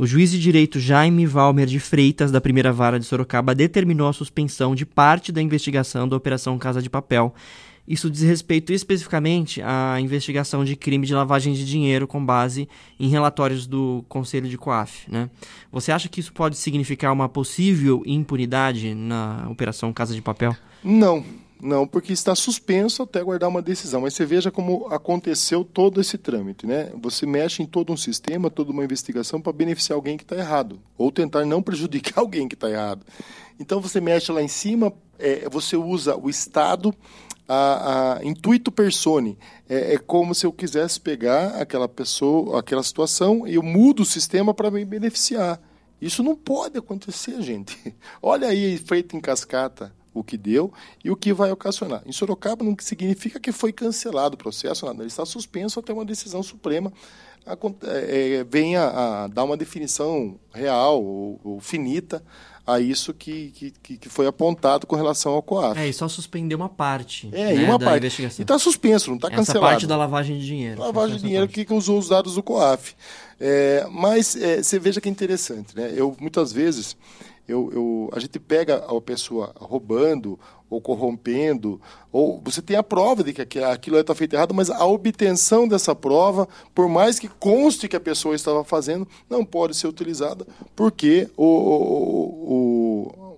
O 0.00 0.06
juiz 0.06 0.30
de 0.30 0.40
direito 0.40 0.80
Jaime 0.80 1.26
Valmer 1.26 1.66
de 1.66 1.78
Freitas, 1.78 2.32
da 2.32 2.40
primeira 2.40 2.72
vara 2.72 2.98
de 2.98 3.04
Sorocaba, 3.04 3.54
determinou 3.54 4.08
a 4.08 4.14
suspensão 4.14 4.74
de 4.74 4.86
parte 4.86 5.30
da 5.30 5.42
investigação 5.42 6.08
da 6.08 6.16
Operação 6.16 6.58
Casa 6.58 6.80
de 6.80 6.88
Papel 6.88 7.34
isso 7.90 8.08
diz 8.08 8.22
respeito 8.22 8.72
especificamente 8.72 9.60
à 9.60 10.00
investigação 10.00 10.64
de 10.64 10.76
crime 10.76 11.04
de 11.04 11.12
lavagem 11.12 11.52
de 11.54 11.66
dinheiro 11.66 12.06
com 12.06 12.24
base 12.24 12.68
em 13.00 13.08
relatórios 13.08 13.66
do 13.66 14.04
Conselho 14.08 14.48
de 14.48 14.56
Coaf. 14.56 15.10
Né? 15.10 15.28
Você 15.72 15.90
acha 15.90 16.08
que 16.08 16.20
isso 16.20 16.32
pode 16.32 16.56
significar 16.56 17.12
uma 17.12 17.28
possível 17.28 18.04
impunidade 18.06 18.94
na 18.94 19.44
Operação 19.50 19.92
Casa 19.92 20.14
de 20.14 20.22
Papel? 20.22 20.54
Não, 20.84 21.24
não, 21.62 21.86
porque 21.86 22.12
está 22.12 22.34
suspenso 22.34 23.02
até 23.02 23.22
guardar 23.22 23.48
uma 23.48 23.60
decisão. 23.60 24.00
Mas 24.00 24.14
você 24.14 24.24
veja 24.24 24.50
como 24.50 24.86
aconteceu 24.88 25.64
todo 25.64 26.00
esse 26.00 26.16
trâmite, 26.16 26.66
né? 26.66 26.90
Você 27.02 27.26
mexe 27.26 27.62
em 27.62 27.66
todo 27.66 27.92
um 27.92 27.96
sistema, 27.96 28.50
toda 28.50 28.72
uma 28.72 28.84
investigação 28.84 29.40
para 29.40 29.52
beneficiar 29.52 29.96
alguém 29.96 30.16
que 30.16 30.22
está 30.24 30.36
errado, 30.36 30.80
ou 30.96 31.12
tentar 31.12 31.44
não 31.44 31.62
prejudicar 31.62 32.20
alguém 32.20 32.48
que 32.48 32.54
está 32.54 32.70
errado. 32.70 33.04
Então 33.58 33.80
você 33.80 34.00
mexe 34.00 34.32
lá 34.32 34.42
em 34.42 34.48
cima, 34.48 34.92
é, 35.18 35.48
você 35.50 35.76
usa 35.76 36.16
o 36.16 36.30
Estado 36.30 36.94
a, 37.46 38.18
a 38.18 38.24
intuito 38.24 38.70
persone. 38.70 39.36
É, 39.68 39.94
é, 39.94 39.98
como 39.98 40.34
se 40.34 40.46
eu 40.46 40.52
quisesse 40.52 41.00
pegar 41.00 41.60
aquela 41.60 41.88
pessoa, 41.88 42.60
aquela 42.60 42.82
situação, 42.82 43.46
e 43.46 43.56
eu 43.56 43.62
mudo 43.62 44.02
o 44.02 44.06
sistema 44.06 44.54
para 44.54 44.70
me 44.70 44.84
beneficiar. 44.84 45.60
Isso 46.00 46.22
não 46.22 46.34
pode 46.34 46.78
acontecer, 46.78 47.42
gente. 47.42 47.94
Olha 48.22 48.48
aí, 48.48 48.78
feito 48.78 49.16
em 49.16 49.20
cascata, 49.20 49.92
o 50.12 50.24
que 50.24 50.36
deu 50.36 50.72
e 51.04 51.10
o 51.10 51.16
que 51.16 51.32
vai 51.32 51.50
ocasionar. 51.50 52.02
Em 52.06 52.12
Sorocaba 52.12 52.64
não 52.64 52.76
significa 52.80 53.38
que 53.38 53.52
foi 53.52 53.72
cancelado 53.72 54.34
o 54.34 54.38
processo, 54.38 54.86
nada. 54.86 55.02
Ele 55.02 55.08
está 55.08 55.24
suspenso 55.24 55.78
até 55.80 55.92
uma 55.92 56.04
decisão 56.04 56.42
suprema 56.42 56.92
a, 57.46 57.56
é, 57.86 58.34
é, 58.34 58.44
venha 58.44 58.84
a 58.84 59.26
dar 59.28 59.44
uma 59.44 59.56
definição 59.56 60.38
real 60.52 61.02
ou, 61.02 61.40
ou 61.42 61.60
finita 61.60 62.22
a 62.66 62.78
isso 62.78 63.12
que, 63.12 63.72
que, 63.82 63.96
que 63.96 64.08
foi 64.08 64.26
apontado 64.26 64.86
com 64.86 64.94
relação 64.94 65.32
ao 65.32 65.42
COAF. 65.42 65.80
É, 65.80 65.88
e 65.88 65.92
só 65.92 66.06
suspender 66.06 66.54
uma 66.54 66.68
parte 66.68 67.28
é, 67.32 67.54
né, 67.54 67.64
uma 67.64 67.78
da 67.78 67.86
parte. 67.86 67.98
investigação. 67.98 68.42
E 68.42 68.44
está 68.44 68.58
suspenso, 68.58 69.10
não 69.10 69.16
está 69.16 69.28
cancelado. 69.28 69.66
Essa 69.66 69.72
parte 69.72 69.86
da 69.86 69.96
lavagem 69.96 70.38
de 70.38 70.46
dinheiro. 70.46 70.80
Lavagem 70.80 71.16
de 71.16 71.22
dinheiro 71.22 71.48
que, 71.48 71.64
que 71.64 71.72
usou 71.72 71.98
os 71.98 72.08
dados 72.08 72.34
do 72.34 72.42
COAF. 72.42 72.94
É, 73.40 73.86
mas 73.90 74.36
é, 74.36 74.62
você 74.62 74.78
veja 74.78 75.00
que 75.00 75.08
é 75.08 75.12
interessante, 75.12 75.74
né? 75.74 75.92
Eu, 75.96 76.14
muitas 76.20 76.52
vezes, 76.52 76.96
eu, 77.50 77.70
eu, 77.72 78.10
a 78.12 78.20
gente 78.20 78.38
pega 78.38 78.76
a 78.76 79.00
pessoa 79.00 79.52
roubando 79.58 80.38
ou 80.68 80.80
corrompendo, 80.80 81.80
ou 82.12 82.40
você 82.44 82.62
tem 82.62 82.76
a 82.76 82.82
prova 82.82 83.24
de 83.24 83.32
que 83.32 83.58
aquilo 83.58 83.98
está 83.98 84.14
feito 84.14 84.34
errado, 84.34 84.54
mas 84.54 84.70
a 84.70 84.86
obtenção 84.86 85.66
dessa 85.66 85.94
prova, 85.96 86.48
por 86.72 86.88
mais 86.88 87.18
que 87.18 87.28
conste 87.28 87.88
que 87.88 87.96
a 87.96 88.00
pessoa 88.00 88.36
estava 88.36 88.62
fazendo, 88.62 89.06
não 89.28 89.44
pode 89.44 89.74
ser 89.74 89.88
utilizada, 89.88 90.46
porque 90.76 91.28
o, 91.36 91.44
o, 91.44 93.16
o 93.16 93.30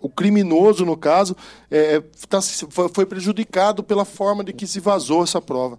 o 0.00 0.08
criminoso, 0.08 0.84
no 0.86 0.96
caso, 0.96 1.36
é, 1.70 2.00
tá, 2.28 2.40
foi 2.40 3.04
prejudicado 3.04 3.82
pela 3.82 4.04
forma 4.04 4.44
de 4.44 4.52
que 4.52 4.66
se 4.66 4.78
vazou 4.80 5.24
essa 5.24 5.40
prova. 5.40 5.78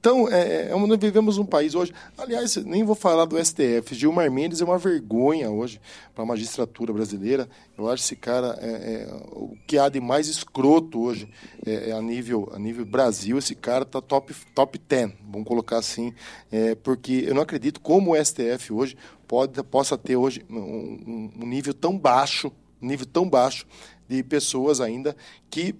Então, 0.00 0.28
é, 0.28 0.70
é, 0.70 0.86
nós 0.86 0.98
vivemos 0.98 1.38
um 1.38 1.44
país 1.44 1.74
hoje. 1.74 1.92
Aliás, 2.16 2.54
nem 2.56 2.84
vou 2.84 2.94
falar 2.94 3.24
do 3.24 3.36
STF. 3.36 3.94
Gilmar 3.96 4.30
Mendes 4.30 4.60
é 4.60 4.64
uma 4.64 4.78
vergonha 4.78 5.50
hoje 5.50 5.80
para 6.14 6.22
a 6.22 6.26
magistratura 6.26 6.92
brasileira. 6.92 7.48
Eu 7.76 7.90
acho 7.90 8.04
esse 8.04 8.14
cara 8.14 8.56
é, 8.60 8.68
é, 8.68 9.08
o 9.32 9.56
que 9.66 9.76
há 9.76 9.88
de 9.88 10.00
mais 10.00 10.28
escroto 10.28 11.00
hoje 11.00 11.28
é, 11.66 11.90
é 11.90 11.92
a 11.92 12.00
nível 12.00 12.48
a 12.54 12.58
nível 12.60 12.86
Brasil. 12.86 13.38
Esse 13.38 13.56
cara 13.56 13.82
está 13.82 14.00
top 14.00 14.32
top 14.54 14.78
10, 14.78 15.14
vamos 15.28 15.48
colocar 15.48 15.78
assim, 15.78 16.14
é, 16.50 16.76
porque 16.76 17.24
eu 17.26 17.34
não 17.34 17.42
acredito 17.42 17.80
como 17.80 18.12
o 18.12 18.24
STF 18.24 18.72
hoje 18.72 18.96
pode 19.26 19.60
possa 19.64 19.98
ter 19.98 20.16
hoje 20.16 20.44
um, 20.48 21.30
um 21.40 21.46
nível 21.46 21.74
tão 21.74 21.98
baixo, 21.98 22.52
nível 22.80 23.06
tão 23.06 23.28
baixo 23.28 23.66
de 24.08 24.22
pessoas 24.22 24.80
ainda 24.80 25.16
que 25.50 25.74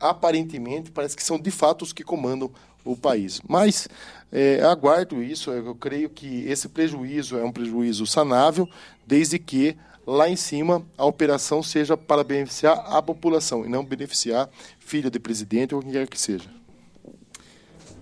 aparentemente 0.00 0.90
parece 0.90 1.16
que 1.16 1.22
são 1.22 1.38
de 1.38 1.50
fato 1.50 1.82
os 1.82 1.92
que 1.92 2.02
comandam 2.02 2.50
o 2.84 2.96
país. 2.96 3.40
Mas 3.48 3.88
é, 4.30 4.62
aguardo 4.62 5.22
isso, 5.22 5.50
eu 5.50 5.74
creio 5.74 6.10
que 6.10 6.44
esse 6.46 6.68
prejuízo 6.68 7.38
é 7.38 7.44
um 7.44 7.52
prejuízo 7.52 8.06
sanável, 8.06 8.68
desde 9.06 9.38
que 9.38 9.76
lá 10.06 10.28
em 10.28 10.36
cima 10.36 10.84
a 10.98 11.04
operação 11.04 11.62
seja 11.62 11.96
para 11.96 12.22
beneficiar 12.22 12.84
a 12.86 13.00
população 13.00 13.64
e 13.64 13.68
não 13.68 13.84
beneficiar 13.84 14.50
filho 14.78 15.10
de 15.10 15.18
presidente 15.18 15.74
ou 15.74 15.80
quem 15.80 15.92
quer 15.92 16.06
que 16.06 16.20
seja. 16.20 16.48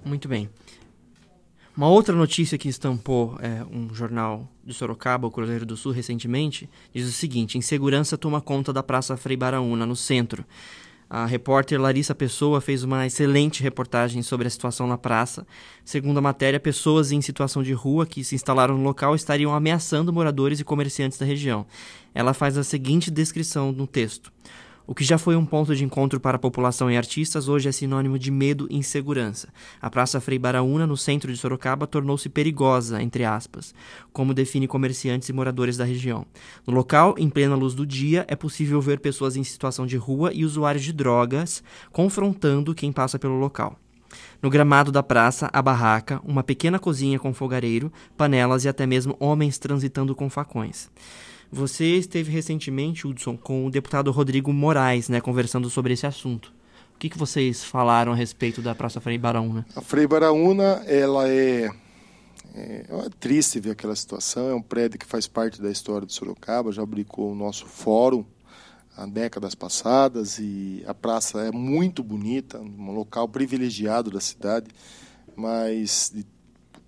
Muito 0.05 0.29
bem. 0.29 0.49
Uma 1.75 1.89
outra 1.89 2.15
notícia 2.15 2.59
que 2.59 2.69
estampou 2.69 3.39
é, 3.41 3.65
um 3.65 3.95
jornal 3.95 4.47
de 4.63 4.75
Sorocaba, 4.75 5.27
o 5.27 5.31
Cruzeiro 5.31 5.65
do 5.65 5.75
Sul, 5.75 5.93
recentemente, 5.93 6.69
diz 6.93 7.09
o 7.09 7.13
seguinte: 7.13 7.57
insegurança 7.57 8.19
toma 8.19 8.43
conta 8.43 8.75
da 8.75 8.83
Praça 8.83 9.17
Frei 9.17 9.39
Baraúna, 9.39 9.87
no 9.87 9.97
centro. 9.97 10.45
A 11.15 11.27
repórter 11.27 11.79
Larissa 11.79 12.15
Pessoa 12.15 12.59
fez 12.59 12.83
uma 12.83 13.07
excelente 13.07 13.63
reportagem 13.63 14.23
sobre 14.23 14.47
a 14.47 14.51
situação 14.51 14.87
na 14.87 14.97
praça. 14.97 15.47
Segundo 15.85 16.17
a 16.17 16.23
matéria, 16.23 16.59
pessoas 16.59 17.13
em 17.13 17.21
situação 17.21 17.63
de 17.63 17.75
rua 17.75 18.07
que 18.07 18.25
se 18.25 18.35
instalaram 18.35 18.79
no 18.79 18.83
local 18.83 19.15
estariam 19.15 19.55
ameaçando 19.55 20.11
moradores 20.11 20.59
e 20.59 20.65
comerciantes 20.65 21.19
da 21.19 21.27
região. 21.27 21.67
Ela 22.15 22.33
faz 22.33 22.57
a 22.57 22.65
seguinte 22.65 23.11
descrição 23.11 23.73
no 23.73 23.87
texto. 23.87 24.33
O 24.85 24.95
que 24.95 25.05
já 25.05 25.17
foi 25.17 25.37
um 25.37 25.47
ponto 25.47 25.77
de 25.77 25.85
encontro 25.85 26.19
para 26.19 26.37
a 26.37 26.41
população 26.41 26.91
e 26.91 26.97
artistas, 26.97 27.49
hoje 27.49 27.69
é 27.69 27.73
sinônimo 27.73 28.19
de 28.19 28.33
medo 28.33 28.67
e 28.69 28.77
insegurança. 28.77 29.49
A 29.81 29.89
Praça 29.89 30.21
Frei 30.21 30.39
Baraúna, 30.39 30.87
no 30.87 30.97
centro 30.97 31.33
de 31.33 31.39
Sorocaba, 31.39 31.87
tornou-se 31.87 32.29
perigosa, 32.29 33.01
entre 33.01 33.25
aspas, 33.25 33.73
como 34.13 34.35
define 34.35 34.67
comerciantes 34.67 35.29
e 35.29 35.33
moradores 35.33 35.77
da 35.77 35.85
região. 35.85 36.27
No 36.67 36.75
local, 36.75 37.15
em 37.17 37.31
plena 37.31 37.55
luz 37.55 37.75
do 37.75 37.87
dia, 37.87 38.25
é 38.29 38.35
possível 38.35 38.81
ver 38.81 38.99
pessoas 38.99 39.37
em 39.37 39.45
situação 39.45 39.87
de 39.87 39.97
rua 39.97 40.33
e 40.35 40.45
usuários 40.45 40.83
de 40.83 40.93
drogas 40.93 41.63
confrontando 41.93 42.75
quem 42.75 42.91
passa 42.91 43.19
pelo 43.19 43.39
local. 43.39 43.79
No 44.43 44.51
gramado 44.51 44.91
da 44.91 45.03
praça, 45.03 45.49
a 45.53 45.63
barraca, 45.63 46.21
uma 46.25 46.43
pequena 46.43 46.79
cozinha 46.79 47.19
com 47.19 47.33
fogareiro, 47.33 47.93
panelas 48.17 48.65
e 48.65 48.69
até 48.69 48.85
mesmo 48.85 49.17
homens 49.21 49.59
transitando 49.59 50.15
com 50.15 50.29
facões. 50.29 50.91
Você 51.55 51.85
esteve 51.97 52.33
recentemente, 52.33 53.07
Hudson, 53.07 53.37
com 53.37 53.67
o 53.67 53.71
deputado 53.71 54.11
Rodrigo 54.11 54.51
Moraes, 54.51 55.11
né, 55.11 55.21
conversando 55.21 55.69
sobre 55.69 55.93
esse 55.93 56.07
assunto. 56.07 56.51
O 56.95 56.99
que, 56.99 57.11
que 57.11 57.19
vocês 57.19 57.63
falaram 57.63 58.13
a 58.13 58.15
respeito 58.15 58.63
da 58.63 58.75
Praça 58.75 59.03
Frei 59.03 59.19
Baraúna? 59.19 59.67
A 59.77 59.83
Frei 59.83 60.07
Baraúna, 60.07 60.83
ela 60.87 61.29
é, 61.29 61.69
é, 62.55 62.87
é 62.89 63.11
triste 63.21 63.61
ver 63.61 63.73
aquela 63.73 63.95
situação. 63.95 64.49
É 64.49 64.55
um 64.55 64.63
prédio 64.63 64.99
que 64.99 65.05
faz 65.05 65.27
parte 65.27 65.61
da 65.61 65.71
história 65.71 66.07
de 66.07 66.15
Sorocaba, 66.15 66.73
já 66.73 66.83
abricou 66.83 67.31
o 67.31 67.35
nosso 67.35 67.67
fórum 67.67 68.25
há 68.97 69.05
décadas 69.05 69.55
passadas 69.55 70.39
e 70.39 70.83
a 70.87 70.95
praça 70.95 71.43
é 71.43 71.51
muito 71.51 72.03
bonita, 72.03 72.59
um 72.61 72.93
local 72.93 73.29
privilegiado 73.29 74.11
da 74.11 74.21
cidade, 74.21 74.69
mas 75.37 76.11
de 76.15 76.25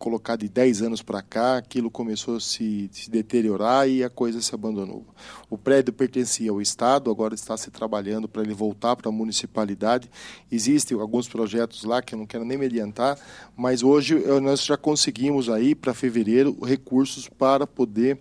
colocar 0.05 0.37
de 0.37 0.51
10 0.51 0.83
anos 0.83 1.01
para 1.01 1.23
cá, 1.23 1.57
aquilo 1.57 1.91
começou 1.91 2.37
a 2.37 2.41
se, 2.41 2.91
se, 2.93 3.11
deteriorar 3.11 3.89
e 3.89 4.05
a 4.05 4.11
coisa 4.11 4.43
se 4.43 4.55
abandonou. 4.55 5.03
O 5.49 5.57
prédio 5.57 5.95
pertencia 5.95 6.51
ao 6.51 6.61
Estado, 6.61 7.11
agora 7.11 7.35
está 7.35 7.57
se 7.57 7.71
trabalhando 7.71 8.29
para 8.29 8.43
ele 8.43 8.53
voltar 8.53 8.97
para 8.97 9.09
a 9.09 9.13
municipalidade. 9.13 10.11
Existem 10.53 11.01
alguns 11.01 11.27
projetos 11.27 11.85
lá 11.85 12.03
que 12.03 12.15
eu 12.15 12.19
não 12.19 12.27
quero 12.27 12.45
nem 12.45 12.59
me 12.59 12.67
adiantar, 12.67 13.19
mas 13.57 13.83
hoje 13.83 14.23
eh, 14.23 14.41
nós 14.41 14.63
já 14.63 14.77
conseguimos 14.77 15.49
aí 15.49 15.75
para 15.75 15.95
fevereiro 15.95 16.55
recursos 16.63 17.27
para 17.27 17.67
poder 17.67 18.21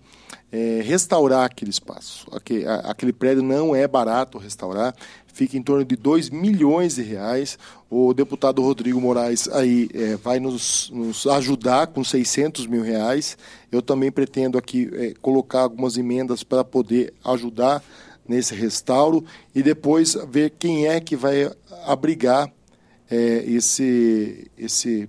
é, 0.53 0.81
restaurar 0.83 1.45
aquele 1.45 1.71
espaço. 1.71 2.27
Aquele, 2.31 2.67
aquele 2.67 3.11
prédio 3.11 3.41
não 3.41 3.75
é 3.75 3.87
barato 3.87 4.37
restaurar, 4.37 4.95
fica 5.25 5.57
em 5.57 5.63
torno 5.63 5.83
de 5.83 5.95
2 5.95 6.29
milhões 6.29 6.93
de 6.93 7.01
reais. 7.01 7.57
O 7.89 8.13
deputado 8.13 8.61
Rodrigo 8.61 9.01
Moraes 9.01 9.47
aí 9.47 9.89
é, 9.95 10.15
vai 10.15 10.39
nos, 10.39 10.91
nos, 10.93 11.25
ajudar 11.25 11.87
com 11.87 12.03
600 12.03 12.67
mil 12.67 12.83
reais. 12.83 13.35
Eu 13.71 13.81
também 13.81 14.11
pretendo 14.11 14.55
aqui 14.55 14.91
é, 14.93 15.15
colocar 15.19 15.61
algumas 15.61 15.97
emendas 15.97 16.43
para 16.43 16.63
poder 16.63 17.15
ajudar 17.25 17.83
nesse 18.27 18.53
restauro 18.53 19.25
e 19.55 19.63
depois 19.63 20.15
ver 20.29 20.51
quem 20.51 20.85
é 20.85 21.01
que 21.01 21.15
vai 21.15 21.51
abrigar 21.83 22.49
é, 23.09 23.43
esse, 23.47 24.51
esse 24.55 25.07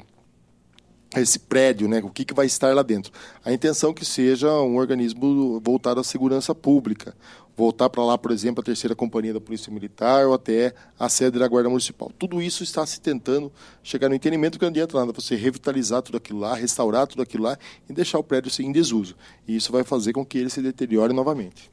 esse 1.21 1.39
prédio, 1.39 1.89
né? 1.89 2.01
O 2.03 2.11
que, 2.11 2.25
que 2.25 2.35
vai 2.35 2.47
estar 2.47 2.75
lá 2.75 2.83
dentro? 2.83 3.13
A 3.45 3.53
intenção 3.53 3.91
é 3.91 3.95
que 3.95 4.05
seja 4.05 4.51
um 4.61 4.77
organismo 4.77 5.61
voltado 5.61 6.01
à 6.01 6.05
segurança 6.05 6.55
pública, 6.55 7.15
voltar 7.57 7.89
para 7.89 8.05
lá, 8.05 8.19
por 8.19 8.31
exemplo, 8.31 8.61
a 8.61 8.65
terceira 8.65 8.95
companhia 8.95 9.33
da 9.33 9.41
Polícia 9.41 9.73
Militar 9.73 10.27
ou 10.27 10.35
até 10.35 10.75
a 10.99 11.09
sede 11.09 11.39
da 11.39 11.47
Guarda 11.47 11.69
Municipal. 11.69 12.11
Tudo 12.19 12.43
isso 12.43 12.63
está 12.63 12.85
se 12.85 13.01
tentando 13.01 13.53
chegar 13.83 14.09
no 14.09 14.15
entendimento 14.15 14.59
que 14.59 14.65
não 14.65 14.71
adianta 14.71 14.99
nada 14.99 15.13
você 15.13 15.37
revitalizar 15.37 16.03
tudo 16.03 16.19
aquilo 16.19 16.41
lá, 16.41 16.55
restaurar 16.55 17.07
tudo 17.07 17.23
aquilo 17.23 17.45
lá 17.45 17.57
e 17.89 17.93
deixar 17.93 18.19
o 18.19 18.25
prédio 18.25 18.51
em 18.65 18.73
desuso. 18.73 19.15
E 19.47 19.57
isso 19.57 19.71
vai 19.71 19.85
fazer 19.85 20.13
com 20.13 20.25
que 20.25 20.39
ele 20.39 20.51
se 20.51 20.61
deteriore 20.61 21.13
novamente. 21.13 21.71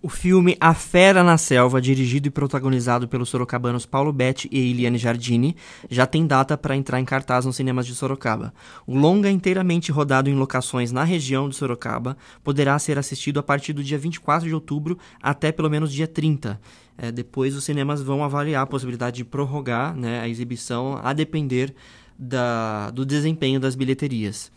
O 0.00 0.08
filme 0.08 0.56
A 0.60 0.74
Fera 0.74 1.24
na 1.24 1.36
Selva, 1.36 1.80
dirigido 1.80 2.28
e 2.28 2.30
protagonizado 2.30 3.08
pelos 3.08 3.28
sorocabanos 3.28 3.84
Paulo 3.84 4.12
Betti 4.12 4.48
e 4.52 4.70
Eliane 4.70 4.96
Jardini, 4.96 5.56
já 5.90 6.06
tem 6.06 6.24
data 6.24 6.56
para 6.56 6.76
entrar 6.76 7.00
em 7.00 7.04
cartaz 7.04 7.44
nos 7.44 7.56
cinemas 7.56 7.84
de 7.84 7.96
Sorocaba. 7.96 8.54
O 8.86 8.96
longa, 8.96 9.28
inteiramente 9.28 9.90
rodado 9.90 10.30
em 10.30 10.36
locações 10.36 10.92
na 10.92 11.02
região 11.02 11.48
de 11.48 11.56
Sorocaba, 11.56 12.16
poderá 12.44 12.78
ser 12.78 12.96
assistido 12.96 13.40
a 13.40 13.42
partir 13.42 13.72
do 13.72 13.82
dia 13.82 13.98
24 13.98 14.46
de 14.46 14.54
outubro 14.54 14.96
até 15.20 15.50
pelo 15.50 15.68
menos 15.68 15.92
dia 15.92 16.06
30. 16.06 16.60
É, 16.96 17.10
depois, 17.10 17.56
os 17.56 17.64
cinemas 17.64 18.00
vão 18.00 18.22
avaliar 18.22 18.62
a 18.62 18.66
possibilidade 18.66 19.16
de 19.16 19.24
prorrogar 19.24 19.96
né, 19.96 20.20
a 20.20 20.28
exibição 20.28 21.00
a 21.02 21.12
depender 21.12 21.74
da, 22.16 22.92
do 22.92 23.04
desempenho 23.04 23.58
das 23.58 23.74
bilheterias. 23.74 24.52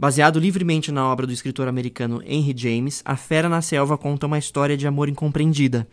Baseado 0.00 0.40
livremente 0.40 0.90
na 0.90 1.06
obra 1.06 1.26
do 1.26 1.32
escritor 1.32 1.68
americano 1.68 2.22
Henry 2.24 2.54
James, 2.56 3.02
A 3.04 3.16
Fera 3.16 3.50
na 3.50 3.60
Selva 3.60 3.98
conta 3.98 4.26
uma 4.26 4.38
história 4.38 4.74
de 4.74 4.86
amor 4.86 5.10
incompreendida. 5.10 5.86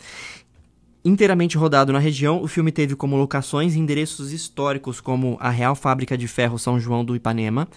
Inteiramente 1.03 1.57
rodado 1.57 1.91
na 1.91 1.99
região, 1.99 2.41
o 2.41 2.47
filme 2.47 2.71
teve 2.71 2.95
como 2.95 3.17
locações 3.17 3.75
endereços 3.75 4.31
históricos 4.31 5.01
como 5.01 5.35
a 5.41 5.49
Real 5.49 5.75
Fábrica 5.75 6.17
de 6.17 6.25
Ferro 6.25 6.57
São 6.57 6.79
João 6.79 7.03
do 7.03 7.17
Ipanema, 7.17 7.67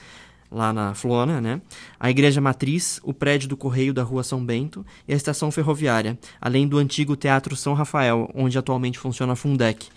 lá 0.49 0.73
na 0.73 0.95
Flona, 0.95 1.41
né? 1.41 1.61
A 1.99 2.09
Igreja 2.13 2.41
Matriz, 2.41 3.01
o 3.03 3.13
prédio 3.13 3.49
do 3.49 3.57
Correio 3.57 3.93
da 3.93 4.05
Rua 4.05 4.23
São 4.23 4.45
Bento 4.45 4.87
e 5.09 5.13
a 5.13 5.17
estação 5.17 5.51
ferroviária, 5.51 6.17
além 6.41 6.69
do 6.69 6.79
antigo 6.79 7.17
Teatro 7.17 7.57
São 7.57 7.75
Rafael, 7.75 8.31
onde 8.37 8.57
atualmente 8.57 9.01
funciona 9.01 9.33
a 9.33 9.37
Fundec. 9.37 9.89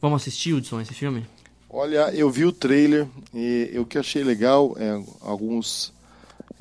Vamos 0.00 0.22
assistir, 0.22 0.54
Hudson, 0.54 0.80
esse 0.80 0.94
filme? 0.94 1.26
Olha, 1.74 2.14
eu 2.14 2.30
vi 2.30 2.44
o 2.44 2.52
trailer 2.52 3.08
e 3.32 3.72
o 3.78 3.86
que 3.86 3.96
achei 3.96 4.22
legal 4.22 4.76
é 4.78 4.90
alguns 5.22 5.90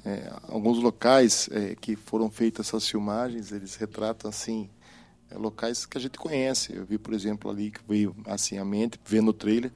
é, 0.06 0.32
alguns 0.48 0.82
locais 0.82 1.50
é, 1.52 1.76
que 1.76 1.98
foram 1.98 2.32
feitas 2.32 2.68
essas 2.68 2.88
filmagens, 2.88 3.52
eles 3.52 3.76
retratam 3.76 4.30
assim 4.30 4.70
é, 5.30 5.38
locais 5.38 5.86
que 5.86 5.98
a 5.98 6.02
gente 6.02 6.18
conhece. 6.18 6.74
Eu 6.74 6.86
vi, 6.86 6.98
por 6.98 7.14
exemplo, 7.14 7.52
ali 7.52 7.72
que 7.72 7.82
veio 7.86 8.16
assim 8.26 8.58
a 8.58 8.64
mente, 8.64 8.98
vendo 9.04 9.32
o 9.32 9.34
trailer, 9.34 9.70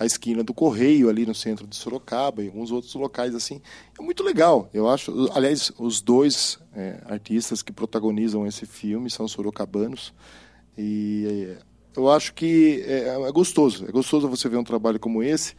a 0.00 0.04
esquina 0.04 0.42
do 0.42 0.52
Correio 0.52 1.08
ali 1.08 1.24
no 1.24 1.34
centro 1.34 1.64
de 1.64 1.76
Sorocaba 1.76 2.42
e 2.42 2.48
alguns 2.48 2.72
outros 2.72 2.92
locais 2.96 3.36
assim. 3.36 3.62
É 3.96 4.02
muito 4.02 4.24
legal. 4.24 4.68
Eu 4.74 4.88
acho, 4.88 5.30
aliás, 5.32 5.70
os 5.78 6.00
dois 6.00 6.58
é, 6.74 7.00
artistas 7.04 7.62
que 7.62 7.70
protagonizam 7.70 8.44
esse 8.48 8.66
filme 8.66 9.08
são 9.08 9.28
sorocabanos 9.28 10.12
e 10.76 11.54
é, 11.56 11.71
eu 11.96 12.10
acho 12.10 12.34
que 12.34 12.82
é, 12.86 13.08
é, 13.08 13.32
gostoso. 13.32 13.86
É 13.88 13.92
gostoso 13.92 14.28
você 14.28 14.48
ver 14.48 14.56
um 14.56 14.64
trabalho 14.64 14.98
como 14.98 15.22
esse. 15.22 15.54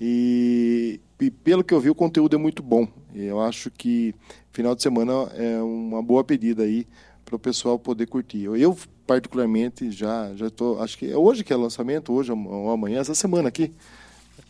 E, 0.00 1.00
e, 1.20 1.30
pelo 1.30 1.62
que 1.62 1.72
eu 1.72 1.80
vi, 1.80 1.90
o 1.90 1.94
conteúdo 1.94 2.34
é 2.34 2.38
muito 2.38 2.62
bom. 2.62 2.88
E 3.14 3.24
eu 3.24 3.40
acho 3.40 3.70
que 3.70 4.14
final 4.52 4.74
de 4.74 4.82
semana 4.82 5.12
é 5.34 5.60
uma 5.62 6.02
boa 6.02 6.24
pedida 6.24 6.64
aí 6.64 6.86
para 7.24 7.36
o 7.36 7.38
pessoal 7.38 7.78
poder 7.78 8.06
curtir. 8.06 8.42
Eu, 8.42 8.56
eu, 8.56 8.76
particularmente, 9.06 9.90
já 9.90 10.32
já 10.34 10.48
estou. 10.48 10.80
Acho 10.80 10.98
que 10.98 11.10
é 11.10 11.16
hoje 11.16 11.44
que 11.44 11.52
é 11.52 11.56
lançamento, 11.56 12.12
hoje 12.12 12.32
ou 12.32 12.70
amanhã, 12.70 13.00
essa 13.00 13.14
semana 13.14 13.48
aqui. 13.48 13.72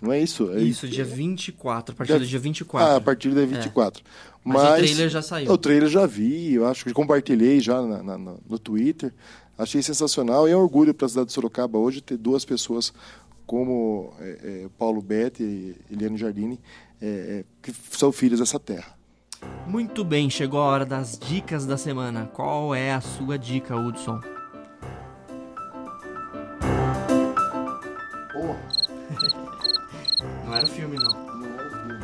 Não 0.00 0.12
é 0.12 0.20
isso? 0.20 0.50
É 0.52 0.60
isso, 0.60 0.88
dia 0.88 1.04
24, 1.04 1.92
a 1.92 1.96
partir 1.96 2.10
dia... 2.10 2.18
do 2.18 2.26
dia 2.26 2.38
24. 2.38 2.88
Ah, 2.88 2.96
a 2.96 3.00
partir 3.00 3.28
do 3.28 3.36
dia 3.36 3.46
24. 3.46 4.02
É. 4.02 4.32
Mas, 4.44 4.62
Mas, 4.62 4.72
o 4.72 4.76
trailer 4.76 5.08
já 5.08 5.22
saiu. 5.22 5.52
O 5.52 5.58
trailer 5.58 5.88
já 5.88 6.06
vi, 6.06 6.54
eu 6.54 6.66
acho 6.66 6.84
que 6.84 6.92
compartilhei 6.92 7.60
já 7.60 7.80
na, 7.80 8.02
na, 8.02 8.18
no 8.18 8.58
Twitter. 8.58 9.14
Achei 9.62 9.80
sensacional 9.80 10.48
e 10.48 10.50
é 10.50 10.56
um 10.56 10.60
orgulho 10.60 10.92
para 10.92 11.06
a 11.06 11.08
cidade 11.08 11.28
de 11.28 11.34
Sorocaba 11.34 11.78
hoje 11.78 12.00
ter 12.00 12.16
duas 12.16 12.44
pessoas 12.44 12.92
como 13.46 14.12
é, 14.18 14.64
é, 14.64 14.68
Paulo 14.76 15.00
Betti 15.00 15.44
e 15.44 15.76
Eliane 15.88 16.16
Jardini, 16.16 16.58
é, 17.00 17.06
é, 17.06 17.44
que 17.62 17.72
são 17.96 18.10
filhos 18.10 18.40
dessa 18.40 18.58
terra. 18.58 18.98
Muito 19.64 20.04
bem, 20.04 20.28
chegou 20.28 20.58
a 20.58 20.64
hora 20.64 20.84
das 20.84 21.16
dicas 21.16 21.64
da 21.64 21.76
semana. 21.76 22.26
Qual 22.34 22.74
é 22.74 22.92
a 22.92 23.00
sua 23.00 23.38
dica, 23.38 23.76
Hudson? 23.76 24.20
Oh. 28.34 28.56
não 30.44 30.56
era 30.56 30.64
o 30.64 30.68
filme, 30.68 30.96
não. 30.96 31.38
Não 31.38 31.46
era 31.54 31.68
o 31.68 31.70
filme. 31.70 32.00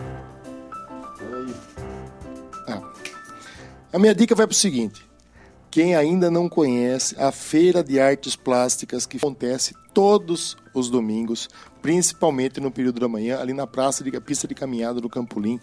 Peraí. 1.19 1.55
Ah. 2.69 2.93
A 3.93 3.99
minha 3.99 4.15
dica 4.15 4.37
vai 4.37 4.47
para 4.47 4.55
o 4.55 4.57
seguinte. 4.57 5.08
Quem 5.71 5.95
ainda 5.95 6.31
não 6.31 6.49
conhece 6.49 7.15
a 7.21 7.31
Feira 7.31 7.85
de 7.85 8.01
Artes 8.01 8.35
Plásticas 8.35 9.05
que 9.05 9.19
acontece 9.19 9.75
todos 9.93 10.57
os 10.73 10.89
domingos, 10.89 11.49
principalmente 11.83 12.59
no 12.59 12.71
período 12.71 12.99
da 12.99 13.09
manhã, 13.09 13.39
ali 13.39 13.53
na 13.53 13.67
praça 13.67 14.03
de 14.03 14.19
pista 14.19 14.49
de 14.49 14.55
caminhada 14.55 14.99
do 14.99 15.11
Campolim. 15.11 15.61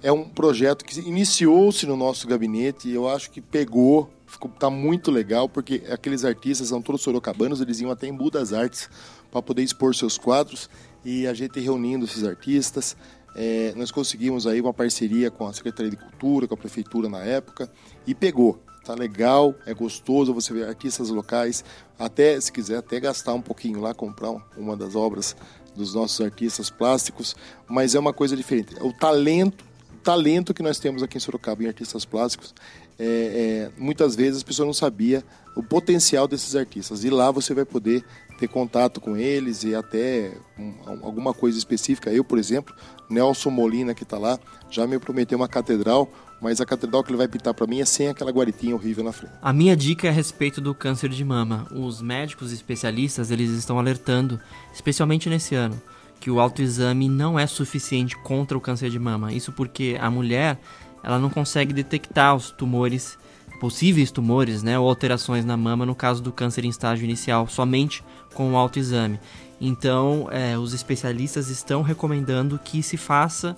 É 0.00 0.12
um 0.12 0.28
projeto 0.28 0.84
que 0.84 1.00
iniciou-se 1.00 1.86
no 1.86 1.96
nosso 1.96 2.26
gabinete 2.28 2.88
e 2.88 2.94
eu 2.94 3.08
acho 3.08 3.30
que 3.32 3.40
pegou, 3.40 4.10
está 4.54 4.70
muito 4.70 5.10
legal, 5.10 5.48
porque 5.48 5.82
aqueles 5.90 6.24
artistas 6.24 6.68
são 6.68 6.80
todos 6.80 7.02
sorocabanos, 7.02 7.60
eles 7.60 7.80
iam 7.80 7.90
até 7.90 8.06
em 8.06 8.14
Budas 8.14 8.52
Artes 8.52 8.88
para 9.30 9.42
poder 9.42 9.62
expor 9.62 9.92
seus 9.94 10.16
quadros 10.16 10.70
e 11.04 11.26
a 11.26 11.34
gente 11.34 11.58
reunindo 11.58 12.04
esses 12.04 12.22
artistas. 12.22 12.96
É, 13.34 13.72
nós 13.76 13.90
conseguimos 13.90 14.46
aí 14.46 14.60
uma 14.60 14.74
parceria 14.74 15.32
com 15.32 15.48
a 15.48 15.52
Secretaria 15.52 15.90
de 15.90 15.96
Cultura, 15.96 16.46
com 16.46 16.54
a 16.54 16.56
Prefeitura 16.56 17.08
na 17.08 17.24
época, 17.24 17.68
e 18.06 18.14
pegou. 18.14 18.62
Tá 18.84 18.94
legal, 18.94 19.54
é 19.64 19.72
gostoso 19.72 20.34
você 20.34 20.52
ver 20.52 20.66
artistas 20.66 21.08
locais, 21.08 21.64
até 21.98 22.40
se 22.40 22.50
quiser 22.50 22.78
até 22.78 22.98
gastar 22.98 23.32
um 23.32 23.40
pouquinho 23.40 23.80
lá, 23.80 23.94
comprar 23.94 24.34
uma 24.56 24.76
das 24.76 24.96
obras 24.96 25.36
dos 25.76 25.94
nossos 25.94 26.20
artistas 26.20 26.68
plásticos, 26.68 27.36
mas 27.68 27.94
é 27.94 27.98
uma 27.98 28.12
coisa 28.12 28.36
diferente. 28.36 28.74
O 28.80 28.92
talento, 28.92 29.64
o 29.94 29.98
talento 29.98 30.52
que 30.52 30.62
nós 30.62 30.78
temos 30.80 31.02
aqui 31.02 31.16
em 31.16 31.20
Sorocaba 31.20 31.62
em 31.62 31.68
artistas 31.68 32.04
plásticos, 32.04 32.54
é, 32.98 33.04
é, 33.04 33.70
muitas 33.80 34.14
vezes 34.14 34.38
as 34.38 34.42
pessoas 34.42 34.66
não 34.66 34.74
sabiam 34.74 35.22
o 35.56 35.62
potencial 35.62 36.26
desses 36.26 36.54
artistas. 36.56 37.04
E 37.04 37.10
lá 37.10 37.30
você 37.30 37.54
vai 37.54 37.64
poder 37.64 38.04
ter 38.38 38.48
contato 38.48 39.00
com 39.00 39.16
eles 39.16 39.64
e 39.64 39.74
até 39.74 40.32
um, 40.58 40.74
alguma 41.02 41.32
coisa 41.32 41.56
específica. 41.56 42.10
Eu, 42.10 42.24
por 42.24 42.38
exemplo, 42.38 42.74
Nelson 43.08 43.50
Molina, 43.50 43.94
que 43.94 44.02
está 44.02 44.18
lá, 44.18 44.38
já 44.70 44.86
me 44.86 44.98
prometeu 44.98 45.38
uma 45.38 45.48
catedral, 45.48 46.10
mas 46.42 46.60
a 46.60 46.66
catedral 46.66 47.04
que 47.04 47.10
ele 47.10 47.16
vai 47.16 47.28
pintar 47.28 47.54
para 47.54 47.68
mim 47.68 47.80
é 47.80 47.84
sem 47.84 48.08
aquela 48.08 48.32
guaritinha 48.32 48.74
horrível 48.74 49.04
na 49.04 49.12
frente. 49.12 49.32
A 49.40 49.52
minha 49.52 49.76
dica 49.76 50.08
é 50.08 50.10
a 50.10 50.12
respeito 50.12 50.60
do 50.60 50.74
câncer 50.74 51.08
de 51.08 51.24
mama. 51.24 51.68
Os 51.70 52.02
médicos 52.02 52.52
especialistas, 52.52 53.30
eles 53.30 53.50
estão 53.50 53.78
alertando, 53.78 54.40
especialmente 54.74 55.30
nesse 55.30 55.54
ano, 55.54 55.80
que 56.18 56.30
o 56.30 56.40
autoexame 56.40 57.08
não 57.08 57.38
é 57.38 57.46
suficiente 57.46 58.16
contra 58.16 58.58
o 58.58 58.60
câncer 58.60 58.90
de 58.90 58.98
mama. 58.98 59.32
Isso 59.32 59.52
porque 59.52 59.96
a 60.00 60.10
mulher, 60.10 60.58
ela 61.04 61.18
não 61.18 61.30
consegue 61.30 61.72
detectar 61.72 62.34
os 62.34 62.50
tumores 62.50 63.16
possíveis 63.60 64.10
tumores 64.10 64.64
né, 64.64 64.76
ou 64.76 64.88
alterações 64.88 65.44
na 65.44 65.56
mama 65.56 65.86
no 65.86 65.94
caso 65.94 66.20
do 66.20 66.32
câncer 66.32 66.64
em 66.64 66.68
estágio 66.68 67.04
inicial, 67.04 67.46
somente 67.46 68.02
com 68.34 68.52
o 68.52 68.56
autoexame. 68.56 69.20
Então, 69.60 70.26
é, 70.32 70.58
os 70.58 70.74
especialistas 70.74 71.48
estão 71.48 71.82
recomendando 71.82 72.58
que 72.58 72.82
se 72.82 72.96
faça 72.96 73.56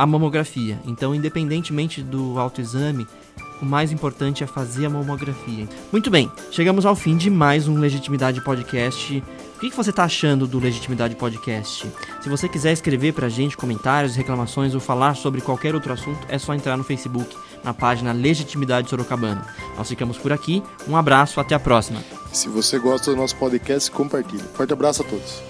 a 0.00 0.06
mamografia. 0.06 0.78
Então, 0.86 1.14
independentemente 1.14 2.02
do 2.02 2.38
autoexame, 2.38 3.06
o 3.60 3.66
mais 3.66 3.92
importante 3.92 4.42
é 4.42 4.46
fazer 4.46 4.86
a 4.86 4.90
mamografia. 4.90 5.68
Muito 5.92 6.10
bem, 6.10 6.32
chegamos 6.50 6.86
ao 6.86 6.96
fim 6.96 7.18
de 7.18 7.28
mais 7.28 7.68
um 7.68 7.78
Legitimidade 7.78 8.42
Podcast. 8.42 9.22
O 9.56 9.60
que, 9.60 9.76
você 9.76 9.90
está 9.90 10.04
achando 10.04 10.46
do 10.46 10.58
Legitimidade 10.58 11.14
Podcast? 11.16 11.86
Se 12.22 12.30
você 12.30 12.48
quiser 12.48 12.72
escrever 12.72 13.12
para 13.12 13.26
a 13.26 13.30
gente 13.30 13.58
comentários, 13.58 14.16
reclamações 14.16 14.74
ou 14.74 14.80
falar 14.80 15.14
sobre 15.16 15.42
qualquer 15.42 15.74
outro 15.74 15.92
assunto, 15.92 16.26
é 16.30 16.38
só 16.38 16.54
entrar 16.54 16.78
no 16.78 16.84
Facebook 16.84 17.36
na 17.62 17.74
página 17.74 18.10
Legitimidade 18.10 18.88
Sorocabana. 18.88 19.46
Nós 19.76 19.86
ficamos 19.86 20.16
por 20.16 20.32
aqui, 20.32 20.62
um 20.88 20.96
abraço, 20.96 21.38
até 21.40 21.54
a 21.54 21.60
próxima. 21.60 22.02
Se 22.32 22.48
você 22.48 22.78
gosta 22.78 23.10
do 23.10 23.18
nosso 23.18 23.36
podcast, 23.36 23.90
compartilhe. 23.90 24.44
Forte 24.54 24.72
abraço 24.72 25.02
a 25.02 25.04
todos. 25.04 25.49